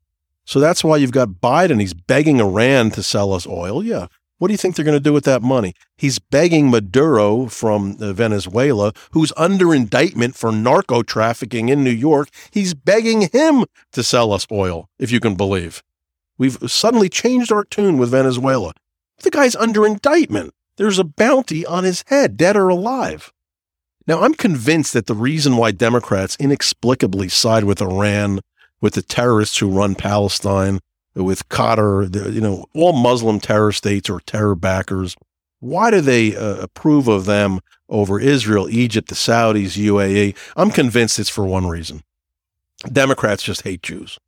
So 0.43 0.59
that's 0.59 0.83
why 0.83 0.97
you've 0.97 1.13
got 1.13 1.29
Biden. 1.29 1.79
He's 1.79 1.93
begging 1.93 2.41
Iran 2.41 2.91
to 2.91 3.01
sell 3.01 3.31
us 3.31 3.47
oil. 3.47 3.85
Yeah. 3.85 4.07
What 4.37 4.49
do 4.49 4.53
you 4.53 4.57
think 4.57 4.75
they're 4.75 4.85
going 4.85 4.97
to 4.97 5.03
do 5.03 5.13
with 5.13 5.23
that 5.25 5.41
money? 5.41 5.73
He's 5.97 6.19
begging 6.19 6.69
Maduro 6.69 7.47
from 7.47 7.95
uh, 8.01 8.11
Venezuela, 8.11 8.91
who's 9.11 9.31
under 9.37 9.73
indictment 9.73 10.35
for 10.35 10.51
narco 10.51 11.03
trafficking 11.03 11.69
in 11.69 11.83
New 11.83 11.91
York. 11.91 12.29
He's 12.51 12.73
begging 12.73 13.29
him 13.31 13.65
to 13.93 14.03
sell 14.03 14.33
us 14.33 14.45
oil, 14.51 14.89
if 14.99 15.11
you 15.11 15.21
can 15.21 15.35
believe. 15.35 15.81
We've 16.37 16.57
suddenly 16.67 17.07
changed 17.07 17.51
our 17.51 17.63
tune 17.63 17.97
with 17.97 18.11
Venezuela. 18.11 18.73
The 19.21 19.31
guy's 19.31 19.55
under 19.55 19.85
indictment. 19.85 20.53
There's 20.75 20.99
a 20.99 21.05
bounty 21.05 21.65
on 21.65 21.85
his 21.85 22.03
head, 22.07 22.35
dead 22.35 22.57
or 22.57 22.67
alive. 22.67 23.31
Now, 24.05 24.21
I'm 24.21 24.33
convinced 24.33 24.91
that 24.93 25.07
the 25.07 25.15
reason 25.15 25.55
why 25.55 25.71
Democrats 25.71 26.35
inexplicably 26.39 27.29
side 27.29 27.63
with 27.63 27.81
Iran 27.81 28.41
with 28.81 28.93
the 28.93 29.01
terrorists 29.01 29.57
who 29.57 29.69
run 29.69 29.95
Palestine, 29.95 30.79
with 31.15 31.47
Qatar, 31.49 32.33
you 32.33 32.41
know, 32.41 32.65
all 32.73 32.93
Muslim 32.93 33.39
terror 33.39 33.71
states 33.71 34.09
or 34.09 34.19
terror 34.21 34.55
backers. 34.55 35.15
Why 35.59 35.89
do 35.89 36.01
they 36.01 36.35
uh, 36.35 36.57
approve 36.57 37.07
of 37.07 37.25
them 37.25 37.61
over 37.89 38.19
Israel, 38.19 38.69
Egypt, 38.69 39.07
the 39.07 39.15
Saudis, 39.15 39.77
UAE? 39.77 40.35
I'm 40.55 40.71
convinced 40.71 41.17
it's 41.17 41.29
for 41.29 41.45
one 41.45 41.67
reason. 41.67 42.03
Democrats 42.91 43.43
just 43.43 43.61
hate 43.61 43.81
Jews. 43.81 44.19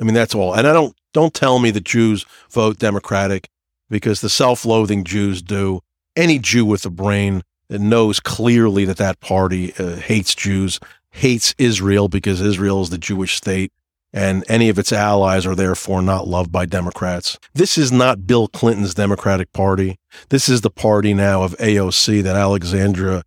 I 0.00 0.04
mean, 0.04 0.14
that's 0.14 0.34
all. 0.34 0.54
And 0.54 0.66
I 0.66 0.72
don't 0.72 0.96
don't 1.12 1.34
tell 1.34 1.58
me 1.58 1.70
that 1.70 1.84
Jews 1.84 2.26
vote 2.50 2.78
Democratic 2.78 3.48
because 3.88 4.20
the 4.20 4.28
self-loathing 4.28 5.04
Jews 5.04 5.42
do. 5.42 5.80
Any 6.14 6.38
Jew 6.38 6.64
with 6.64 6.84
a 6.86 6.90
brain 6.90 7.42
that 7.68 7.80
knows 7.80 8.20
clearly 8.20 8.84
that 8.86 8.96
that 8.96 9.20
party 9.20 9.74
uh, 9.78 9.96
hates 9.96 10.34
Jews 10.34 10.80
hates 11.10 11.54
Israel 11.56 12.08
because 12.08 12.40
Israel 12.40 12.82
is 12.82 12.90
the 12.90 12.98
Jewish 12.98 13.36
state 13.36 13.72
and 14.16 14.44
any 14.48 14.70
of 14.70 14.78
its 14.78 14.92
allies 14.92 15.44
are 15.44 15.54
therefore 15.54 16.00
not 16.00 16.26
loved 16.26 16.50
by 16.50 16.64
Democrats. 16.64 17.38
This 17.52 17.76
is 17.76 17.92
not 17.92 18.26
Bill 18.26 18.48
Clinton's 18.48 18.94
Democratic 18.94 19.52
Party. 19.52 19.98
This 20.30 20.48
is 20.48 20.62
the 20.62 20.70
party 20.70 21.12
now 21.12 21.42
of 21.42 21.54
AOC, 21.58 22.22
that 22.22 22.34
Alexandria 22.34 23.24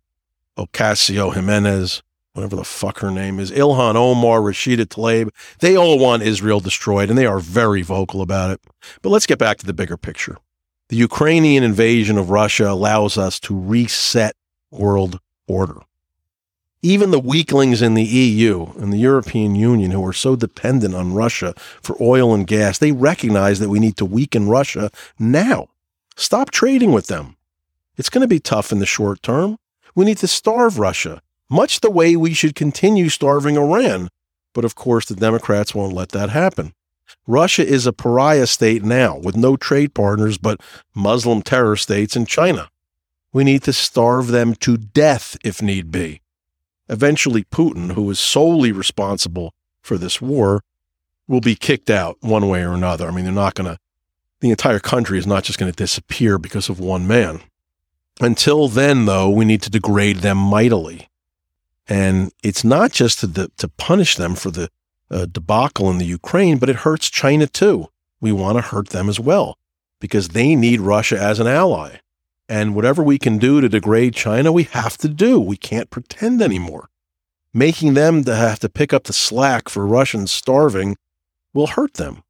Ocasio 0.58 1.32
Jimenez, 1.32 2.02
whatever 2.32 2.56
the 2.56 2.64
fuck 2.64 2.98
her 2.98 3.10
name 3.12 3.38
is, 3.38 3.52
Ilhan 3.52 3.94
Omar, 3.94 4.40
Rashida 4.40 4.84
Tlaib. 4.84 5.28
They 5.60 5.76
all 5.76 5.96
want 5.96 6.24
Israel 6.24 6.58
destroyed 6.58 7.08
and 7.08 7.16
they 7.16 7.26
are 7.26 7.38
very 7.38 7.82
vocal 7.82 8.20
about 8.20 8.50
it. 8.50 8.60
But 9.00 9.10
let's 9.10 9.26
get 9.26 9.38
back 9.38 9.58
to 9.58 9.66
the 9.66 9.72
bigger 9.72 9.96
picture. 9.96 10.38
The 10.88 10.96
Ukrainian 10.96 11.62
invasion 11.62 12.18
of 12.18 12.30
Russia 12.30 12.68
allows 12.68 13.16
us 13.16 13.38
to 13.40 13.56
reset 13.56 14.34
world 14.72 15.20
order. 15.46 15.82
Even 16.82 17.10
the 17.10 17.20
weaklings 17.20 17.82
in 17.82 17.92
the 17.92 18.02
EU 18.02 18.72
and 18.78 18.90
the 18.90 18.98
European 18.98 19.54
Union 19.54 19.90
who 19.90 20.06
are 20.06 20.14
so 20.14 20.34
dependent 20.34 20.94
on 20.94 21.12
Russia 21.12 21.52
for 21.82 21.94
oil 22.00 22.32
and 22.32 22.46
gas, 22.46 22.78
they 22.78 22.90
recognize 22.90 23.58
that 23.58 23.68
we 23.68 23.78
need 23.78 23.98
to 23.98 24.06
weaken 24.06 24.48
Russia 24.48 24.90
now. 25.18 25.68
Stop 26.16 26.50
trading 26.50 26.92
with 26.92 27.08
them. 27.08 27.36
It's 27.98 28.08
going 28.08 28.22
to 28.22 28.28
be 28.28 28.40
tough 28.40 28.72
in 28.72 28.78
the 28.78 28.86
short 28.86 29.22
term. 29.22 29.58
We 29.94 30.06
need 30.06 30.16
to 30.18 30.26
starve 30.26 30.78
Russia, 30.78 31.20
much 31.50 31.80
the 31.80 31.90
way 31.90 32.16
we 32.16 32.32
should 32.32 32.54
continue 32.54 33.10
starving 33.10 33.58
Iran. 33.58 34.08
But 34.54 34.64
of 34.64 34.74
course, 34.74 35.04
the 35.04 35.14
Democrats 35.14 35.74
won't 35.74 35.92
let 35.92 36.10
that 36.10 36.30
happen. 36.30 36.72
Russia 37.26 37.66
is 37.66 37.86
a 37.86 37.92
pariah 37.92 38.46
state 38.46 38.82
now 38.82 39.18
with 39.18 39.36
no 39.36 39.54
trade 39.54 39.92
partners 39.92 40.38
but 40.38 40.62
Muslim 40.94 41.42
terror 41.42 41.76
states 41.76 42.16
and 42.16 42.26
China. 42.26 42.70
We 43.34 43.44
need 43.44 43.64
to 43.64 43.74
starve 43.74 44.28
them 44.28 44.54
to 44.56 44.78
death 44.78 45.36
if 45.44 45.60
need 45.60 45.90
be. 45.90 46.22
Eventually, 46.90 47.44
Putin, 47.44 47.92
who 47.92 48.10
is 48.10 48.18
solely 48.18 48.72
responsible 48.72 49.54
for 49.80 49.96
this 49.96 50.20
war, 50.20 50.62
will 51.28 51.40
be 51.40 51.54
kicked 51.54 51.88
out 51.88 52.18
one 52.20 52.48
way 52.48 52.62
or 52.62 52.72
another. 52.72 53.08
I 53.08 53.12
mean, 53.12 53.24
they're 53.24 53.32
not 53.32 53.54
going 53.54 53.70
to, 53.72 53.78
the 54.40 54.50
entire 54.50 54.80
country 54.80 55.16
is 55.16 55.26
not 55.26 55.44
just 55.44 55.58
going 55.58 55.70
to 55.70 55.76
disappear 55.76 56.36
because 56.36 56.68
of 56.68 56.80
one 56.80 57.06
man. 57.06 57.42
Until 58.20 58.66
then, 58.66 59.06
though, 59.06 59.30
we 59.30 59.44
need 59.44 59.62
to 59.62 59.70
degrade 59.70 60.18
them 60.18 60.36
mightily. 60.36 61.08
And 61.88 62.32
it's 62.42 62.64
not 62.64 62.90
just 62.90 63.20
to, 63.20 63.50
to 63.56 63.68
punish 63.68 64.16
them 64.16 64.34
for 64.34 64.50
the 64.50 64.68
uh, 65.10 65.26
debacle 65.26 65.90
in 65.90 65.98
the 65.98 66.04
Ukraine, 66.04 66.58
but 66.58 66.68
it 66.68 66.76
hurts 66.76 67.08
China 67.08 67.46
too. 67.46 67.88
We 68.20 68.32
want 68.32 68.58
to 68.58 68.62
hurt 68.62 68.88
them 68.88 69.08
as 69.08 69.20
well 69.20 69.58
because 70.00 70.28
they 70.28 70.56
need 70.56 70.80
Russia 70.80 71.20
as 71.20 71.38
an 71.38 71.46
ally. 71.46 71.98
And 72.50 72.74
whatever 72.74 73.00
we 73.00 73.16
can 73.16 73.38
do 73.38 73.60
to 73.60 73.68
degrade 73.68 74.12
China, 74.12 74.50
we 74.50 74.64
have 74.64 74.98
to 74.98 75.08
do. 75.08 75.38
We 75.38 75.56
can't 75.56 75.88
pretend 75.88 76.42
anymore. 76.42 76.90
Making 77.54 77.94
them 77.94 78.24
to 78.24 78.34
have 78.34 78.58
to 78.58 78.68
pick 78.68 78.92
up 78.92 79.04
the 79.04 79.12
slack 79.12 79.68
for 79.68 79.86
Russians 79.86 80.32
starving 80.32 80.96
will 81.54 81.68
hurt 81.68 81.94
them. 81.94 82.24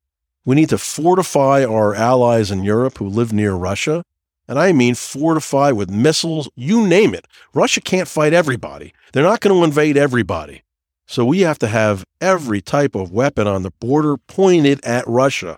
We 0.45 0.57
need 0.57 0.69
to 0.69 0.77
fortify 0.77 1.65
our 1.65 1.95
allies 1.95 2.51
in 2.51 2.65
Europe 2.65 2.99
who 2.99 3.09
live 3.09 3.33
near 3.33 3.55
Russia. 3.55 4.05
And 4.47 4.59
I 4.59 4.73
mean 4.73 4.95
fortify 4.95 5.71
with 5.71 5.89
missiles, 5.89 6.51
you 6.55 6.87
name 6.87 7.15
it. 7.15 7.27
Russia 7.55 7.81
can't 7.81 8.07
fight 8.07 8.35
everybody. 8.35 8.93
They're 9.15 9.23
not 9.23 9.41
going 9.41 9.59
to 9.59 9.65
invade 9.65 9.97
everybody. 9.97 10.65
So 11.07 11.25
we 11.25 11.41
have 11.41 11.59
to 11.61 11.67
have 11.67 12.05
every 12.21 12.61
type 12.61 12.95
of 12.95 13.11
weapon 13.11 13.47
on 13.47 13.63
the 13.63 13.73
border 13.81 14.19
pointed 14.19 14.85
at 14.85 15.09
Russia. 15.09 15.57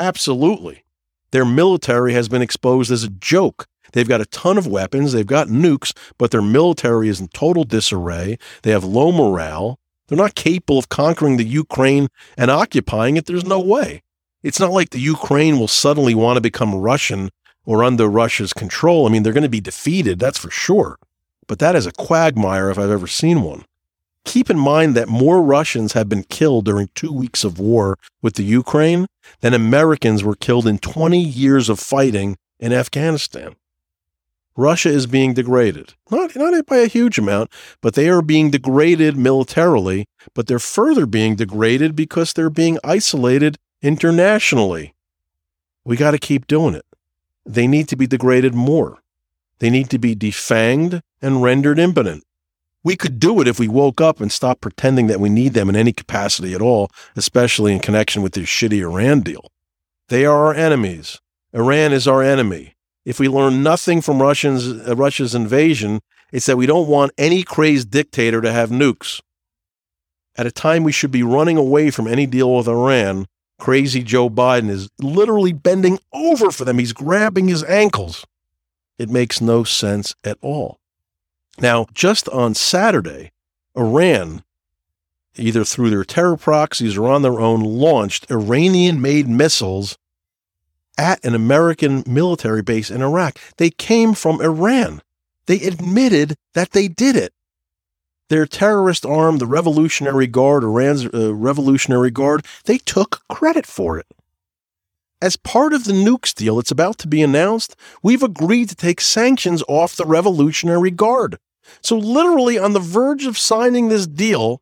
Absolutely. 0.00 0.82
Their 1.30 1.44
military 1.44 2.14
has 2.14 2.28
been 2.28 2.42
exposed 2.42 2.90
as 2.90 3.04
a 3.04 3.08
joke 3.08 3.68
They've 3.92 4.08
got 4.08 4.20
a 4.20 4.26
ton 4.26 4.58
of 4.58 4.66
weapons, 4.66 5.12
they've 5.12 5.26
got 5.26 5.48
nukes, 5.48 5.92
but 6.18 6.30
their 6.30 6.42
military 6.42 7.08
is 7.08 7.20
in 7.20 7.28
total 7.28 7.64
disarray. 7.64 8.38
They 8.62 8.70
have 8.70 8.84
low 8.84 9.12
morale. 9.12 9.78
They're 10.08 10.18
not 10.18 10.34
capable 10.34 10.78
of 10.78 10.88
conquering 10.88 11.36
the 11.36 11.44
Ukraine 11.44 12.08
and 12.36 12.50
occupying 12.50 13.16
it. 13.16 13.26
There's 13.26 13.44
no 13.44 13.60
way. 13.60 14.02
It's 14.42 14.60
not 14.60 14.72
like 14.72 14.90
the 14.90 14.98
Ukraine 14.98 15.58
will 15.58 15.68
suddenly 15.68 16.14
want 16.14 16.36
to 16.36 16.40
become 16.40 16.74
Russian 16.74 17.30
or 17.64 17.84
under 17.84 18.08
Russia's 18.08 18.52
control. 18.52 19.06
I 19.06 19.10
mean, 19.10 19.22
they're 19.22 19.32
going 19.32 19.42
to 19.42 19.48
be 19.48 19.60
defeated, 19.60 20.18
that's 20.18 20.38
for 20.38 20.50
sure. 20.50 20.98
But 21.46 21.58
that 21.60 21.76
is 21.76 21.86
a 21.86 21.92
quagmire 21.92 22.70
if 22.70 22.78
I've 22.78 22.90
ever 22.90 23.06
seen 23.06 23.42
one. 23.42 23.64
Keep 24.24 24.50
in 24.50 24.58
mind 24.58 24.94
that 24.94 25.08
more 25.08 25.42
Russians 25.42 25.94
have 25.94 26.08
been 26.08 26.22
killed 26.24 26.64
during 26.64 26.88
two 26.94 27.12
weeks 27.12 27.44
of 27.44 27.58
war 27.58 27.98
with 28.20 28.34
the 28.34 28.44
Ukraine 28.44 29.06
than 29.40 29.52
Americans 29.52 30.22
were 30.22 30.36
killed 30.36 30.66
in 30.66 30.78
20 30.78 31.20
years 31.20 31.68
of 31.68 31.80
fighting 31.80 32.36
in 32.60 32.72
Afghanistan. 32.72 33.56
Russia 34.56 34.90
is 34.90 35.06
being 35.06 35.34
degraded. 35.34 35.94
Not, 36.10 36.36
not 36.36 36.66
by 36.66 36.78
a 36.78 36.86
huge 36.86 37.18
amount, 37.18 37.50
but 37.80 37.94
they 37.94 38.08
are 38.08 38.22
being 38.22 38.50
degraded 38.50 39.16
militarily, 39.16 40.06
but 40.34 40.46
they're 40.46 40.58
further 40.58 41.06
being 41.06 41.36
degraded 41.36 41.96
because 41.96 42.32
they're 42.32 42.50
being 42.50 42.78
isolated 42.84 43.56
internationally. 43.80 44.94
We 45.84 45.96
got 45.96 46.10
to 46.12 46.18
keep 46.18 46.46
doing 46.46 46.74
it. 46.74 46.84
they 47.44 47.66
need 47.66 47.88
to 47.88 47.96
be 47.96 48.06
degraded 48.06 48.54
more. 48.54 48.98
They 49.58 49.70
need 49.70 49.90
to 49.90 49.98
be 49.98 50.14
defanged 50.14 51.00
and 51.20 51.42
rendered 51.42 51.78
impotent. 51.78 52.24
We 52.84 52.96
could 52.96 53.20
do 53.20 53.40
it 53.40 53.48
if 53.48 53.58
we 53.60 53.68
woke 53.68 54.00
up 54.00 54.20
and 54.20 54.30
stopped 54.30 54.60
pretending 54.60 55.06
that 55.06 55.20
we 55.20 55.28
need 55.28 55.54
them 55.54 55.68
in 55.68 55.76
any 55.76 55.92
capacity 55.92 56.52
at 56.54 56.60
all, 56.60 56.88
especially 57.16 57.72
in 57.72 57.78
connection 57.80 58.22
with 58.22 58.32
this 58.32 58.48
shitty 58.48 58.80
Iran 58.80 59.20
deal. 59.20 59.50
They 60.08 60.24
are 60.26 60.46
our 60.46 60.54
enemies. 60.54 61.20
Iran 61.52 61.92
is 61.92 62.08
our 62.08 62.22
enemy. 62.22 62.74
If 63.04 63.18
we 63.18 63.28
learn 63.28 63.62
nothing 63.62 64.00
from 64.00 64.22
Russians, 64.22 64.68
uh, 64.68 64.94
Russia's 64.94 65.34
invasion, 65.34 66.00
it's 66.30 66.46
that 66.46 66.56
we 66.56 66.66
don't 66.66 66.88
want 66.88 67.12
any 67.18 67.42
crazed 67.42 67.90
dictator 67.90 68.40
to 68.40 68.52
have 68.52 68.70
nukes. 68.70 69.20
At 70.36 70.46
a 70.46 70.52
time 70.52 70.82
we 70.84 70.92
should 70.92 71.10
be 71.10 71.22
running 71.22 71.56
away 71.56 71.90
from 71.90 72.06
any 72.06 72.26
deal 72.26 72.54
with 72.54 72.68
Iran, 72.68 73.26
crazy 73.58 74.02
Joe 74.02 74.30
Biden 74.30 74.70
is 74.70 74.88
literally 75.00 75.52
bending 75.52 75.98
over 76.12 76.50
for 76.50 76.64
them. 76.64 76.78
He's 76.78 76.92
grabbing 76.92 77.48
his 77.48 77.64
ankles. 77.64 78.24
It 78.98 79.10
makes 79.10 79.40
no 79.40 79.64
sense 79.64 80.14
at 80.24 80.38
all. 80.40 80.78
Now, 81.58 81.86
just 81.92 82.28
on 82.30 82.54
Saturday, 82.54 83.32
Iran, 83.76 84.42
either 85.36 85.64
through 85.64 85.90
their 85.90 86.04
terror 86.04 86.36
proxies 86.36 86.96
or 86.96 87.08
on 87.08 87.22
their 87.22 87.40
own, 87.40 87.60
launched 87.60 88.30
Iranian 88.30 89.02
made 89.02 89.28
missiles 89.28 89.98
at 90.98 91.24
an 91.24 91.34
American 91.34 92.04
military 92.06 92.62
base 92.62 92.90
in 92.90 93.02
Iraq. 93.02 93.38
They 93.56 93.70
came 93.70 94.14
from 94.14 94.40
Iran. 94.40 95.02
They 95.46 95.60
admitted 95.60 96.36
that 96.54 96.72
they 96.72 96.88
did 96.88 97.16
it. 97.16 97.32
Their 98.28 98.46
terrorist 98.46 99.04
arm, 99.04 99.38
the 99.38 99.46
Revolutionary 99.46 100.26
Guard, 100.26 100.64
Iran's 100.64 101.06
uh, 101.06 101.34
Revolutionary 101.34 102.10
Guard, 102.10 102.46
they 102.64 102.78
took 102.78 103.22
credit 103.28 103.66
for 103.66 103.98
it. 103.98 104.06
As 105.20 105.36
part 105.36 105.72
of 105.72 105.84
the 105.84 105.92
nukes 105.92 106.34
deal 106.34 106.56
that's 106.56 106.70
about 106.70 106.98
to 106.98 107.08
be 107.08 107.22
announced, 107.22 107.76
we've 108.02 108.22
agreed 108.22 108.68
to 108.70 108.74
take 108.74 109.00
sanctions 109.00 109.62
off 109.68 109.96
the 109.96 110.04
Revolutionary 110.04 110.90
Guard. 110.90 111.38
So, 111.80 111.96
literally, 111.96 112.58
on 112.58 112.72
the 112.72 112.80
verge 112.80 113.24
of 113.24 113.38
signing 113.38 113.88
this 113.88 114.06
deal, 114.06 114.60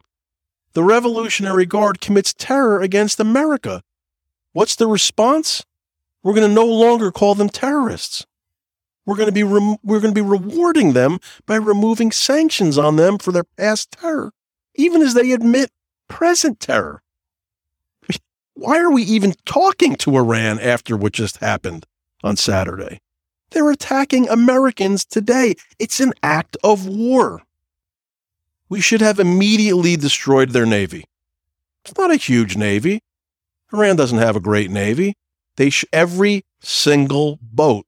the 0.75 0.85
Revolutionary 0.85 1.65
Guard 1.65 2.01
commits 2.01 2.35
terror 2.35 2.81
against 2.81 3.21
America. 3.21 3.83
What's 4.53 4.77
the 4.77 4.87
response? 4.87 5.65
We're 6.23 6.35
going 6.35 6.49
to 6.49 6.55
no 6.55 6.67
longer 6.67 7.11
call 7.11 7.35
them 7.35 7.49
terrorists. 7.49 8.27
We're 9.07 9.17
going 9.17 9.29
to 9.29 9.33
be 9.33 9.43
rem- 9.43 9.79
we're 9.83 10.01
going 10.01 10.15
to 10.15 10.23
be 10.23 10.27
rewarding 10.27 10.93
them 10.93 11.19
by 11.47 11.57
removing 11.57 12.13
sanctions 12.13 12.79
on 12.79 12.97
them 12.97 13.19
for 13.19 13.33
their 13.33 13.45
past 13.45 13.93
terror, 13.93 14.33
even 14.75 15.03
as 15.03 15.15
they 15.15 15.33
admit 15.33 15.71
present 16.09 16.61
terror. 16.61 17.03
Why 18.55 18.79
are 18.79 18.91
we 18.91 19.03
even 19.03 19.35
talking 19.47 19.97
to 19.97 20.17
Iran 20.17 20.61
after 20.61 20.97
what 20.97 21.13
just 21.13 21.39
happened 21.39 21.87
on 22.23 22.37
Saturday? 22.37 23.01
They're 23.51 23.71
attacking 23.71 24.29
Americans 24.29 25.05
today. 25.05 25.55
It's 25.79 26.01
an 26.01 26.13
act 26.23 26.57
of 26.63 26.87
war. 26.87 27.43
We 28.69 28.81
should 28.81 29.01
have 29.01 29.19
immediately 29.19 29.97
destroyed 29.97 30.51
their 30.51 30.67
navy. 30.67 31.05
It's 31.85 31.97
not 31.97 32.13
a 32.13 32.17
huge 32.17 32.57
navy. 32.57 33.03
Iran 33.73 33.97
doesn't 33.97 34.19
have 34.19 34.37
a 34.37 34.41
great 34.41 34.71
navy. 34.71 35.15
They 35.61 35.69
sh- 35.69 35.85
every 35.93 36.45
single 36.63 37.39
boat, 37.43 37.85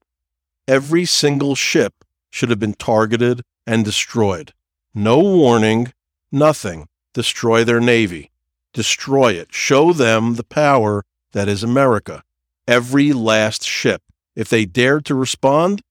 every 0.69 1.07
single 1.07 1.55
ship 1.55 2.05
should 2.29 2.51
have 2.51 2.61
been 2.61 2.75
targeted 2.75 3.41
and 3.67 3.83
destroyed. 3.83 4.53
No 4.95 5.19
warning, 5.19 5.95
nothing. 6.31 6.89
Destroy 7.15 7.65
their 7.65 7.81
navy 7.81 8.33
destroy 8.73 9.33
it, 9.33 9.53
show 9.53 9.93
them 9.93 10.35
the 10.35 10.45
power 10.45 11.05
that 11.33 11.49
is 11.49 11.63
America. 11.63 12.23
Every 12.67 13.13
last 13.13 13.65
ship. 13.65 14.03
If 14.35 14.49
they 14.49 14.65
dare 14.65 15.01
to 15.03 15.15
respond, 15.15 15.83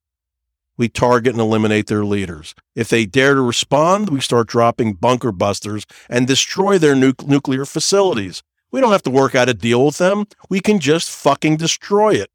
we 0.77 0.89
target 0.89 1.34
and 1.34 1.41
eliminate 1.41 1.88
their 1.88 2.05
leaders. 2.05 2.55
If 2.75 2.89
they 2.89 3.05
dare 3.05 3.36
to 3.36 3.41
respond, 3.41 4.09
we 4.09 4.21
start 4.21 4.47
dropping 4.47 4.93
bunker 4.93 5.32
busters 5.32 5.86
and 6.09 6.25
destroy 6.25 6.77
their 6.77 6.95
nu- 6.95 7.13
nuclear 7.25 7.65
facilities. 7.65 8.41
We 8.72 8.82
don't 8.82 8.91
have 8.91 9.03
to 9.03 9.09
work 9.09 9.36
out 9.36 9.49
a 9.49 9.53
deal 9.53 9.86
with 9.86 9.97
them. 9.97 10.26
We 10.49 10.59
can 10.59 10.80
just 10.80 11.09
fucking 11.09 11.57
destroy 11.57 12.15
it. 12.15 12.30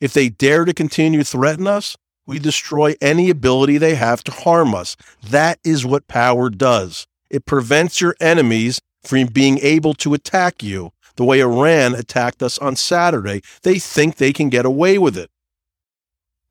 If 0.00 0.12
they 0.12 0.28
dare 0.28 0.64
to 0.64 0.72
continue 0.72 1.24
threaten 1.24 1.66
us, 1.66 1.96
we 2.26 2.38
destroy 2.38 2.94
any 3.00 3.30
ability 3.30 3.78
they 3.78 3.94
have 3.96 4.22
to 4.24 4.32
harm 4.32 4.74
us. 4.74 4.96
That 5.22 5.58
is 5.64 5.84
what 5.84 6.06
power 6.08 6.50
does. 6.50 7.06
It 7.30 7.46
prevents 7.46 8.00
your 8.00 8.14
enemies 8.20 8.80
from 9.02 9.26
being 9.26 9.58
able 9.58 9.94
to 9.94 10.14
attack 10.14 10.62
you 10.62 10.92
the 11.16 11.24
way 11.24 11.40
Iran 11.40 11.94
attacked 11.94 12.42
us 12.42 12.58
on 12.58 12.76
Saturday. 12.76 13.42
They 13.62 13.78
think 13.78 14.16
they 14.16 14.32
can 14.32 14.50
get 14.50 14.64
away 14.64 14.98
with 14.98 15.16
it. 15.16 15.30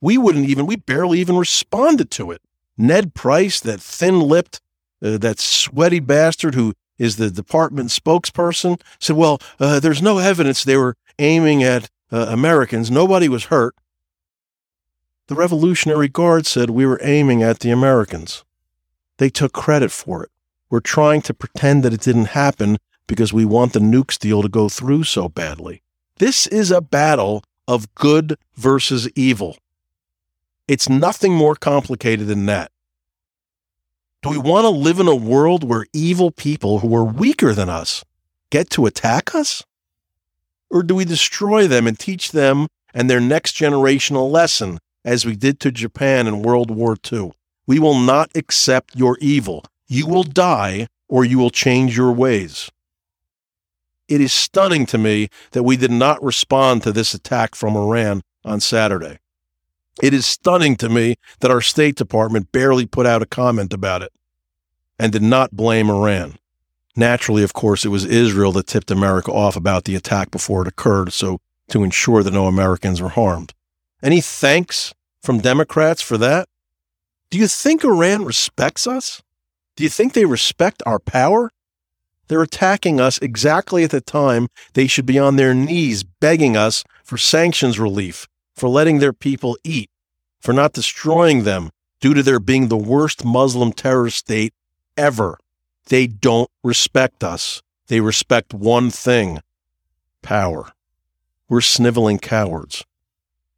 We 0.01 0.17
wouldn't 0.17 0.49
even, 0.49 0.65
we 0.65 0.75
barely 0.75 1.19
even 1.19 1.37
responded 1.37 2.11
to 2.11 2.31
it. 2.31 2.41
Ned 2.77 3.13
Price, 3.13 3.59
that 3.61 3.79
thin 3.79 4.19
lipped, 4.19 4.59
uh, 5.01 5.17
that 5.17 5.39
sweaty 5.39 5.99
bastard 5.99 6.53
who 6.53 6.73
is 6.97 7.17
the 7.17 7.29
department 7.29 7.89
spokesperson, 7.89 8.81
said, 8.99 9.15
Well, 9.15 9.39
uh, 9.59 9.79
there's 9.79 10.01
no 10.01 10.17
evidence 10.17 10.63
they 10.63 10.77
were 10.77 10.95
aiming 11.19 11.63
at 11.63 11.89
uh, 12.11 12.27
Americans. 12.29 12.89
Nobody 12.89 13.29
was 13.29 13.45
hurt. 13.45 13.75
The 15.27 15.35
Revolutionary 15.35 16.07
Guard 16.07 16.45
said 16.45 16.69
we 16.69 16.85
were 16.85 16.99
aiming 17.03 17.43
at 17.43 17.59
the 17.59 17.69
Americans. 17.69 18.45
They 19.17 19.29
took 19.29 19.51
credit 19.51 19.91
for 19.91 20.23
it. 20.23 20.31
We're 20.69 20.79
trying 20.79 21.21
to 21.23 21.33
pretend 21.33 21.83
that 21.83 21.93
it 21.93 22.01
didn't 22.01 22.27
happen 22.27 22.77
because 23.07 23.33
we 23.33 23.45
want 23.45 23.73
the 23.73 23.79
nukes 23.79 24.17
deal 24.17 24.41
to 24.41 24.49
go 24.49 24.69
through 24.69 25.03
so 25.03 25.27
badly. 25.27 25.81
This 26.17 26.47
is 26.47 26.71
a 26.71 26.81
battle 26.81 27.43
of 27.67 27.93
good 27.95 28.37
versus 28.55 29.09
evil. 29.15 29.57
It's 30.67 30.89
nothing 30.89 31.33
more 31.33 31.55
complicated 31.55 32.27
than 32.27 32.45
that. 32.47 32.71
Do 34.23 34.29
we 34.29 34.37
want 34.37 34.65
to 34.65 34.69
live 34.69 34.99
in 34.99 35.07
a 35.07 35.15
world 35.15 35.63
where 35.63 35.85
evil 35.93 36.31
people 36.31 36.79
who 36.79 36.95
are 36.95 37.03
weaker 37.03 37.53
than 37.53 37.69
us 37.69 38.03
get 38.49 38.69
to 38.71 38.87
attack 38.87 39.35
us? 39.35 39.63
Or 40.71 40.81
do 40.81 40.95
we 40.95 41.05
destroy 41.05 41.67
them 41.67 41.85
and 41.85 41.97
teach 41.97 42.31
them 42.31 42.67
and 42.93 43.09
their 43.09 43.19
next 43.19 43.53
generation 43.53 44.15
a 44.15 44.25
lesson, 44.25 44.79
as 45.05 45.25
we 45.25 45.35
did 45.35 45.59
to 45.59 45.71
Japan 45.71 46.25
in 46.25 46.41
World 46.41 46.71
War 46.71 46.97
II? 47.11 47.31
We 47.67 47.77
will 47.77 47.97
not 47.97 48.31
accept 48.35 48.95
your 48.95 49.17
evil. 49.21 49.63
You 49.87 50.07
will 50.07 50.23
die 50.23 50.87
or 51.07 51.23
you 51.23 51.37
will 51.37 51.51
change 51.51 51.95
your 51.95 52.11
ways. 52.11 52.71
It 54.07 54.19
is 54.19 54.33
stunning 54.33 54.87
to 54.87 54.97
me 54.97 55.29
that 55.51 55.63
we 55.63 55.77
did 55.77 55.91
not 55.91 56.23
respond 56.23 56.81
to 56.83 56.91
this 56.91 57.13
attack 57.13 57.53
from 57.53 57.75
Iran 57.75 58.23
on 58.43 58.61
Saturday. 58.61 59.19
It 60.01 60.13
is 60.13 60.25
stunning 60.25 60.75
to 60.77 60.89
me 60.89 61.15
that 61.39 61.51
our 61.51 61.61
State 61.61 61.95
Department 61.95 62.51
barely 62.51 62.85
put 62.85 63.05
out 63.05 63.21
a 63.21 63.25
comment 63.25 63.73
about 63.73 64.03
it 64.03 64.11
and 64.99 65.11
did 65.11 65.23
not 65.23 65.55
blame 65.55 65.89
Iran. 65.89 66.37
Naturally, 66.95 67.43
of 67.43 67.53
course, 67.53 67.85
it 67.85 67.89
was 67.89 68.05
Israel 68.05 68.51
that 68.53 68.67
tipped 68.67 68.89
America 68.89 69.31
off 69.31 69.55
about 69.55 69.83
the 69.83 69.95
attack 69.95 70.31
before 70.31 70.63
it 70.63 70.67
occurred, 70.67 71.13
so 71.13 71.39
to 71.69 71.83
ensure 71.83 72.23
that 72.23 72.33
no 72.33 72.47
Americans 72.47 73.01
were 73.01 73.09
harmed. 73.09 73.53
Any 74.01 74.21
thanks 74.21 74.93
from 75.21 75.39
Democrats 75.39 76.01
for 76.01 76.17
that? 76.17 76.47
Do 77.29 77.37
you 77.37 77.47
think 77.47 77.83
Iran 77.83 78.25
respects 78.25 78.87
us? 78.87 79.21
Do 79.75 79.83
you 79.83 79.89
think 79.89 80.13
they 80.13 80.25
respect 80.25 80.81
our 80.85 80.99
power? 80.99 81.51
They're 82.27 82.41
attacking 82.41 82.99
us 82.99 83.19
exactly 83.19 83.83
at 83.83 83.91
the 83.91 84.01
time 84.01 84.47
they 84.73 84.87
should 84.87 85.05
be 85.05 85.19
on 85.19 85.35
their 85.35 85.53
knees 85.53 86.03
begging 86.03 86.57
us 86.57 86.83
for 87.03 87.17
sanctions 87.17 87.79
relief, 87.79 88.27
for 88.57 88.67
letting 88.67 88.99
their 88.99 89.13
people 89.13 89.57
eat, 89.63 89.89
for 90.41 90.51
not 90.51 90.73
destroying 90.73 91.43
them 91.43 91.69
due 92.01 92.13
to 92.13 92.21
their 92.21 92.39
being 92.39 92.67
the 92.67 92.77
worst 92.77 93.23
Muslim 93.23 93.71
terror 93.71 94.09
state 94.09 94.53
ever. 94.97 95.37
They 95.85 96.07
don't 96.07 96.49
respect 96.63 97.23
us. 97.23 97.61
They 97.87 98.01
respect 98.01 98.53
one 98.53 98.89
thing 98.89 99.39
power. 100.21 100.73
We're 101.47 101.61
sniveling 101.61 102.19
cowards. 102.19 102.83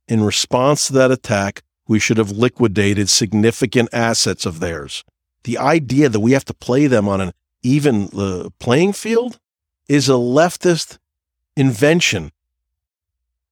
In 0.07 0.21
response 0.21 0.85
to 0.87 0.93
that 0.93 1.09
attack, 1.09 1.63
we 1.87 1.97
should 1.97 2.17
have 2.17 2.29
liquidated 2.29 3.09
significant 3.09 3.89
assets 3.91 4.45
of 4.45 4.59
theirs 4.59 5.03
the 5.43 5.57
idea 5.57 6.09
that 6.09 6.19
we 6.19 6.33
have 6.33 6.45
to 6.45 6.53
play 6.53 6.87
them 6.87 7.07
on 7.07 7.21
an 7.21 7.31
even 7.61 8.09
uh, 8.15 8.49
playing 8.59 8.93
field 8.93 9.39
is 9.87 10.07
a 10.09 10.13
leftist 10.13 10.97
invention, 11.55 12.31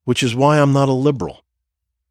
which 0.07 0.23
is 0.23 0.33
why 0.33 0.57
I'm 0.57 0.71
not 0.71 0.87
a 0.87 0.93
liberal. 0.93 1.43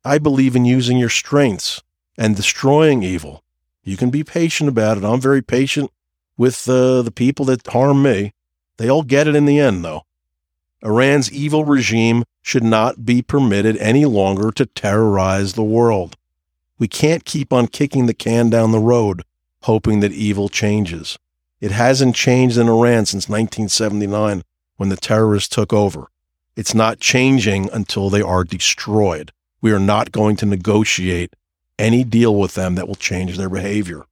I 0.04 0.18
believe 0.18 0.54
in 0.54 0.66
using 0.66 0.98
your 0.98 1.08
strengths 1.08 1.82
and 2.18 2.36
destroying 2.36 3.02
evil. 3.02 3.42
You 3.84 3.96
can 3.96 4.10
be 4.10 4.22
patient 4.22 4.68
about 4.68 4.98
it. 4.98 5.04
I'm 5.04 5.18
very 5.18 5.40
patient 5.40 5.90
with 6.36 6.68
uh, 6.68 7.00
the 7.00 7.10
people 7.10 7.46
that 7.46 7.66
harm 7.66 8.02
me. 8.02 8.34
They 8.76 8.90
all 8.90 9.02
get 9.02 9.26
it 9.26 9.34
in 9.34 9.46
the 9.46 9.58
end, 9.58 9.82
though. 9.82 10.02
Iran's 10.82 11.32
evil 11.32 11.64
regime 11.64 12.24
should 12.42 12.62
not 12.62 13.06
be 13.06 13.22
permitted 13.22 13.78
any 13.78 14.04
longer 14.04 14.50
to 14.50 14.66
terrorize 14.66 15.54
the 15.54 15.64
world. 15.64 16.18
We 16.78 16.88
can't 16.88 17.24
keep 17.24 17.50
on 17.50 17.66
kicking 17.66 18.04
the 18.04 18.12
can 18.12 18.50
down 18.50 18.72
the 18.72 18.78
road 18.78 19.22
hoping 19.62 20.00
that 20.00 20.12
evil 20.12 20.50
changes. 20.50 21.18
It 21.62 21.70
hasn't 21.70 22.14
changed 22.14 22.58
in 22.58 22.68
Iran 22.68 23.06
since 23.06 23.26
1979 23.26 24.42
when 24.76 24.90
the 24.90 24.96
terrorists 24.98 25.48
took 25.48 25.72
over. 25.72 26.08
It's 26.56 26.74
not 26.74 27.00
changing 27.00 27.70
until 27.72 28.10
they 28.10 28.22
are 28.22 28.44
destroyed. 28.44 29.32
We 29.60 29.72
are 29.72 29.78
not 29.78 30.12
going 30.12 30.36
to 30.36 30.46
negotiate 30.46 31.34
any 31.78 32.02
deal 32.02 32.34
with 32.34 32.54
them 32.54 32.74
that 32.74 32.88
will 32.88 32.94
change 32.94 33.36
their 33.36 33.50
behavior. 33.50 34.04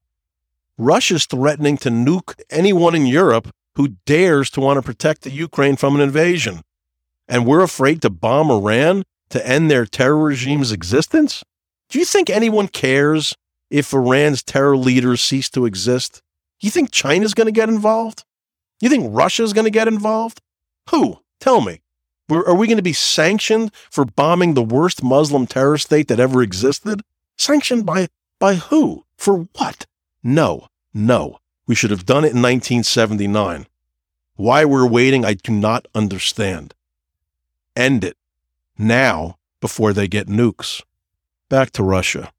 Russia's 0.77 1.27
threatening 1.27 1.79
to 1.79 1.91
nuke 1.91 2.41
anyone 2.51 2.95
in 2.95 3.07
Europe 3.07 3.49
who 3.77 3.97
dares 4.07 4.51
to 4.51 4.61
want 4.61 4.77
to 4.77 4.83
protect 4.83 5.23
the 5.23 5.31
Ukraine 5.31 5.77
from 5.77 5.95
an 5.95 6.01
invasion. 6.01 6.61
And 7.27 7.47
we're 7.47 7.63
afraid 7.63 8.03
to 8.03 8.11
bomb 8.11 8.51
Iran 8.51 9.05
to 9.31 9.47
end 9.47 9.71
their 9.71 9.87
terror 9.87 10.19
regime's 10.19 10.73
existence? 10.73 11.43
Do 11.89 11.99
you 11.99 12.05
think 12.05 12.31
anyone 12.31 12.69
cares 12.69 13.35
if 13.71 13.93
Iran's 13.93 14.43
terror 14.43 14.77
leaders 14.77 15.21
cease 15.21 15.51
to 15.51 15.67
exist? 15.67 16.23
You 16.61 16.71
think 16.71 16.91
China's 16.91 17.35
going 17.35 17.47
to 17.47 17.53
get 17.53 17.69
involved? 17.69 18.25
You 18.81 18.89
think 18.89 19.07
Russia's 19.11 19.53
going 19.53 19.65
to 19.65 19.71
get 19.71 19.89
involved? 19.89 20.41
Who? 20.91 21.21
Tell 21.41 21.61
me. 21.61 21.81
Are 22.31 22.55
we 22.55 22.67
going 22.67 22.79
to 22.79 22.83
be 22.83 22.95
sanctioned 22.95 23.71
for 23.91 24.05
bombing 24.05 24.55
the 24.55 24.63
worst 24.63 25.03
Muslim 25.03 25.47
terror 25.47 25.77
state 25.77 26.09
that 26.09 26.21
ever 26.21 26.43
existed? 26.43 27.03
Sanctioned 27.37 27.85
by, 27.85 28.09
by 28.39 28.55
who? 28.55 29.05
For 29.17 29.47
what? 29.57 29.87
No, 30.23 30.69
no. 30.95 31.39
We 31.67 31.75
should 31.75 31.91
have 31.91 32.07
done 32.07 32.25
it 32.25 32.33
in 32.33 32.43
1979. 32.43 33.67
Why 34.37 34.65
we're 34.65 34.89
waiting, 34.89 35.25
I 35.25 35.35
do 35.35 35.53
not 35.53 35.87
understand. 35.95 36.75
End 37.77 38.05
it. 38.05 38.17
Now, 38.79 39.39
before 39.61 39.93
they 39.93 40.09
get 40.09 40.27
nukes. 40.27 40.83
Back 41.49 41.71
to 41.73 41.83
Russia. 41.83 42.33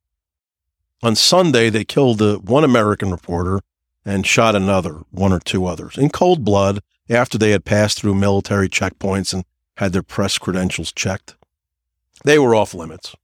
On 1.03 1.15
Sunday, 1.15 1.69
they 1.69 1.85
killed 1.85 2.21
uh, 2.21 2.37
one 2.37 2.63
American 2.63 3.11
reporter 3.11 3.61
and 4.03 4.25
shot 4.25 4.55
another, 4.55 5.03
one 5.11 5.31
or 5.31 5.39
two 5.39 5.65
others, 5.65 5.97
in 5.97 6.09
cold 6.09 6.43
blood 6.43 6.81
after 7.09 7.37
they 7.37 7.51
had 7.51 7.65
passed 7.65 7.99
through 7.99 8.15
military 8.15 8.67
checkpoints 8.67 9.33
and 9.33 9.43
had 9.77 9.93
their 9.93 10.03
press 10.03 10.37
credentials 10.37 10.91
checked. 10.91 11.35
They 12.23 12.39
were 12.39 12.55
off 12.55 12.73
limits. 12.73 13.15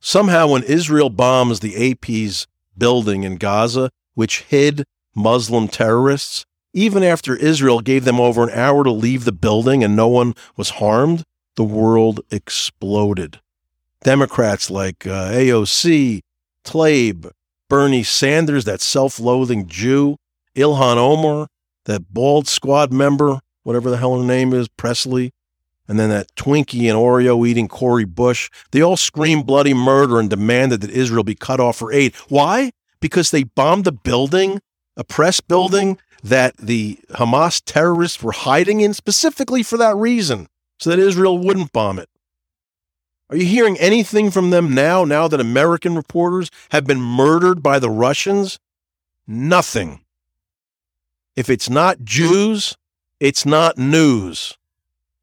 Somehow, 0.00 0.48
when 0.48 0.62
Israel 0.64 1.10
bombs 1.10 1.60
the 1.60 1.90
AP's 1.90 2.46
building 2.76 3.24
in 3.24 3.36
Gaza, 3.36 3.90
which 4.14 4.42
hid 4.42 4.84
Muslim 5.14 5.68
terrorists, 5.68 6.44
even 6.72 7.02
after 7.02 7.36
Israel 7.36 7.80
gave 7.80 8.04
them 8.04 8.20
over 8.20 8.42
an 8.42 8.50
hour 8.50 8.84
to 8.84 8.90
leave 8.90 9.24
the 9.24 9.32
building 9.32 9.82
and 9.82 9.96
no 9.96 10.08
one 10.08 10.34
was 10.56 10.70
harmed, 10.70 11.24
the 11.56 11.64
world 11.64 12.20
exploded. 12.30 13.40
Democrats 14.02 14.70
like 14.70 15.06
uh, 15.06 15.30
AOC, 15.30 16.20
Tlaib, 16.64 17.30
Bernie 17.68 18.02
Sanders, 18.02 18.64
that 18.64 18.80
self 18.80 19.18
loathing 19.18 19.66
Jew, 19.66 20.16
Ilhan 20.54 20.96
Omar, 20.96 21.48
that 21.84 22.12
bald 22.12 22.46
squad 22.46 22.92
member, 22.92 23.40
whatever 23.62 23.88
the 23.88 23.96
hell 23.96 24.18
her 24.18 24.24
name 24.24 24.52
is, 24.52 24.68
Pressley, 24.68 25.32
and 25.88 25.98
then 25.98 26.08
that 26.10 26.34
Twinkie 26.34 26.88
and 26.88 26.98
Oreo 26.98 27.46
eating 27.46 27.68
Cori 27.68 28.04
Bush, 28.04 28.50
they 28.70 28.80
all 28.80 28.96
screamed 28.96 29.46
bloody 29.46 29.74
murder 29.74 30.18
and 30.18 30.30
demanded 30.30 30.80
that 30.80 30.90
Israel 30.90 31.24
be 31.24 31.34
cut 31.34 31.60
off 31.60 31.76
for 31.76 31.92
aid. 31.92 32.14
Why? 32.28 32.72
Because 33.00 33.30
they 33.30 33.42
bombed 33.42 33.86
a 33.86 33.92
building, 33.92 34.60
a 34.96 35.04
press 35.04 35.40
building 35.40 35.98
that 36.22 36.56
the 36.56 36.98
Hamas 37.10 37.60
terrorists 37.64 38.22
were 38.22 38.32
hiding 38.32 38.80
in 38.80 38.94
specifically 38.94 39.62
for 39.62 39.76
that 39.76 39.96
reason, 39.96 40.48
so 40.78 40.88
that 40.88 40.98
Israel 40.98 41.38
wouldn't 41.38 41.72
bomb 41.72 41.98
it. 41.98 42.08
Are 43.28 43.36
you 43.36 43.44
hearing 43.44 43.78
anything 43.78 44.30
from 44.30 44.50
them 44.50 44.74
now, 44.74 45.04
now 45.04 45.28
that 45.28 45.40
American 45.40 45.94
reporters 45.94 46.50
have 46.70 46.86
been 46.86 47.00
murdered 47.00 47.62
by 47.62 47.78
the 47.78 47.90
Russians? 47.90 48.58
Nothing. 49.26 50.00
If 51.36 51.50
it's 51.50 51.68
not 51.68 52.04
Jews, 52.04 52.76
it's 53.20 53.44
not 53.44 53.76
news 53.76 54.56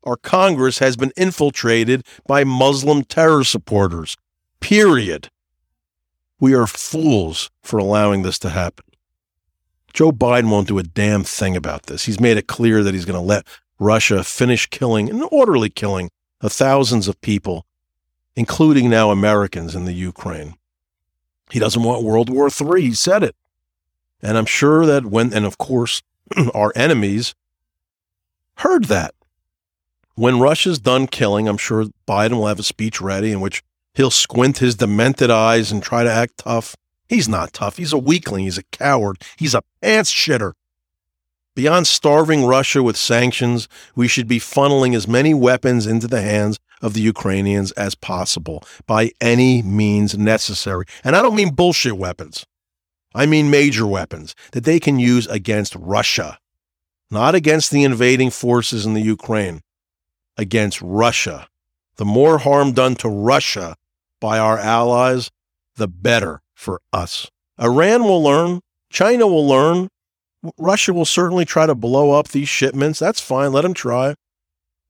our 0.04 0.18
Congress 0.18 0.80
has 0.80 0.96
been 0.96 1.12
infiltrated 1.16 2.06
by 2.26 2.44
Muslim 2.44 3.04
terror 3.04 3.44
supporters. 3.44 4.18
Period. 4.60 5.30
We 6.40 6.54
are 6.54 6.68
fools 6.68 7.52
for 7.62 7.78
allowing 7.78 8.24
this 8.24 8.40
to 8.40 8.50
happen. 8.50 8.86
Joe 9.94 10.12
Biden 10.12 10.50
won't 10.50 10.68
do 10.68 10.80
a 10.80 10.84
damn 10.84 11.24
thing 11.24 11.56
about 11.56 11.88
this. 11.88 12.06
He's 12.06 12.20
made 12.20 12.38
it 12.38 12.48
clear 12.48 12.84
that 12.84 12.94
he's 12.94 13.06
going 13.06 13.20
to 13.20 13.26
let 13.26 13.46
Russia 13.78 14.24
finish 14.24 14.68
killing, 14.68 15.10
an 15.10 15.24
orderly 15.32 15.70
killing, 15.70 16.10
of 16.40 16.52
thousands 16.52 17.08
of 17.08 17.22
people, 17.22 17.66
including 18.36 18.90
now 18.90 19.12
Americans 19.12 19.76
in 19.76 19.86
the 19.86 19.94
Ukraine. 19.94 20.56
He 21.52 21.60
doesn't 21.60 21.84
want 21.84 22.04
World 22.04 22.30
War 22.30 22.50
III. 22.50 22.82
He 22.82 22.94
said 22.94 23.24
it. 23.24 23.36
And 24.22 24.38
I'm 24.38 24.46
sure 24.46 24.86
that 24.86 25.06
when, 25.06 25.34
and 25.34 25.46
of 25.46 25.58
course, 25.58 26.02
our 26.54 26.72
enemies 26.76 27.36
heard 28.56 28.86
that. 28.86 29.14
When 30.16 30.40
Russia's 30.40 30.80
done 30.80 31.08
killing, 31.08 31.48
I'm 31.48 31.58
sure 31.58 31.86
Biden 32.08 32.34
will 32.34 32.48
have 32.48 32.60
a 32.60 32.64
speech 32.64 33.00
ready 33.00 33.32
in 33.32 33.40
which 33.40 33.64
he'll 33.94 34.12
squint 34.12 34.58
his 34.58 34.76
demented 34.76 35.32
eyes 35.32 35.72
and 35.72 35.82
try 35.82 36.04
to 36.04 36.12
act 36.12 36.40
tough. 36.40 36.76
He's 37.08 37.30
not 37.30 37.54
tough. 37.54 37.78
He's 37.78 37.94
a 37.94 37.98
weakling. 37.98 38.44
He's 38.44 38.58
a 38.58 38.64
coward. 38.64 39.22
He's 39.38 39.54
a 39.54 39.64
pants 39.82 40.12
shitter. 40.14 40.54
Beyond 41.56 41.88
starving 41.88 42.46
Russia 42.46 42.84
with 42.84 42.98
sanctions, 42.98 43.68
we 43.96 44.08
should 44.08 44.28
be 44.28 44.40
funneling 44.40 44.96
as 44.96 45.08
many 45.08 45.34
weapons 45.34 45.88
into 45.88 46.08
the 46.08 46.22
hands 46.22 46.60
of 46.82 46.94
the 46.94 47.02
Ukrainians 47.02 47.72
as 47.74 47.96
possible 47.96 48.64
by 48.88 49.12
any 49.22 49.62
means 49.62 50.18
necessary. 50.18 50.86
And 51.04 51.16
I 51.16 51.22
don't 51.22 51.36
mean 51.36 51.54
bullshit 51.54 51.98
weapons. 51.98 52.46
I 53.14 53.26
mean 53.26 53.50
major 53.50 53.86
weapons 53.86 54.36
that 54.52 54.64
they 54.64 54.80
can 54.80 55.00
use 55.00 55.28
against 55.28 55.76
Russia, 55.76 56.38
not 57.10 57.36
against 57.36 57.72
the 57.72 57.84
invading 57.84 58.30
forces 58.30 58.86
in 58.86 58.94
the 58.94 59.02
Ukraine 59.02 59.62
against 60.38 60.82
Russia. 60.82 61.48
The 61.98 62.06
more 62.06 62.40
harm 62.40 62.72
done 62.72 62.96
to 62.96 63.10
Russia 63.10 63.76
by 64.20 64.40
our 64.40 64.58
allies, 64.58 65.30
the 65.76 65.88
better 65.88 66.42
for 66.54 66.82
us. 66.94 67.30
Iran 67.60 68.04
will 68.04 68.24
learn. 68.24 68.62
China 68.90 69.28
will 69.28 69.48
learn. 69.48 69.90
Russia 70.58 70.94
will 70.94 71.06
certainly 71.06 71.46
try 71.46 71.66
to 71.66 71.76
blow 71.76 72.12
up 72.12 72.30
these 72.30 72.50
shipments. 72.50 73.00
That's 73.00 73.20
fine. 73.20 73.52
Let 73.52 73.62
them 73.62 73.74
try. 73.74 74.16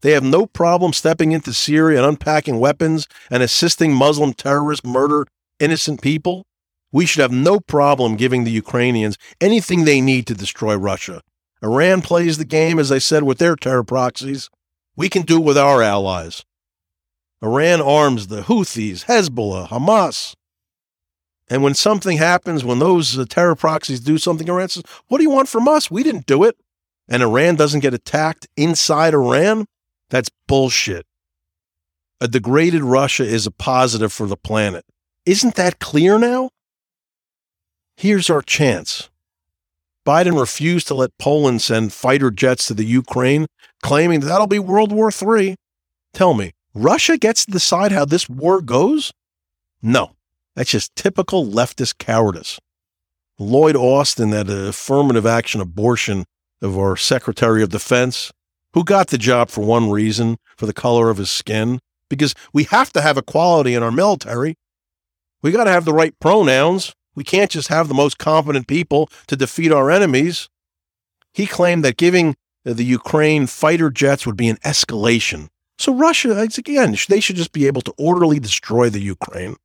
They 0.02 0.12
have 0.12 0.24
no 0.24 0.46
problem 0.46 0.94
stepping 0.94 1.32
into 1.32 1.54
Syria 1.54 2.00
and 2.00 2.08
unpacking 2.08 2.60
weapons 2.60 3.08
and 3.30 3.44
assisting 3.44 3.94
Muslim 3.94 4.34
terrorists 4.34 4.86
murder 4.86 5.28
innocent 5.60 6.02
people. 6.02 6.44
We 6.92 7.06
should 7.06 7.22
have 7.22 7.32
no 7.32 7.60
problem 7.60 8.16
giving 8.16 8.44
the 8.44 8.52
Ukrainians 8.52 9.18
anything 9.40 9.86
they 9.86 10.02
need 10.02 10.28
to 10.28 10.34
destroy 10.34 10.76
Russia. 10.76 11.22
Iran 11.64 12.02
plays 12.02 12.38
the 12.38 12.46
game, 12.46 12.80
as 12.80 12.92
I 12.92 12.98
said, 12.98 13.24
with 13.24 13.38
their 13.38 13.56
terror 13.56 13.84
proxies. 13.84 14.50
We 14.96 15.10
can 15.10 15.24
do 15.24 15.38
it 15.38 15.46
with 15.46 15.58
our 15.58 15.82
allies. 15.82 16.44
Iran 17.42 17.82
arms 17.82 18.28
the 18.28 18.42
Houthis, 18.42 19.06
Hezbollah, 19.06 19.70
Hamas. 19.70 20.36
And 21.50 21.64
when 21.64 21.74
something 21.74 22.18
happens, 22.18 22.64
when 22.64 22.80
those 22.80 23.18
uh, 23.18 23.26
terror 23.28 23.56
proxies 23.56 24.00
do 24.00 24.18
something, 24.18 24.48
Iran 24.48 24.70
says, 24.70 24.84
What 25.08 25.18
do 25.18 25.24
you 25.24 25.30
want 25.30 25.50
from 25.50 25.68
us? 25.68 25.92
We 25.92 26.04
didn't 26.04 26.26
do 26.26 26.44
it. 26.44 26.56
And 27.08 27.22
Iran 27.22 27.56
doesn't 27.56 27.82
get 27.82 27.94
attacked 27.94 28.48
inside 28.56 29.14
Iran? 29.14 29.66
That's 30.10 30.30
bullshit. 30.48 31.06
A 32.22 32.28
degraded 32.28 32.84
Russia 32.84 33.26
is 33.26 33.48
a 33.48 33.52
positive 33.52 34.14
for 34.14 34.28
the 34.28 34.38
planet. 34.38 34.86
Isn't 35.26 35.56
that 35.56 35.80
clear 35.80 36.20
now? 36.20 36.52
Here's 37.98 38.30
our 38.30 38.42
chance. 38.42 39.10
Biden 40.06 40.40
refused 40.40 40.88
to 40.88 40.96
let 40.96 41.18
Poland 41.18 41.62
send 41.62 41.94
fighter 41.94 42.32
jets 42.32 42.68
to 42.68 42.74
the 42.74 42.86
Ukraine, 42.86 43.48
claiming 43.82 44.22
that 44.22 44.28
that'll 44.28 44.48
be 44.48 44.60
World 44.60 44.92
War 44.92 45.12
III. 45.12 45.56
Tell 46.14 46.34
me, 46.34 46.52
Russia 46.74 47.18
gets 47.18 47.46
to 47.46 47.52
decide 47.52 47.92
how 47.92 48.06
this 48.06 48.30
war 48.30 48.62
goes? 48.62 49.12
No, 49.82 50.16
that's 50.56 50.72
just 50.72 50.96
typical 50.96 51.46
leftist 51.46 51.98
cowardice. 51.98 52.60
Lloyd 53.40 53.76
Austin, 53.76 54.30
that 54.30 54.50
affirmative 54.50 55.26
action 55.26 55.62
abortion 55.62 56.26
of 56.62 56.78
our 56.78 56.96
Secretary 56.96 57.64
of 57.64 57.70
Defense, 57.70 58.32
who 58.74 58.84
got 58.84 59.08
the 59.08 59.18
job 59.18 59.50
for 59.50 59.62
one 59.62 59.90
reason, 59.90 60.38
for 60.56 60.66
the 60.66 60.74
color 60.74 61.10
of 61.10 61.18
his 61.18 61.32
skin, 61.32 61.80
because 62.08 62.36
we 62.54 62.66
have 62.66 62.94
to 62.94 63.02
have 63.02 63.18
equality 63.18 63.74
in 63.74 63.84
our 63.84 63.92
military. 63.92 64.56
We 65.42 65.52
got 65.52 65.64
to 65.64 65.72
have 65.72 65.86
the 65.86 65.94
right 65.94 66.18
pronouns. 66.20 66.94
We 67.16 67.24
can't 67.24 67.52
just 67.52 67.70
have 67.70 67.88
the 67.88 67.94
most 67.94 68.18
competent 68.18 68.68
people 68.68 69.10
to 69.28 69.36
defeat 69.36 69.72
our 69.72 69.90
enemies. 69.90 70.48
He 71.34 71.48
claimed 71.48 71.84
that 71.84 71.98
giving 71.98 72.36
Uh, 72.66 72.74
the 72.74 72.86
Ukraine 72.86 73.48
fighter 73.48 73.90
jets 73.90 74.26
would 74.26 74.38
be 74.38 74.50
an 74.50 74.58
escalation. 74.58 75.50
So 75.78 75.94
Russia, 75.94 76.40
again, 76.40 76.96
they 77.10 77.20
should 77.20 77.36
just 77.36 77.54
be 77.54 77.66
able 77.66 77.82
to 77.82 77.94
orderly 77.98 78.40
destroy 78.40 78.90
the 78.90 79.02
Ukraine. 79.02 79.56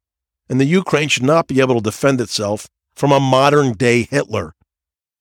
And 0.48 0.60
the 0.60 0.64
Ukraine 0.64 1.08
should 1.08 1.24
not 1.24 1.46
be 1.46 1.60
able 1.60 1.74
to 1.74 1.80
defend 1.80 2.20
itself 2.20 2.68
from 2.94 3.12
a 3.12 3.20
modern 3.20 3.74
day 3.74 4.04
Hitler. 4.04 4.54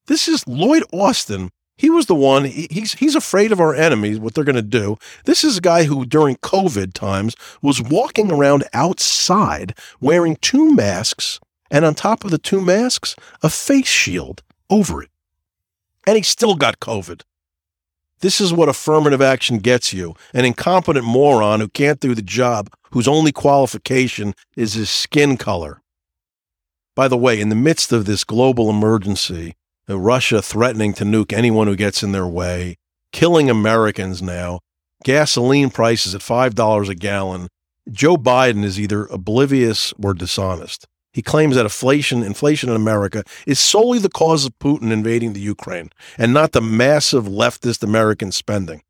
This 0.08 0.28
is 0.28 0.48
Lloyd 0.48 0.84
Austin. 0.94 1.50
He 1.78 1.90
was 1.90 2.06
the 2.06 2.16
one, 2.16 2.46
he's, 2.46 2.94
he's 2.94 3.16
afraid 3.16 3.52
of 3.52 3.60
our 3.60 3.76
enemies, 3.76 4.20
what 4.20 4.34
they're 4.34 4.46
going 4.46 4.56
to 4.56 4.62
do. 4.62 4.96
This 5.26 5.44
is 5.44 5.58
a 5.58 5.62
guy 5.62 5.84
who, 5.84 6.06
during 6.06 6.38
COVID 6.38 6.94
times, 6.94 7.36
was 7.62 7.82
walking 7.82 8.32
around 8.32 8.64
outside 8.72 9.78
wearing 10.00 10.38
two 10.38 10.74
masks 10.74 11.42
and 11.70 11.84
on 11.84 11.94
top 11.94 12.24
of 12.24 12.32
the 12.32 12.38
two 12.38 12.62
masks, 12.62 13.16
a 13.42 13.50
face 13.50 13.88
shield 13.88 14.42
over 14.70 15.04
it. 15.04 15.10
And 16.08 16.16
he 16.16 16.24
still 16.24 16.56
got 16.56 16.80
COVID. 16.80 17.24
This 18.20 18.40
is 18.40 18.54
what 18.54 18.70
affirmative 18.70 19.22
action 19.22 19.58
gets 19.60 19.94
you 19.94 20.16
an 20.34 20.46
incompetent 20.46 21.06
moron 21.06 21.60
who 21.60 21.68
can't 21.68 22.00
do 22.00 22.16
the 22.16 22.22
job, 22.22 22.70
whose 22.92 23.08
only 23.08 23.32
qualification 23.32 24.34
is 24.56 24.74
his 24.74 24.90
skin 24.90 25.38
color. 25.38 25.82
By 26.96 27.08
the 27.10 27.18
way, 27.18 27.42
in 27.42 27.50
the 27.50 27.56
midst 27.56 27.92
of 27.92 28.06
this 28.06 28.24
global 28.24 28.70
emergency, 28.70 29.56
Russia 29.88 30.42
threatening 30.42 30.94
to 30.94 31.04
nuke 31.04 31.34
anyone 31.34 31.68
who 31.68 31.76
gets 31.76 32.04
in 32.04 32.14
their 32.14 32.28
way, 32.28 32.78
killing 33.12 33.50
Americans 33.50 34.22
now, 34.22 34.62
gasoline 35.04 35.70
prices 35.70 36.16
at 36.16 36.22
$5 36.22 36.90
a 36.90 36.96
gallon, 36.96 37.50
Joe 37.92 38.18
Biden 38.18 38.64
is 38.64 38.80
either 38.80 39.06
oblivious 39.08 39.94
or 40.02 40.14
dishonest. 40.14 40.88
He 41.16 41.22
claims 41.22 41.56
that 41.56 41.64
inflation, 41.64 42.24
inflation 42.24 42.70
in 42.70 42.76
America 42.76 43.24
is 43.48 43.58
solely 43.58 44.00
the 44.00 44.10
cause 44.10 44.46
of 44.46 44.60
Putin 44.60 44.92
invading 44.92 45.32
the 45.32 45.40
Ukraine 45.40 45.90
and 46.18 46.34
not 46.34 46.52
the 46.52 46.60
massive 46.60 47.24
leftist 47.24 47.82
American 47.84 48.34
spending. 48.34 48.84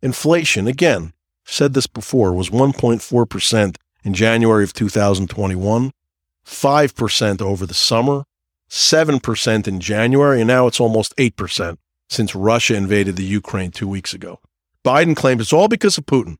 Inflation, 0.00 0.68
again, 0.68 1.12
said 1.44 1.74
this 1.74 1.88
before, 1.88 2.32
was 2.32 2.50
1.4% 2.50 3.76
in 4.04 4.14
January 4.14 4.62
of 4.62 4.74
2021, 4.74 5.90
5% 6.46 7.42
over 7.42 7.66
the 7.66 7.74
summer, 7.74 8.22
7% 8.70 9.66
in 9.66 9.80
January, 9.80 10.40
and 10.40 10.46
now 10.46 10.68
it's 10.68 10.78
almost 10.78 11.16
8% 11.16 11.78
since 12.08 12.36
Russia 12.36 12.76
invaded 12.76 13.16
the 13.16 13.24
Ukraine 13.24 13.72
two 13.72 13.88
weeks 13.88 14.14
ago. 14.14 14.38
Biden 14.84 15.16
claims 15.16 15.42
it's 15.42 15.52
all 15.52 15.66
because 15.66 15.98
of 15.98 16.06
Putin, 16.06 16.36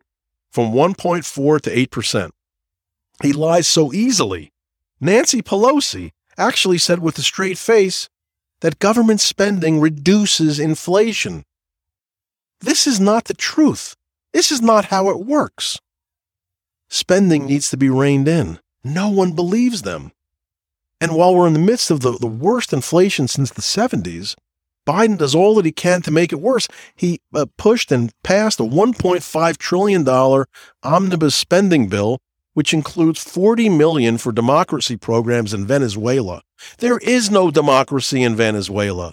from 0.53 0.70
1.4 0.72 1.61
to 1.62 1.87
8%. 1.89 2.31
He 3.24 3.33
lies 3.33 3.66
so 3.66 3.93
easily. 3.93 4.53
Nancy 5.01 5.42
Pelosi 5.42 6.12
actually 6.38 6.78
said 6.78 7.01
with 7.01 7.18
a 7.18 7.22
straight 7.22 7.59
face 7.59 8.09
that 8.61 8.78
government 8.78 9.20
spending 9.20 9.80
reduces 9.80 10.59
inflation. 10.59 11.44
This 12.61 12.86
is 12.86 12.99
not 12.99 13.24
the 13.24 13.34
truth. 13.34 13.97
This 14.32 14.51
is 14.51 14.62
not 14.62 14.86
how 14.86 15.11
it 15.11 15.20
works. 15.20 15.78
Spending 16.88 17.47
needs 17.47 17.70
to 17.70 17.76
be 17.76 17.90
reined 17.90 18.28
in. 18.28 18.59
No 18.82 19.09
one 19.09 19.32
believes 19.32 19.82
them. 19.82 20.12
And 21.01 21.14
while 21.14 21.34
we're 21.34 21.47
in 21.47 21.53
the 21.53 21.59
midst 21.59 21.90
of 21.90 22.01
the, 22.01 22.12
the 22.12 22.26
worst 22.26 22.72
inflation 22.72 23.28
since 23.28 23.51
the 23.51 23.62
70s, 23.62 24.34
Biden 24.86 25.18
does 25.18 25.34
all 25.34 25.57
that 25.57 25.64
he 25.64 25.72
can 25.72 26.01
to 26.03 26.11
make 26.11 26.32
it 26.32 26.40
worse. 26.40 26.68
He 26.94 27.20
uh, 27.34 27.47
pushed 27.59 27.90
and 27.90 28.12
passed 28.22 28.61
a 28.61 28.62
$1.5 28.62 29.57
trillion 29.59 30.44
omnibus 30.82 31.34
spending 31.34 31.88
bill, 31.88 32.18
which 32.57 32.72
includes 32.72 33.22
40 33.22 33.68
million 33.68 34.16
for 34.16 34.32
democracy 34.32 34.96
programs 34.96 35.52
in 35.52 35.66
Venezuela. 35.66 36.40
There 36.78 36.96
is 36.96 37.30
no 37.30 37.50
democracy 37.50 38.22
in 38.22 38.34
Venezuela. 38.34 39.12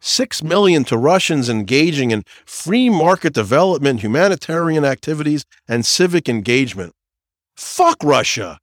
6 0.00 0.42
million 0.42 0.82
to 0.86 0.98
Russians 0.98 1.48
engaging 1.48 2.10
in 2.10 2.24
free 2.44 2.90
market 2.90 3.34
development, 3.34 4.00
humanitarian 4.00 4.84
activities, 4.84 5.44
and 5.68 5.86
civic 5.86 6.28
engagement. 6.28 6.92
Fuck 7.54 8.02
Russia. 8.02 8.58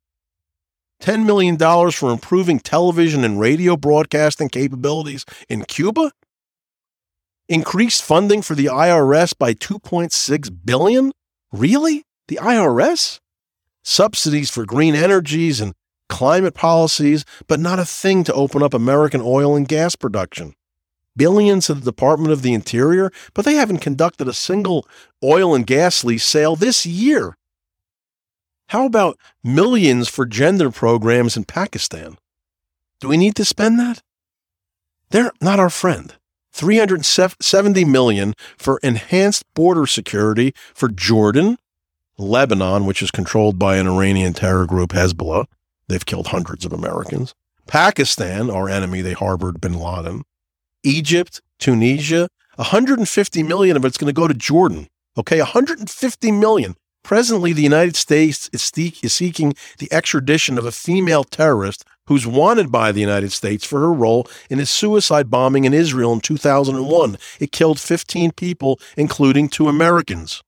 $10 1.00 1.24
million 1.24 1.56
for 1.90 2.12
improving 2.12 2.60
television 2.60 3.24
and 3.24 3.40
radio 3.40 3.74
broadcasting 3.74 4.50
capabilities 4.50 5.24
in 5.48 5.64
Cuba? 5.64 6.12
Increased 7.48 8.02
funding 8.02 8.42
for 8.42 8.54
the 8.54 8.66
IRS 8.66 9.32
by 9.38 9.54
2.6 9.54 10.58
billion? 10.66 11.12
Really? 11.50 12.04
The 12.26 12.36
IRS? 12.36 13.20
Subsidies 13.90 14.50
for 14.50 14.66
green 14.66 14.94
energies 14.94 15.62
and 15.62 15.72
climate 16.10 16.52
policies, 16.52 17.24
but 17.46 17.58
not 17.58 17.78
a 17.78 17.86
thing 17.86 18.22
to 18.24 18.34
open 18.34 18.62
up 18.62 18.74
American 18.74 19.22
oil 19.24 19.56
and 19.56 19.66
gas 19.66 19.96
production. 19.96 20.54
Billions 21.16 21.68
to 21.68 21.74
the 21.74 21.80
Department 21.80 22.30
of 22.30 22.42
the 22.42 22.52
Interior, 22.52 23.10
but 23.32 23.46
they 23.46 23.54
haven't 23.54 23.78
conducted 23.78 24.28
a 24.28 24.34
single 24.34 24.86
oil 25.24 25.54
and 25.54 25.66
gas 25.66 26.04
lease 26.04 26.24
sale 26.24 26.54
this 26.54 26.84
year. 26.84 27.38
How 28.68 28.84
about 28.84 29.18
millions 29.42 30.06
for 30.06 30.26
gender 30.26 30.70
programs 30.70 31.34
in 31.34 31.44
Pakistan? 31.44 32.18
Do 33.00 33.08
we 33.08 33.16
need 33.16 33.36
to 33.36 33.44
spend 33.46 33.80
that? 33.80 34.02
They're 35.08 35.32
not 35.40 35.58
our 35.58 35.70
friend. 35.70 36.14
370 36.52 37.86
million 37.86 38.34
for 38.58 38.80
enhanced 38.82 39.44
border 39.54 39.86
security 39.86 40.52
for 40.74 40.88
Jordan, 40.90 41.56
Lebanon, 42.18 42.84
which 42.84 43.02
is 43.02 43.10
controlled 43.10 43.58
by 43.58 43.76
an 43.76 43.86
Iranian 43.86 44.34
terror 44.34 44.66
group 44.66 44.90
Hezbollah. 44.90 45.46
They've 45.88 46.04
killed 46.04 46.28
hundreds 46.28 46.64
of 46.64 46.72
Americans. 46.72 47.34
Pakistan, 47.66 48.50
our 48.50 48.68
enemy, 48.68 49.00
they 49.00 49.12
harbored 49.12 49.60
bin 49.60 49.74
Laden. 49.74 50.24
Egypt, 50.82 51.40
Tunisia, 51.58 52.28
150 52.56 53.42
million 53.42 53.76
of 53.76 53.84
it's 53.84 53.98
going 53.98 54.08
to 54.08 54.12
go 54.12 54.26
to 54.26 54.34
Jordan. 54.34 54.88
Okay, 55.16 55.38
150 55.38 56.32
million. 56.32 56.74
Presently, 57.04 57.52
the 57.52 57.62
United 57.62 57.96
States 57.96 58.50
is, 58.52 58.62
seeking 58.62 59.54
the 59.78 59.90
extradition 59.92 60.58
of 60.58 60.66
a 60.66 60.72
female 60.72 61.24
terrorist 61.24 61.84
who's 62.06 62.26
wanted 62.26 62.70
by 62.70 62.92
the 62.92 63.00
United 63.00 63.32
States 63.32 63.64
for 63.64 63.80
her 63.80 63.92
role 63.92 64.26
in 64.50 64.60
a 64.60 64.66
suicide 64.66 65.30
bombing 65.30 65.64
in 65.64 65.72
Israel 65.72 66.12
in 66.12 66.20
2001. 66.20 67.16
It 67.40 67.52
killed 67.52 67.78
15 67.80 68.32
people, 68.32 68.78
including 68.96 69.48
two 69.48 69.68
Americans. 69.68 70.42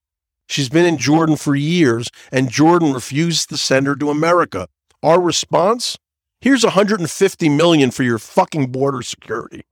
She's 0.51 0.69
been 0.69 0.85
in 0.85 0.99
Jordan 0.99 1.37
for 1.37 1.55
years, 1.55 2.09
and 2.33 2.51
Jordan 2.51 2.93
refused 2.93 3.51
to 3.51 3.57
send 3.57 3.87
her 3.87 3.95
to 3.95 4.11
America. 4.11 4.67
Our 5.01 5.21
response? 5.21 5.97
Here's 6.41 6.65
150 6.65 7.49
million 7.49 7.93
for 7.93 8.03
your 8.03 8.19
fucking 8.19 8.73
border 8.73 9.03
security. 9.03 9.63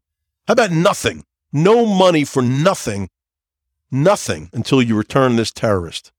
How 0.47 0.53
about 0.53 0.71
nothing? 0.71 1.25
No 1.53 1.85
money 1.85 2.25
for 2.25 2.43
nothing. 2.43 3.09
Nothing 3.91 4.51
until 4.53 4.81
you 4.81 4.97
return 4.97 5.35
this 5.35 5.51
terrorist. 5.51 6.13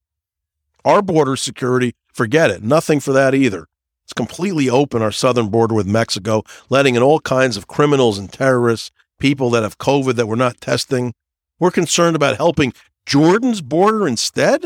Our 0.83 1.01
border 1.01 1.37
security, 1.37 1.95
forget 2.11 2.51
it. 2.51 2.61
Nothing 2.61 2.99
for 2.99 3.13
that 3.13 3.33
either. 3.33 3.67
It's 4.03 4.13
completely 4.13 4.69
open, 4.69 5.01
our 5.01 5.13
southern 5.13 5.47
border 5.47 5.73
with 5.73 5.87
Mexico, 5.87 6.43
letting 6.69 6.95
in 6.95 7.01
all 7.01 7.21
kinds 7.21 7.55
of 7.55 7.67
criminals 7.67 8.17
and 8.17 8.29
terrorists, 8.29 8.91
people 9.19 9.51
that 9.51 9.63
have 9.63 9.77
COVID 9.77 10.15
that 10.15 10.27
we're 10.27 10.35
not 10.35 10.59
testing. 10.59 11.13
We're 11.59 11.71
concerned 11.71 12.17
about 12.17 12.35
helping 12.35 12.73
Jordan's 13.09 13.61
border 13.61 14.07
instead? 14.07 14.65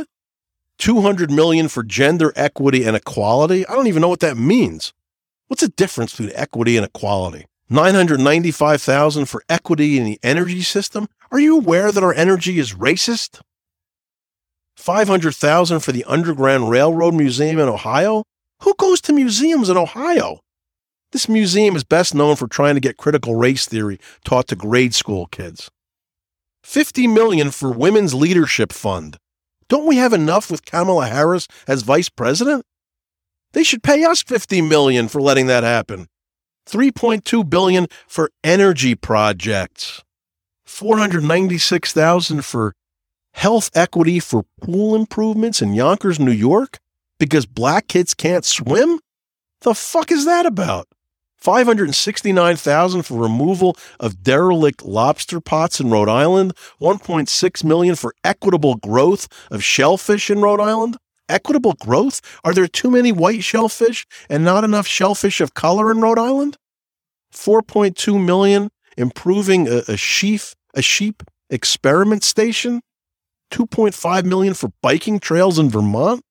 200 0.78 1.32
million 1.32 1.70
for 1.70 1.82
gender 1.82 2.34
equity 2.36 2.84
and 2.84 2.94
equality? 2.94 3.66
I 3.66 3.74
don't 3.74 3.88
even 3.88 4.02
know 4.02 4.10
what 4.10 4.20
that 4.20 4.36
means. 4.36 4.92
What's 5.48 5.62
the 5.62 5.70
difference 5.70 6.12
between 6.12 6.36
equity 6.36 6.76
and 6.76 6.86
equality? 6.86 7.46
995,000 7.70 9.28
for 9.28 9.44
equity 9.48 9.98
in 9.98 10.04
the 10.04 10.20
energy 10.24 10.62
system? 10.62 11.08
Are 11.32 11.40
you 11.40 11.56
aware 11.56 11.90
that 11.94 12.04
our 12.04 12.14
energy 12.14 12.60
is 12.60 12.74
racist? 12.74 13.40
500,000 14.76 15.80
for 15.80 15.94
the 15.94 16.04
Underground 16.04 16.70
Railroad 16.70 17.14
Museum 17.14 17.60
in 17.60 17.70
Ohio? 17.70 18.26
Who 18.64 18.74
goes 18.78 19.00
to 19.02 19.14
museums 19.14 19.70
in 19.70 19.78
Ohio? 19.78 20.42
This 21.14 21.30
museum 21.30 21.78
is 21.78 21.86
best 21.86 22.14
known 22.14 22.36
for 22.36 22.50
trying 22.50 22.76
to 22.76 22.82
get 22.82 22.98
critical 22.98 23.36
race 23.36 23.66
theory 23.66 24.02
taught 24.26 24.50
to 24.50 24.58
grade 24.58 24.94
school 24.94 25.28
kids. 25.28 25.72
50 26.64 27.08
million 27.08 27.52
for 27.52 27.72
Women's 27.72 28.14
Leadership 28.14 28.72
Fund. 28.72 29.18
Don't 29.70 29.86
we 29.86 29.98
have 29.98 30.14
enough 30.14 30.50
with 30.50 30.66
Kamala 30.66 31.08
Harris 31.08 31.48
as 31.68 31.84
vice 31.84 32.10
president? 32.10 32.66
They 33.54 33.64
should 33.64 33.84
pay 33.84 34.04
us 34.04 34.24
50 34.24 34.62
million 34.62 35.08
for 35.08 35.22
letting 35.22 35.48
that 35.48 35.64
happen. 35.64 36.08
3.2 36.68 37.50
billion 37.50 37.88
for 38.08 38.30
energy 38.44 38.96
projects. 38.96 40.04
496,000 40.66 42.46
for 42.46 42.74
health 43.34 43.70
equity 43.74 44.20
for 44.20 44.44
pool 44.62 44.96
improvements 44.96 45.62
in 45.62 45.74
Yonkers, 45.74 46.20
New 46.20 46.32
York 46.32 46.80
because 47.20 47.46
black 47.46 47.88
kids 47.88 48.14
can't 48.14 48.46
swim? 48.46 49.00
The 49.62 49.74
fuck 49.74 50.12
is 50.12 50.26
that 50.26 50.46
about? 50.46 50.88
569,000 51.44 53.04
for 53.04 53.22
removal 53.22 53.76
of 54.00 54.24
derelict 54.24 54.86
lobster 54.86 55.42
pots 55.42 55.82
in 55.82 55.92
Rhode 55.92 56.08
Island, 56.08 56.54
1.6 56.80 57.64
million 57.66 57.96
for 57.96 58.16
equitable 58.24 58.76
growth 58.76 59.28
of 59.52 59.62
shellfish 59.62 60.30
in 60.30 60.42
Rhode 60.42 60.62
Island. 60.62 60.96
Equitable 61.28 61.74
growth? 61.74 62.22
Are 62.46 62.54
there 62.54 62.68
too 62.68 62.90
many 62.90 63.12
white 63.12 63.44
shellfish 63.44 64.06
and 64.30 64.46
not 64.46 64.64
enough 64.64 64.88
shellfish 64.88 65.42
of 65.42 65.54
color 65.54 65.92
in 65.92 66.00
Rhode 66.00 66.18
Island? 66.18 66.56
4.2 67.34 68.24
million 68.24 68.70
improving 68.96 69.68
a, 69.68 69.82
a 69.90 69.94
a 70.76 70.82
sheep 70.82 71.24
experiment 71.50 72.24
station 72.24 72.82
2.5 73.52 74.24
million 74.24 74.54
for 74.54 74.72
biking 74.82 75.20
trails 75.20 75.60
in 75.60 75.70
Vermont, 75.70 76.24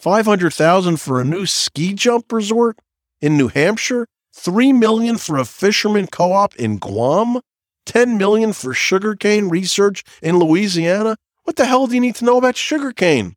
500,000 0.00 0.96
for 0.98 1.20
a 1.20 1.24
new 1.24 1.46
ski 1.46 1.94
jump 1.94 2.32
resort 2.32 2.78
in 3.20 3.36
New 3.36 3.48
Hampshire, 3.48 4.08
3 4.36 4.74
million 4.74 5.16
for 5.16 5.38
a 5.38 5.44
fisherman 5.46 6.06
co-op 6.06 6.54
in 6.56 6.76
Guam, 6.76 7.40
10 7.86 8.18
million 8.18 8.52
for 8.52 8.74
sugarcane 8.74 9.48
research 9.48 10.04
in 10.22 10.38
Louisiana. 10.38 11.16
What 11.44 11.56
the 11.56 11.64
hell 11.64 11.86
do 11.86 11.94
you 11.94 12.00
need 12.00 12.16
to 12.16 12.24
know 12.24 12.36
about 12.36 12.56
sugarcane? 12.56 13.34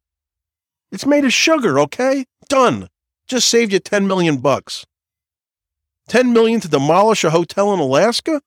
It's 0.91 1.05
made 1.05 1.23
of 1.23 1.31
sugar, 1.31 1.79
okay? 1.79 2.25
Done. 2.49 2.89
Just 3.27 3.47
saved 3.47 3.71
you 3.71 3.79
10 3.79 4.07
million 4.07 4.37
bucks. 4.37 4.85
10 6.09 6.33
million 6.33 6.59
to 6.59 6.67
demolish 6.67 7.23
a 7.23 7.29
hotel 7.29 7.73
in 7.73 7.79
Alaska? 7.79 8.41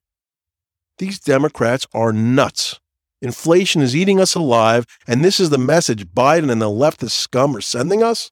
These 0.98 1.20
Democrats 1.20 1.86
are 1.94 2.12
nuts. 2.12 2.78
Inflation 3.22 3.80
is 3.80 3.96
eating 3.96 4.20
us 4.20 4.34
alive, 4.34 4.84
and 5.06 5.24
this 5.24 5.40
is 5.40 5.50
the 5.50 5.58
message 5.58 6.06
Biden 6.08 6.50
and 6.52 6.60
the 6.60 6.66
leftist 6.66 7.12
scum 7.12 7.56
are 7.56 7.60
sending 7.62 8.02
us? 8.02 8.30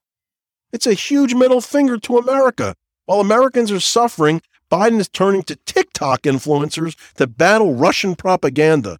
It's 0.71 0.87
a 0.87 0.93
huge 0.93 1.33
middle 1.33 1.61
finger 1.61 1.97
to 1.97 2.17
America. 2.17 2.75
While 3.11 3.19
Americans 3.19 3.73
are 3.73 3.81
suffering, 3.81 4.41
Biden 4.71 5.01
is 5.01 5.09
turning 5.09 5.43
to 5.43 5.57
TikTok 5.57 6.21
influencers 6.21 6.95
to 7.15 7.27
battle 7.27 7.75
Russian 7.75 8.15
propaganda. 8.15 8.99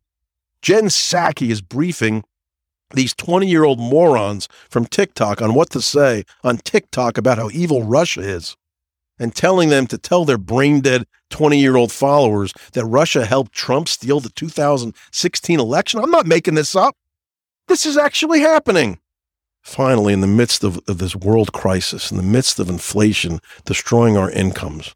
Jen 0.61 0.87
Psaki 0.87 1.49
is 1.49 1.61
briefing 1.61 2.25
these 2.93 3.13
20 3.13 3.47
year 3.47 3.63
old 3.63 3.79
morons 3.79 4.49
from 4.69 4.85
TikTok 4.85 5.41
on 5.41 5.53
what 5.53 5.69
to 5.69 5.81
say 5.81 6.25
on 6.43 6.57
TikTok 6.57 7.17
about 7.17 7.37
how 7.37 7.49
evil 7.51 7.85
Russia 7.85 8.19
is 8.19 8.57
and 9.17 9.33
telling 9.33 9.69
them 9.69 9.87
to 9.87 9.97
tell 9.97 10.25
their 10.25 10.37
brain 10.37 10.81
dead 10.81 11.07
20 11.29 11.57
year 11.57 11.77
old 11.77 11.93
followers 11.93 12.51
that 12.73 12.83
Russia 12.83 13.25
helped 13.25 13.53
Trump 13.53 13.87
steal 13.87 14.19
the 14.19 14.27
2016 14.27 15.57
election. 15.57 16.01
I'm 16.01 16.11
not 16.11 16.27
making 16.27 16.55
this 16.55 16.75
up. 16.75 16.97
This 17.69 17.85
is 17.85 17.95
actually 17.95 18.41
happening. 18.41 18.99
Finally, 19.61 20.13
in 20.13 20.21
the 20.21 20.27
midst 20.27 20.63
of, 20.63 20.79
of 20.87 20.97
this 20.97 21.15
world 21.15 21.53
crisis, 21.53 22.11
in 22.11 22.17
the 22.17 22.23
midst 22.23 22.59
of 22.59 22.69
inflation 22.69 23.39
destroying 23.65 24.17
our 24.17 24.31
incomes, 24.31 24.95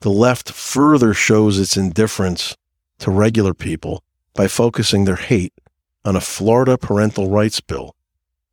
the 0.00 0.10
left 0.10 0.50
further 0.50 1.12
shows 1.12 1.58
its 1.58 1.76
indifference 1.76 2.56
to 2.98 3.10
regular 3.10 3.52
people 3.52 4.02
by 4.34 4.46
focusing 4.46 5.04
their 5.04 5.16
hate 5.16 5.52
on 6.04 6.16
a 6.16 6.20
Florida 6.20 6.78
parental 6.78 7.28
rights 7.28 7.60
bill. 7.60 7.94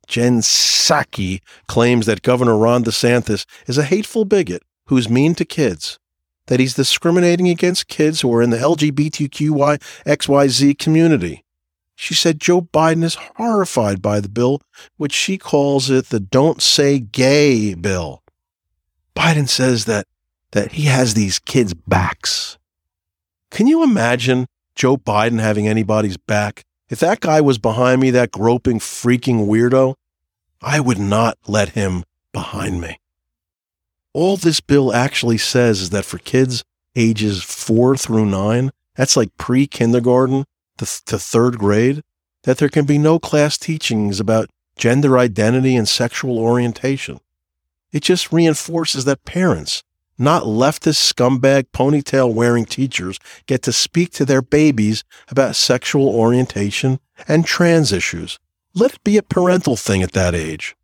Jen 0.06 0.40
Psaki 0.40 1.40
claims 1.66 2.06
that 2.06 2.22
Governor 2.22 2.56
Ron 2.56 2.82
DeSantis 2.82 3.46
is 3.66 3.78
a 3.78 3.84
hateful 3.84 4.24
bigot 4.24 4.62
who's 4.86 5.08
mean 5.08 5.34
to 5.34 5.44
kids, 5.44 5.98
that 6.46 6.60
he's 6.60 6.74
discriminating 6.74 7.48
against 7.48 7.88
kids 7.88 8.22
who 8.22 8.34
are 8.34 8.42
in 8.42 8.50
the 8.50 8.56
LGBTQY 8.56 9.78
XYZ 10.06 10.78
community. 10.78 11.44
She 12.00 12.14
said 12.14 12.38
Joe 12.38 12.60
Biden 12.62 13.02
is 13.02 13.16
horrified 13.16 14.00
by 14.00 14.20
the 14.20 14.28
bill, 14.28 14.62
which 14.98 15.12
she 15.12 15.36
calls 15.36 15.90
it 15.90 16.10
the 16.10 16.20
Don't 16.20 16.62
Say 16.62 17.00
Gay 17.00 17.74
bill. 17.74 18.22
Biden 19.16 19.48
says 19.48 19.84
that, 19.86 20.06
that 20.52 20.72
he 20.72 20.84
has 20.84 21.14
these 21.14 21.40
kids' 21.40 21.74
backs. 21.74 22.56
Can 23.50 23.66
you 23.66 23.82
imagine 23.82 24.46
Joe 24.76 24.96
Biden 24.96 25.40
having 25.40 25.66
anybody's 25.66 26.16
back? 26.16 26.62
If 26.88 27.00
that 27.00 27.18
guy 27.18 27.40
was 27.40 27.58
behind 27.58 28.00
me, 28.00 28.12
that 28.12 28.30
groping, 28.30 28.78
freaking 28.78 29.48
weirdo, 29.48 29.96
I 30.62 30.78
would 30.78 31.00
not 31.00 31.36
let 31.48 31.70
him 31.70 32.04
behind 32.32 32.80
me. 32.80 33.00
All 34.12 34.36
this 34.36 34.60
bill 34.60 34.94
actually 34.94 35.38
says 35.38 35.80
is 35.80 35.90
that 35.90 36.04
for 36.04 36.18
kids 36.18 36.62
ages 36.94 37.42
four 37.42 37.96
through 37.96 38.26
nine, 38.26 38.70
that's 38.94 39.16
like 39.16 39.36
pre 39.36 39.66
kindergarten 39.66 40.44
to, 40.78 41.04
to 41.06 41.18
third 41.18 41.58
grade, 41.58 42.02
that 42.44 42.58
there 42.58 42.68
can 42.68 42.86
be 42.86 42.98
no 42.98 43.18
class 43.18 43.58
teachings 43.58 44.20
about 44.20 44.50
gender 44.76 45.18
identity 45.18 45.76
and 45.76 45.88
sexual 45.88 46.38
orientation. 46.38 47.20
It 47.92 48.02
just 48.02 48.32
reinforces 48.32 49.04
that 49.04 49.24
parents, 49.24 49.82
not 50.18 50.42
leftist 50.44 51.12
scumbag 51.12 51.66
ponytail 51.72 52.32
wearing 52.32 52.64
teachers, 52.64 53.18
get 53.46 53.62
to 53.62 53.72
speak 53.72 54.12
to 54.12 54.24
their 54.24 54.42
babies 54.42 55.04
about 55.28 55.56
sexual 55.56 56.08
orientation 56.08 57.00
and 57.26 57.44
trans 57.44 57.92
issues. 57.92 58.38
Let 58.74 58.94
it 58.94 59.04
be 59.04 59.16
a 59.16 59.22
parental 59.22 59.76
thing 59.76 60.02
at 60.02 60.12
that 60.12 60.34
age. 60.34 60.76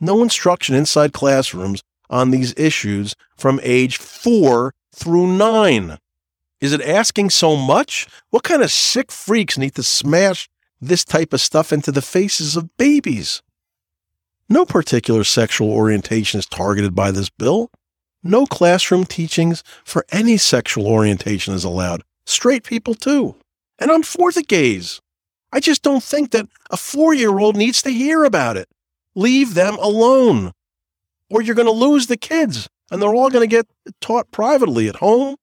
No 0.00 0.22
instruction 0.22 0.74
inside 0.74 1.12
classrooms 1.12 1.82
on 2.08 2.30
these 2.30 2.54
issues 2.56 3.14
from 3.36 3.60
age 3.62 3.96
four 3.96 4.74
through 4.94 5.36
nine. 5.36 5.98
Is 6.60 6.72
it 6.72 6.82
asking 6.82 7.30
so 7.30 7.56
much? 7.56 8.06
What 8.30 8.42
kind 8.42 8.62
of 8.62 8.70
sick 8.70 9.10
freaks 9.10 9.56
need 9.56 9.74
to 9.76 9.82
smash 9.82 10.48
this 10.80 11.04
type 11.04 11.32
of 11.32 11.40
stuff 11.40 11.72
into 11.72 11.90
the 11.90 12.02
faces 12.02 12.56
of 12.56 12.76
babies? 12.76 13.42
No 14.48 14.64
particular 14.66 15.24
sexual 15.24 15.70
orientation 15.70 16.38
is 16.38 16.46
targeted 16.46 16.94
by 16.94 17.10
this 17.10 17.30
bill. 17.30 17.70
No 18.22 18.46
classroom 18.46 19.04
teachings 19.04 19.62
for 19.84 20.04
any 20.10 20.36
sexual 20.36 20.86
orientation 20.86 21.54
is 21.54 21.64
allowed. 21.64 22.02
Straight 22.26 22.64
people, 22.64 22.94
too. 22.94 23.36
And 23.78 23.90
I'm 23.90 24.02
for 24.02 24.30
the 24.30 24.42
gays. 24.42 25.00
I 25.52 25.60
just 25.60 25.82
don't 25.82 26.02
think 26.02 26.32
that 26.32 26.46
a 26.70 26.76
four 26.76 27.14
year 27.14 27.38
old 27.38 27.56
needs 27.56 27.80
to 27.82 27.90
hear 27.90 28.24
about 28.24 28.56
it. 28.56 28.68
Leave 29.14 29.54
them 29.54 29.76
alone 29.76 30.52
or 31.30 31.40
you're 31.40 31.54
going 31.54 31.66
to 31.66 31.72
lose 31.72 32.08
the 32.08 32.16
kids 32.16 32.68
and 32.90 33.00
they're 33.00 33.14
all 33.14 33.30
going 33.30 33.48
to 33.48 33.56
get 33.56 33.66
taught 34.00 34.30
privately 34.30 34.88
at 34.88 34.96
home 34.96 35.36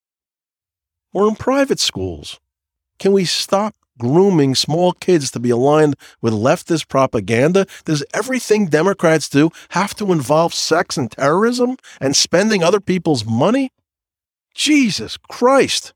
or 1.13 1.27
in 1.27 1.35
private 1.35 1.79
schools. 1.79 2.39
Can 2.99 3.11
we 3.11 3.25
stop 3.25 3.75
grooming 3.97 4.55
small 4.55 4.93
kids 4.93 5.31
to 5.31 5.39
be 5.39 5.49
aligned 5.49 5.95
with 6.21 6.33
leftist 6.33 6.87
propaganda? 6.87 7.65
Does 7.85 8.03
everything 8.13 8.67
Democrats 8.67 9.29
do 9.29 9.49
have 9.69 9.95
to 9.95 10.11
involve 10.11 10.53
sex 10.53 10.97
and 10.97 11.11
terrorism 11.11 11.77
and 11.99 12.15
spending 12.15 12.63
other 12.63 12.79
people's 12.79 13.25
money? 13.25 13.71
Jesus 14.53 15.17
Christ. 15.17 15.93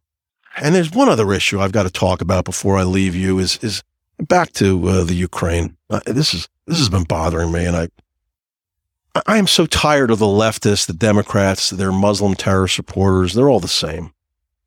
And 0.57 0.75
there's 0.75 0.91
one 0.91 1.09
other 1.09 1.33
issue 1.33 1.59
I've 1.59 1.71
got 1.71 1.83
to 1.83 1.89
talk 1.89 2.21
about 2.21 2.45
before 2.45 2.77
I 2.77 2.83
leave 2.83 3.15
you 3.15 3.39
is 3.39 3.57
is 3.61 3.83
back 4.19 4.51
to 4.53 4.87
uh, 4.87 5.03
the 5.03 5.15
Ukraine. 5.15 5.77
Uh, 5.89 6.01
this 6.05 6.33
is 6.33 6.47
this 6.67 6.77
has 6.77 6.89
been 6.89 7.03
bothering 7.03 7.51
me 7.51 7.65
and 7.65 7.75
I 7.75 7.87
I 9.25 9.37
am 9.37 9.47
so 9.47 9.65
tired 9.65 10.09
of 10.09 10.19
the 10.19 10.25
leftists, 10.25 10.85
the 10.85 10.93
Democrats, 10.93 11.69
their 11.69 11.91
Muslim 11.91 12.35
terror 12.35 12.67
supporters. 12.67 13.33
They're 13.33 13.49
all 13.49 13.59
the 13.59 13.67
same, 13.67 14.13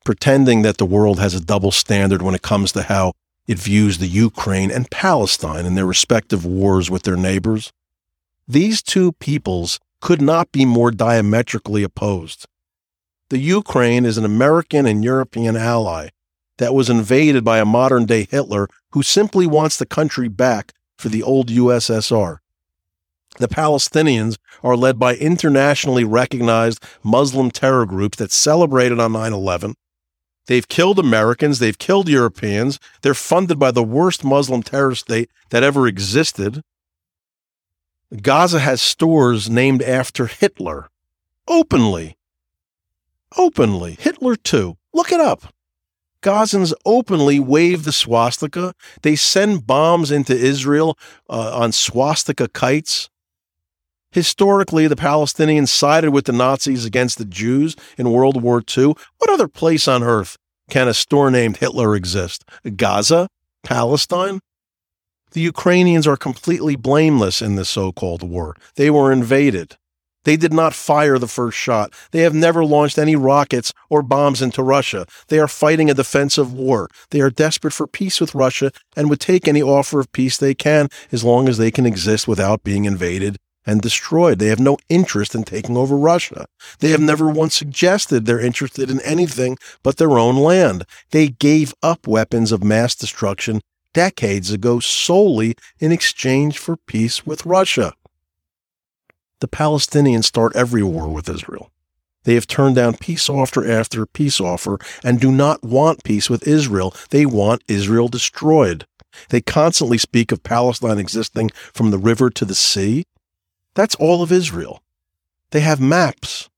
pretending 0.05 0.63
that 0.63 0.77
the 0.77 0.87
world 0.87 1.19
has 1.19 1.35
a 1.35 1.45
double 1.45 1.73
standard 1.73 2.23
when 2.23 2.35
it 2.35 2.43
comes 2.43 2.73
to 2.73 2.83
how 2.83 3.13
it 3.47 3.59
views 3.59 3.99
the 3.99 4.07
Ukraine 4.07 4.71
and 4.71 4.91
Palestine 4.91 5.67
in 5.67 5.75
their 5.75 5.87
respective 5.87 6.47
wars 6.47 6.91
with 6.91 7.03
their 7.03 7.17
neighbors. 7.17 7.73
These 8.47 8.83
two 8.83 9.13
peoples 9.13 9.81
could 10.01 10.21
not 10.21 10.53
be 10.53 10.65
more 10.65 10.91
diametrically 10.91 11.83
opposed. 11.83 12.47
The 13.31 13.39
Ukraine 13.39 14.05
is 14.05 14.19
an 14.19 14.25
American 14.25 14.87
and 14.87 15.03
European 15.03 15.57
ally 15.57 16.11
that 16.59 16.75
was 16.75 16.91
invaded 16.91 17.43
by 17.45 17.59
a 17.59 17.65
modern 17.65 18.07
day 18.07 18.27
Hitler 18.31 18.69
who 18.93 19.03
simply 19.03 19.47
wants 19.47 19.79
the 19.79 19.87
country 19.87 20.29
back 20.29 20.73
for 20.99 21.09
the 21.09 21.23
old 21.23 21.49
USSR. 21.49 22.39
The 23.39 23.49
Palestinians 23.49 24.37
are 24.63 24.77
led 24.77 24.99
by 24.99 25.17
internationally 25.17 26.05
recognized 26.05 26.85
Muslim 27.03 27.51
terror 27.51 27.85
groups 27.87 28.19
that 28.19 28.31
celebrated 28.31 29.01
on 29.01 29.13
9 29.13 29.33
11. 29.33 29.75
They've 30.47 30.69
killed 30.69 30.99
Americans, 30.99 31.59
they've 31.59 31.79
killed 31.79 32.09
Europeans, 32.09 32.79
they're 33.03 33.15
funded 33.15 33.59
by 33.59 33.71
the 33.71 33.83
worst 33.83 34.25
Muslim 34.25 34.63
terror 34.63 34.95
state 34.95 35.31
that 35.51 35.63
ever 35.63 35.87
existed. 35.87 36.63
Gaza 38.21 38.61
has 38.61 38.83
stores 38.83 39.49
named 39.49 39.83
after 39.83 40.27
Hitler. 40.27 40.89
Openly. 41.49 42.17
Openly. 43.37 43.97
Hitler, 43.99 44.37
too. 44.37 44.77
Look 44.93 45.11
it 45.11 45.21
up. 45.21 45.53
Gazans 46.23 46.73
openly 46.87 47.39
wave 47.39 47.85
the 47.85 47.93
swastika. 47.93 48.75
They 49.03 49.15
send 49.15 49.67
bombs 49.67 50.11
into 50.11 50.35
Israel 50.35 50.97
uh, 51.29 51.59
on 51.59 51.73
swastika 51.73 52.49
kites. 52.49 53.11
Historically, 54.15 54.87
the 54.87 54.95
Palestinians 54.95 55.71
sided 55.71 56.13
with 56.13 56.27
the 56.27 56.33
Nazis 56.33 56.85
against 56.85 57.19
the 57.19 57.25
Jews 57.25 57.75
in 57.99 58.13
World 58.13 58.41
War 58.41 58.63
II. 58.79 58.95
What 59.19 59.29
other 59.29 59.49
place 59.49 59.89
on 59.89 60.05
earth 60.05 60.37
can 60.71 60.87
a 60.87 60.95
store 60.95 61.33
named 61.33 61.57
Hitler 61.57 61.97
exist? 61.97 62.45
Gaza? 62.77 63.27
Palestine? 63.65 64.39
The 65.33 65.41
Ukrainians 65.41 66.07
are 66.07 66.17
completely 66.17 66.77
blameless 66.77 67.43
in 67.43 67.57
this 67.57 67.69
so 67.69 67.91
called 67.91 68.23
war. 68.23 68.55
They 68.77 68.89
were 68.89 69.11
invaded. 69.11 69.77
They 70.23 70.37
did 70.37 70.53
not 70.53 70.75
fire 70.75 71.19
the 71.19 71.27
first 71.27 71.59
shot. 71.59 71.93
They 72.13 72.21
have 72.21 72.35
never 72.35 72.65
launched 72.65 72.99
any 72.99 73.17
rockets 73.17 73.73
or 73.91 74.01
bombs 74.01 74.41
into 74.41 74.63
Russia. 74.63 75.07
They 75.27 75.41
are 75.41 75.49
fighting 75.49 75.91
a 75.91 75.95
defensive 75.95 76.53
war. 76.53 76.89
They 77.11 77.21
are 77.21 77.31
desperate 77.31 77.75
for 77.75 77.89
peace 77.89 78.21
with 78.21 78.33
Russia 78.33 78.71
and 78.95 79.11
would 79.11 79.19
take 79.19 79.49
any 79.49 79.61
offer 79.61 79.99
of 79.99 80.13
peace 80.13 80.39
they 80.39 80.55
can 80.55 80.89
as 81.11 81.25
long 81.25 81.49
as 81.49 81.59
they 81.59 81.73
can 81.73 81.85
exist 81.85 82.29
without 82.29 82.63
being 82.63 82.85
invaded 82.85 83.39
and 83.67 83.81
destroyed. 83.81 84.39
They 84.39 84.49
have 84.49 84.61
no 84.61 84.79
interest 84.89 85.35
in 85.35 85.45
taking 85.45 85.77
over 85.77 85.97
Russia. 85.97 86.47
They 86.81 86.91
have 86.91 87.01
never 87.01 87.29
once 87.29 87.55
suggested 87.55 88.27
they're 88.27 88.41
interested 88.41 88.91
in 88.91 89.01
anything 89.01 89.57
but 89.83 89.97
their 89.97 90.19
own 90.19 90.37
land. 90.37 90.85
They 91.11 91.29
gave 91.29 91.75
up 91.83 92.07
weapons 92.07 92.53
of 92.53 92.65
mass 92.65 92.95
destruction 92.95 93.61
decades 93.93 94.51
ago 94.51 94.81
solely 94.81 95.55
in 95.79 95.93
exchange 95.93 96.59
for 96.59 96.77
peace 96.77 97.25
with 97.25 97.47
Russia. 97.47 97.95
The 99.41 99.49
Palestinians 99.49 100.25
start 100.25 100.57
every 100.57 100.83
war 100.83 101.09
with 101.09 101.29
Israel. 101.29 101.71
They 102.25 102.35
have 102.35 102.47
turned 102.47 102.77
down 102.77 102.97
peace 102.97 103.29
offer 103.29 103.67
after 103.67 104.07
peace 104.07 104.41
offer 104.41 104.79
and 105.03 105.21
do 105.21 105.31
not 105.31 105.63
want 105.63 106.05
peace 106.05 106.29
with 106.29 106.49
Israel. 106.49 106.95
They 107.11 107.27
want 107.27 107.63
Israel 107.69 108.09
destroyed. 108.09 108.87
They 109.29 109.41
constantly 109.41 109.99
speak 109.99 110.33
of 110.33 110.43
Palestine 110.43 110.99
existing 110.99 111.51
from 111.73 111.91
the 111.91 111.99
river 111.99 112.31
to 112.31 112.45
the 112.45 112.55
sea. 112.55 113.05
That's 113.75 113.95
all 113.97 114.23
of 114.23 114.33
Israel. 114.33 114.83
They 115.51 115.61
have 115.61 115.81
maps 115.81 116.49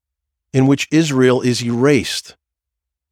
in 0.52 0.66
which 0.66 0.88
Israel 0.90 1.40
is 1.42 1.62
erased. 1.62 2.36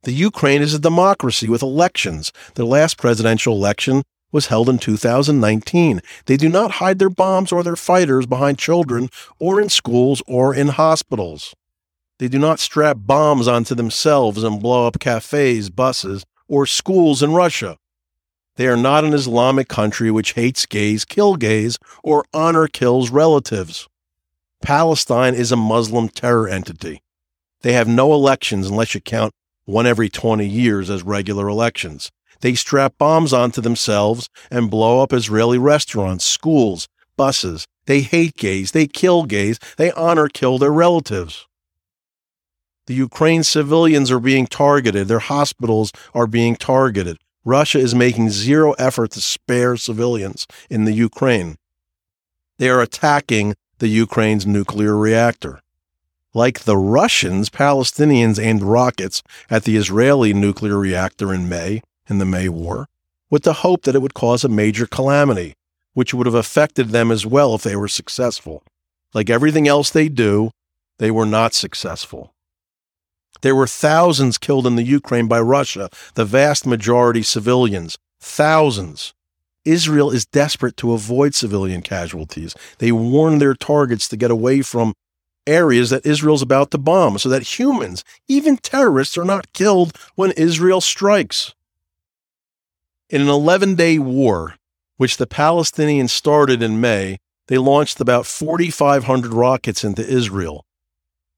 The 0.04 0.12
Ukraine 0.12 0.62
is 0.62 0.74
a 0.74 0.78
democracy 0.78 1.48
with 1.48 1.62
elections. 1.62 2.32
Their 2.54 2.66
last 2.66 2.98
presidential 2.98 3.54
election 3.54 4.02
was 4.32 4.48
held 4.48 4.68
in 4.68 4.78
2019. 4.78 6.02
They 6.26 6.36
do 6.36 6.48
not 6.48 6.72
hide 6.72 6.98
their 6.98 7.08
bombs 7.08 7.52
or 7.52 7.62
their 7.62 7.76
fighters 7.76 8.26
behind 8.26 8.58
children 8.58 9.08
or 9.38 9.60
in 9.60 9.68
schools 9.68 10.22
or 10.26 10.54
in 10.54 10.68
hospitals. 10.68 11.54
They 12.18 12.28
do 12.28 12.38
not 12.38 12.60
strap 12.60 12.98
bombs 13.00 13.48
onto 13.48 13.74
themselves 13.74 14.42
and 14.42 14.60
blow 14.60 14.86
up 14.86 14.98
cafes, 15.00 15.70
buses, 15.70 16.24
or 16.48 16.66
schools 16.66 17.22
in 17.22 17.32
Russia. 17.32 17.78
They 18.56 18.68
are 18.68 18.76
not 18.76 19.04
an 19.04 19.14
Islamic 19.14 19.68
country 19.68 20.10
which 20.10 20.34
hates 20.34 20.66
gays, 20.66 21.04
kill 21.04 21.36
gays, 21.36 21.78
or 22.02 22.24
honor 22.32 22.68
kills 22.68 23.10
relatives. 23.10 23.88
Palestine 24.64 25.34
is 25.34 25.52
a 25.52 25.56
Muslim 25.56 26.08
terror 26.08 26.48
entity. 26.48 27.02
They 27.60 27.74
have 27.74 27.86
no 27.86 28.14
elections 28.14 28.66
unless 28.66 28.94
you 28.94 29.00
count 29.02 29.34
one 29.66 29.86
every 29.86 30.08
20 30.08 30.46
years 30.46 30.88
as 30.88 31.02
regular 31.02 31.48
elections. 31.48 32.10
They 32.40 32.54
strap 32.54 32.94
bombs 32.96 33.34
onto 33.34 33.60
themselves 33.60 34.30
and 34.50 34.70
blow 34.70 35.02
up 35.02 35.12
Israeli 35.12 35.58
restaurants, 35.58 36.24
schools, 36.24 36.88
buses. 37.14 37.66
They 37.84 38.00
hate 38.00 38.36
gays. 38.36 38.72
They 38.72 38.86
kill 38.86 39.24
gays. 39.24 39.58
They 39.76 39.92
honor 39.92 40.28
kill 40.28 40.56
their 40.56 40.72
relatives. 40.72 41.46
The 42.86 42.94
Ukraine 42.94 43.42
civilians 43.42 44.10
are 44.10 44.20
being 44.20 44.46
targeted. 44.46 45.08
Their 45.08 45.18
hospitals 45.18 45.92
are 46.14 46.26
being 46.26 46.56
targeted. 46.56 47.18
Russia 47.44 47.78
is 47.78 47.94
making 47.94 48.30
zero 48.30 48.72
effort 48.72 49.10
to 49.10 49.20
spare 49.20 49.76
civilians 49.76 50.46
in 50.70 50.86
the 50.86 50.92
Ukraine. 50.92 51.56
They 52.56 52.70
are 52.70 52.80
attacking 52.80 53.54
the 53.84 53.90
Ukraine's 53.90 54.46
nuclear 54.46 54.96
reactor. 54.96 55.60
Like 56.32 56.60
the 56.60 56.78
Russians, 56.78 57.50
Palestinians 57.50 58.42
aimed 58.42 58.62
rockets 58.62 59.22
at 59.50 59.64
the 59.64 59.76
Israeli 59.76 60.32
nuclear 60.32 60.78
reactor 60.78 61.34
in 61.34 61.50
May, 61.50 61.82
in 62.08 62.16
the 62.16 62.24
May 62.24 62.48
War, 62.48 62.88
with 63.28 63.42
the 63.42 63.60
hope 63.64 63.82
that 63.82 63.94
it 63.94 63.98
would 64.00 64.14
cause 64.14 64.42
a 64.42 64.48
major 64.48 64.86
calamity, 64.86 65.52
which 65.92 66.14
would 66.14 66.24
have 66.24 66.34
affected 66.34 66.88
them 66.88 67.10
as 67.10 67.26
well 67.26 67.54
if 67.54 67.62
they 67.62 67.76
were 67.76 67.86
successful. 67.86 68.62
Like 69.12 69.28
everything 69.28 69.68
else 69.68 69.90
they 69.90 70.08
do, 70.08 70.50
they 70.96 71.10
were 71.10 71.26
not 71.26 71.52
successful. 71.52 72.32
There 73.42 73.54
were 73.54 73.66
thousands 73.66 74.38
killed 74.38 74.66
in 74.66 74.76
the 74.76 74.82
Ukraine 74.82 75.28
by 75.28 75.40
Russia, 75.40 75.90
the 76.14 76.24
vast 76.24 76.66
majority 76.66 77.22
civilians. 77.22 77.98
Thousands. 78.18 79.12
Israel 79.64 80.10
is 80.10 80.26
desperate 80.26 80.76
to 80.78 80.92
avoid 80.92 81.34
civilian 81.34 81.82
casualties. 81.82 82.54
They 82.78 82.92
warn 82.92 83.38
their 83.38 83.54
targets 83.54 84.08
to 84.08 84.16
get 84.16 84.30
away 84.30 84.62
from 84.62 84.94
areas 85.46 85.90
that 85.90 86.06
Israel's 86.06 86.42
about 86.42 86.70
to 86.70 86.78
bomb 86.78 87.18
so 87.18 87.28
that 87.28 87.58
humans, 87.58 88.04
even 88.28 88.56
terrorists, 88.56 89.18
are 89.18 89.24
not 89.24 89.52
killed 89.52 89.96
when 90.14 90.32
Israel 90.32 90.80
strikes. 90.80 91.54
In 93.10 93.20
an 93.20 93.28
11 93.28 93.74
day 93.74 93.98
war, 93.98 94.56
which 94.96 95.16
the 95.16 95.26
Palestinians 95.26 96.10
started 96.10 96.62
in 96.62 96.80
May, 96.80 97.18
they 97.48 97.58
launched 97.58 98.00
about 98.00 98.26
4,500 98.26 99.32
rockets 99.32 99.84
into 99.84 100.06
Israel. 100.06 100.64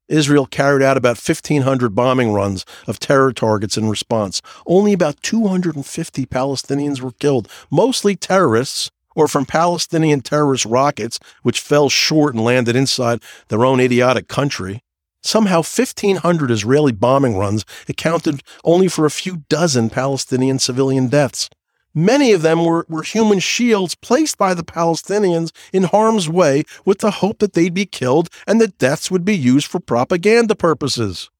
Israel 0.07 0.45
carried 0.45 0.83
out 0.83 0.97
about 0.97 1.17
1,500 1.17 1.93
bombing 1.93 2.33
runs 2.33 2.65
of 2.87 2.99
terror 2.99 3.33
targets 3.33 3.77
in 3.77 3.89
response. 3.89 4.41
Only 4.65 4.93
about 4.93 5.21
250 5.21 6.25
Palestinians 6.25 7.01
were 7.01 7.11
killed, 7.11 7.49
mostly 7.69 8.15
terrorists 8.15 8.89
or 9.15 9.27
from 9.27 9.45
Palestinian 9.45 10.21
terrorist 10.21 10.65
rockets, 10.65 11.19
which 11.41 11.59
fell 11.59 11.89
short 11.89 12.35
and 12.35 12.43
landed 12.43 12.75
inside 12.75 13.21
their 13.47 13.65
own 13.65 13.79
idiotic 13.79 14.27
country. 14.27 14.81
Somehow, 15.23 15.57
1,500 15.57 16.51
Israeli 16.51 16.91
bombing 16.91 17.35
runs 17.35 17.65
accounted 17.89 18.43
only 18.63 18.87
for 18.87 19.05
a 19.05 19.11
few 19.11 19.43
dozen 19.49 19.89
Palestinian 19.89 20.59
civilian 20.59 21.07
deaths. 21.07 21.49
Many 21.97 22.31
of 22.31 22.43
them 22.43 22.63
were, 22.63 22.85
were 22.87 23.01
human 23.01 23.39
shields 23.39 23.95
placed 23.95 24.37
by 24.37 24.53
the 24.53 24.63
Palestinians 24.63 25.49
in 25.73 25.81
harm's 25.81 26.29
way 26.29 26.63
with 26.85 26.99
the 26.99 27.09
hope 27.09 27.39
that 27.39 27.53
they'd 27.53 27.73
be 27.73 27.87
killed 27.87 28.29
and 28.45 28.61
that 28.61 28.77
deaths 28.77 29.09
would 29.09 29.25
be 29.25 29.35
used 29.35 29.65
for 29.65 29.79
propaganda 29.79 30.53
purposes. 30.53 31.31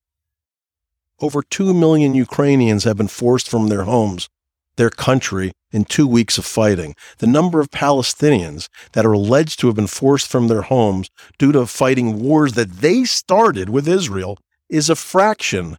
Over 1.20 1.44
2 1.44 1.76
million 1.76 2.16
Ukrainians 2.16 2.86
have 2.86 2.98
been 2.98 3.08
forced 3.08 3.48
from 3.48 3.68
their 3.68 3.84
homes, 3.84 4.30
their 4.78 4.90
country, 4.90 5.52
in 5.72 5.86
two 5.86 6.08
weeks 6.08 6.40
of 6.40 6.46
fighting. 6.46 6.96
The 7.20 7.28
number 7.28 7.60
of 7.60 7.70
Palestinians 7.70 8.68
that 8.94 9.06
are 9.06 9.14
alleged 9.14 9.60
to 9.60 9.68
have 9.68 9.76
been 9.76 9.86
forced 9.86 10.28
from 10.28 10.48
their 10.48 10.64
homes 10.64 11.12
due 11.38 11.52
to 11.52 11.68
fighting 11.68 12.20
wars 12.20 12.54
that 12.54 12.78
they 12.78 13.04
started 13.04 13.70
with 13.70 13.88
Israel 13.88 14.40
is 14.70 14.90
a 14.90 14.96
fraction 14.96 15.78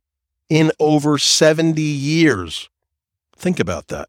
in 0.49 0.70
over 0.79 1.18
70 1.18 1.83
years. 1.83 2.70
Think 3.37 3.59
about 3.59 3.89
that. 3.89 4.09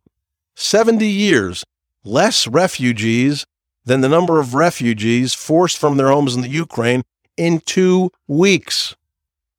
70 0.60 1.08
years, 1.08 1.64
less 2.04 2.46
refugees 2.46 3.46
than 3.86 4.02
the 4.02 4.10
number 4.10 4.40
of 4.42 4.54
refugees 4.54 5.34
forced 5.34 5.78
from 5.78 5.96
their 5.96 6.10
homes 6.10 6.36
in 6.36 6.42
the 6.42 6.50
Ukraine 6.50 7.04
in 7.38 7.62
two 7.62 8.12
weeks. 8.28 8.94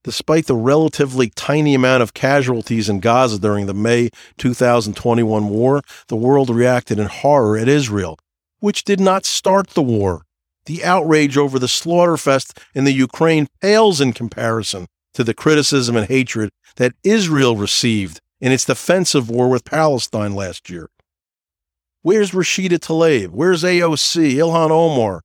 Despite 0.04 0.46
the 0.46 0.54
relatively 0.54 1.30
tiny 1.30 1.74
amount 1.74 2.02
of 2.02 2.12
casualties 2.12 2.90
in 2.90 3.00
Gaza 3.00 3.38
during 3.38 3.64
the 3.64 3.74
May 3.74 4.10
2021 4.36 5.48
war, 5.48 5.80
the 6.08 6.16
world 6.16 6.50
reacted 6.50 6.98
in 6.98 7.06
horror 7.06 7.56
at 7.56 7.68
Israel, 7.68 8.18
which 8.60 8.84
did 8.84 9.00
not 9.00 9.24
start 9.24 9.70
the 9.70 9.82
war. 9.82 10.26
The 10.66 10.84
outrage 10.84 11.38
over 11.38 11.58
the 11.58 11.66
slaughterfest 11.66 12.58
in 12.74 12.84
the 12.84 12.92
Ukraine 12.92 13.48
pales 13.62 14.02
in 14.02 14.12
comparison 14.12 14.86
to 15.14 15.24
the 15.24 15.34
criticism 15.34 15.96
and 15.96 16.06
hatred 16.06 16.50
that 16.76 16.92
Israel 17.02 17.56
received 17.56 18.20
in 18.40 18.52
its 18.52 18.64
defensive 18.64 19.28
war 19.28 19.48
with 19.48 19.64
Palestine 19.64 20.34
last 20.34 20.70
year. 20.70 20.88
Where's 22.02 22.30
Rashida 22.30 22.78
Tlaib? 22.78 23.28
Where's 23.28 23.62
AOC, 23.62 24.34
Ilhan 24.34 24.70
Omar? 24.70 25.22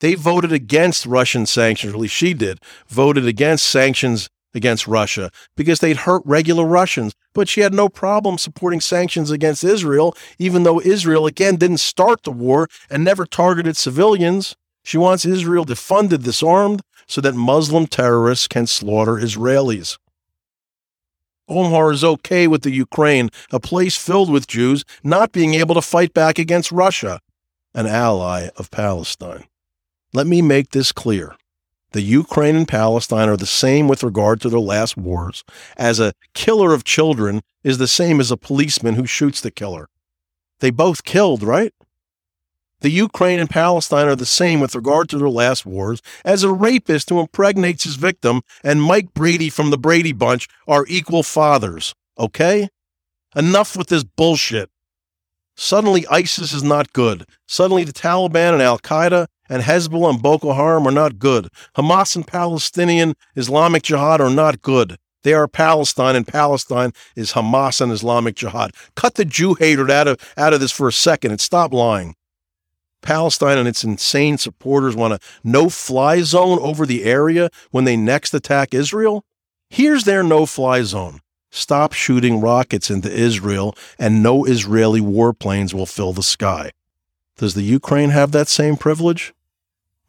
They 0.00 0.14
voted 0.14 0.52
against 0.52 1.06
Russian 1.06 1.46
sanctions, 1.46 1.92
at 1.92 1.98
least 2.00 2.14
she 2.14 2.34
did, 2.34 2.58
voted 2.88 3.26
against 3.26 3.66
sanctions 3.66 4.28
against 4.54 4.88
Russia 4.88 5.30
because 5.56 5.80
they'd 5.80 5.98
hurt 5.98 6.22
regular 6.24 6.64
Russians. 6.64 7.14
But 7.32 7.48
she 7.48 7.60
had 7.60 7.72
no 7.72 7.88
problem 7.88 8.38
supporting 8.38 8.80
sanctions 8.80 9.30
against 9.30 9.62
Israel, 9.62 10.16
even 10.38 10.64
though 10.64 10.80
Israel, 10.80 11.26
again, 11.26 11.56
didn't 11.56 11.78
start 11.78 12.24
the 12.24 12.32
war 12.32 12.68
and 12.90 13.04
never 13.04 13.26
targeted 13.26 13.76
civilians. 13.76 14.56
She 14.82 14.98
wants 14.98 15.24
Israel 15.24 15.64
defunded, 15.64 16.24
disarmed, 16.24 16.80
so 17.06 17.20
that 17.20 17.34
Muslim 17.34 17.86
terrorists 17.86 18.48
can 18.48 18.66
slaughter 18.66 19.14
Israelis. 19.14 19.98
Omar 21.50 21.92
is 21.92 22.04
okay 22.04 22.46
with 22.46 22.62
the 22.62 22.70
Ukraine, 22.70 23.28
a 23.50 23.60
place 23.60 23.96
filled 23.96 24.30
with 24.30 24.46
Jews, 24.46 24.84
not 25.02 25.32
being 25.32 25.54
able 25.54 25.74
to 25.74 25.82
fight 25.82 26.14
back 26.14 26.38
against 26.38 26.72
Russia, 26.72 27.20
an 27.74 27.86
ally 27.86 28.48
of 28.56 28.70
Palestine. 28.70 29.44
Let 30.14 30.26
me 30.26 30.40
make 30.40 30.70
this 30.70 30.92
clear. 30.92 31.34
The 31.92 32.02
Ukraine 32.02 32.54
and 32.54 32.68
Palestine 32.68 33.28
are 33.28 33.36
the 33.36 33.46
same 33.46 33.88
with 33.88 34.04
regard 34.04 34.40
to 34.40 34.48
their 34.48 34.60
last 34.60 34.96
wars, 34.96 35.42
as 35.76 35.98
a 35.98 36.12
killer 36.34 36.72
of 36.72 36.84
children 36.84 37.42
is 37.64 37.78
the 37.78 37.88
same 37.88 38.20
as 38.20 38.30
a 38.30 38.36
policeman 38.36 38.94
who 38.94 39.06
shoots 39.06 39.40
the 39.40 39.50
killer. 39.50 39.88
They 40.60 40.70
both 40.70 41.04
killed, 41.04 41.42
right? 41.42 41.74
The 42.80 42.90
Ukraine 42.90 43.38
and 43.38 43.50
Palestine 43.50 44.08
are 44.08 44.16
the 44.16 44.26
same 44.26 44.60
with 44.60 44.74
regard 44.74 45.08
to 45.10 45.18
their 45.18 45.28
last 45.28 45.66
wars 45.66 46.00
as 46.24 46.42
a 46.42 46.52
rapist 46.52 47.10
who 47.10 47.20
impregnates 47.20 47.84
his 47.84 47.96
victim 47.96 48.42
and 48.64 48.82
Mike 48.82 49.12
Brady 49.14 49.50
from 49.50 49.70
the 49.70 49.78
Brady 49.78 50.12
Bunch 50.12 50.48
are 50.66 50.86
equal 50.88 51.22
fathers. 51.22 51.94
Okay? 52.18 52.68
Enough 53.36 53.76
with 53.76 53.88
this 53.88 54.04
bullshit. 54.04 54.70
Suddenly, 55.56 56.06
ISIS 56.10 56.52
is 56.54 56.62
not 56.62 56.92
good. 56.94 57.26
Suddenly, 57.46 57.84
the 57.84 57.92
Taliban 57.92 58.54
and 58.54 58.62
Al 58.62 58.78
Qaeda 58.78 59.26
and 59.48 59.62
Hezbollah 59.62 60.14
and 60.14 60.22
Boko 60.22 60.54
Haram 60.54 60.86
are 60.86 60.92
not 60.92 61.18
good. 61.18 61.48
Hamas 61.76 62.16
and 62.16 62.26
Palestinian 62.26 63.14
Islamic 63.36 63.82
Jihad 63.82 64.22
are 64.22 64.30
not 64.30 64.62
good. 64.62 64.96
They 65.22 65.34
are 65.34 65.46
Palestine, 65.46 66.16
and 66.16 66.26
Palestine 66.26 66.92
is 67.14 67.32
Hamas 67.32 67.82
and 67.82 67.92
Islamic 67.92 68.36
Jihad. 68.36 68.70
Cut 68.96 69.16
the 69.16 69.26
Jew 69.26 69.54
hater 69.54 69.90
out 69.90 70.08
of, 70.08 70.18
out 70.38 70.54
of 70.54 70.60
this 70.60 70.72
for 70.72 70.88
a 70.88 70.92
second 70.92 71.32
and 71.32 71.40
stop 71.40 71.74
lying. 71.74 72.14
Palestine 73.02 73.58
and 73.58 73.68
its 73.68 73.84
insane 73.84 74.38
supporters 74.38 74.96
want 74.96 75.14
a 75.14 75.18
no 75.42 75.68
fly 75.68 76.20
zone 76.20 76.58
over 76.60 76.86
the 76.86 77.04
area 77.04 77.50
when 77.70 77.84
they 77.84 77.96
next 77.96 78.34
attack 78.34 78.74
Israel? 78.74 79.24
Here's 79.68 80.04
their 80.04 80.22
no 80.22 80.46
fly 80.46 80.82
zone. 80.82 81.20
Stop 81.50 81.92
shooting 81.92 82.40
rockets 82.40 82.90
into 82.90 83.10
Israel, 83.12 83.74
and 83.98 84.22
no 84.22 84.44
Israeli 84.44 85.00
warplanes 85.00 85.74
will 85.74 85.86
fill 85.86 86.12
the 86.12 86.22
sky. 86.22 86.70
Does 87.36 87.54
the 87.54 87.62
Ukraine 87.62 88.10
have 88.10 88.32
that 88.32 88.48
same 88.48 88.76
privilege? 88.76 89.32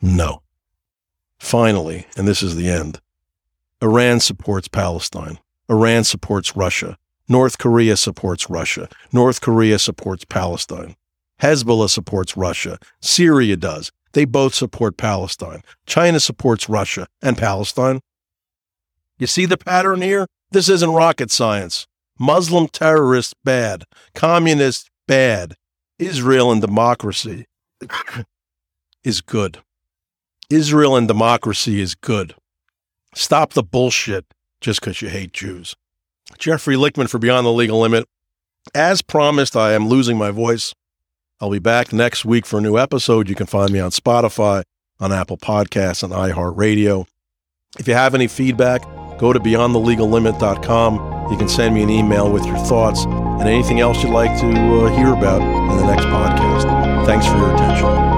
No. 0.01 0.41
Finally, 1.39 2.05
and 2.15 2.27
this 2.27 2.43
is 2.43 2.55
the 2.55 2.69
end 2.69 2.99
Iran 3.81 4.19
supports 4.19 4.67
Palestine. 4.67 5.39
Iran 5.69 6.03
supports 6.03 6.55
Russia. 6.55 6.97
North 7.27 7.57
Korea 7.57 7.95
supports 7.97 8.49
Russia. 8.49 8.89
North 9.11 9.41
Korea 9.41 9.79
supports 9.79 10.25
Palestine. 10.25 10.95
Hezbollah 11.41 11.89
supports 11.89 12.37
Russia. 12.37 12.77
Syria 13.01 13.57
does. 13.57 13.91
They 14.13 14.25
both 14.25 14.53
support 14.53 14.97
Palestine. 14.97 15.61
China 15.85 16.19
supports 16.19 16.69
Russia 16.69 17.07
and 17.21 17.37
Palestine. 17.37 18.01
You 19.17 19.27
see 19.27 19.45
the 19.45 19.57
pattern 19.57 20.01
here? 20.01 20.27
This 20.51 20.69
isn't 20.69 20.91
rocket 20.91 21.31
science. 21.31 21.87
Muslim 22.19 22.67
terrorists, 22.67 23.33
bad. 23.43 23.85
Communists, 24.13 24.89
bad. 25.07 25.55
Israel 25.97 26.51
and 26.51 26.61
democracy 26.61 27.45
is 29.03 29.21
good. 29.21 29.59
Israel 30.49 30.95
and 30.95 31.07
democracy 31.07 31.79
is 31.79 31.95
good. 31.95 32.35
Stop 33.15 33.53
the 33.53 33.63
bullshit 33.63 34.25
just 34.59 34.81
because 34.81 35.01
you 35.01 35.09
hate 35.09 35.33
Jews. 35.33 35.75
Jeffrey 36.37 36.75
Lichtman 36.75 37.09
for 37.09 37.19
Beyond 37.19 37.45
the 37.45 37.51
Legal 37.51 37.79
Limit. 37.79 38.05
As 38.75 39.01
promised, 39.01 39.55
I 39.55 39.73
am 39.73 39.87
losing 39.87 40.17
my 40.17 40.31
voice. 40.31 40.73
I'll 41.41 41.49
be 41.49 41.59
back 41.59 41.91
next 41.91 42.23
week 42.23 42.45
for 42.45 42.59
a 42.59 42.61
new 42.61 42.77
episode. 42.77 43.27
You 43.27 43.33
can 43.35 43.47
find 43.47 43.71
me 43.71 43.79
on 43.79 43.89
Spotify, 43.89 44.63
on 44.99 45.11
Apple 45.11 45.37
Podcasts, 45.37 46.03
and 46.03 46.13
iHeartRadio. 46.13 47.07
If 47.79 47.87
you 47.87 47.95
have 47.95 48.13
any 48.13 48.27
feedback, 48.27 48.83
go 49.17 49.33
to 49.33 49.39
beyondthelegallimit.com. 49.39 51.31
You 51.31 51.37
can 51.37 51.49
send 51.49 51.73
me 51.73 51.81
an 51.81 51.89
email 51.89 52.31
with 52.31 52.45
your 52.45 52.57
thoughts 52.57 53.05
and 53.05 53.49
anything 53.49 53.79
else 53.79 54.03
you'd 54.03 54.13
like 54.13 54.39
to 54.39 54.47
uh, 54.47 54.95
hear 54.95 55.13
about 55.13 55.41
in 55.41 55.77
the 55.77 55.85
next 55.85 56.05
podcast. 56.05 57.05
Thanks 57.07 57.25
for 57.25 57.37
your 57.37 57.55
attention. 57.55 58.10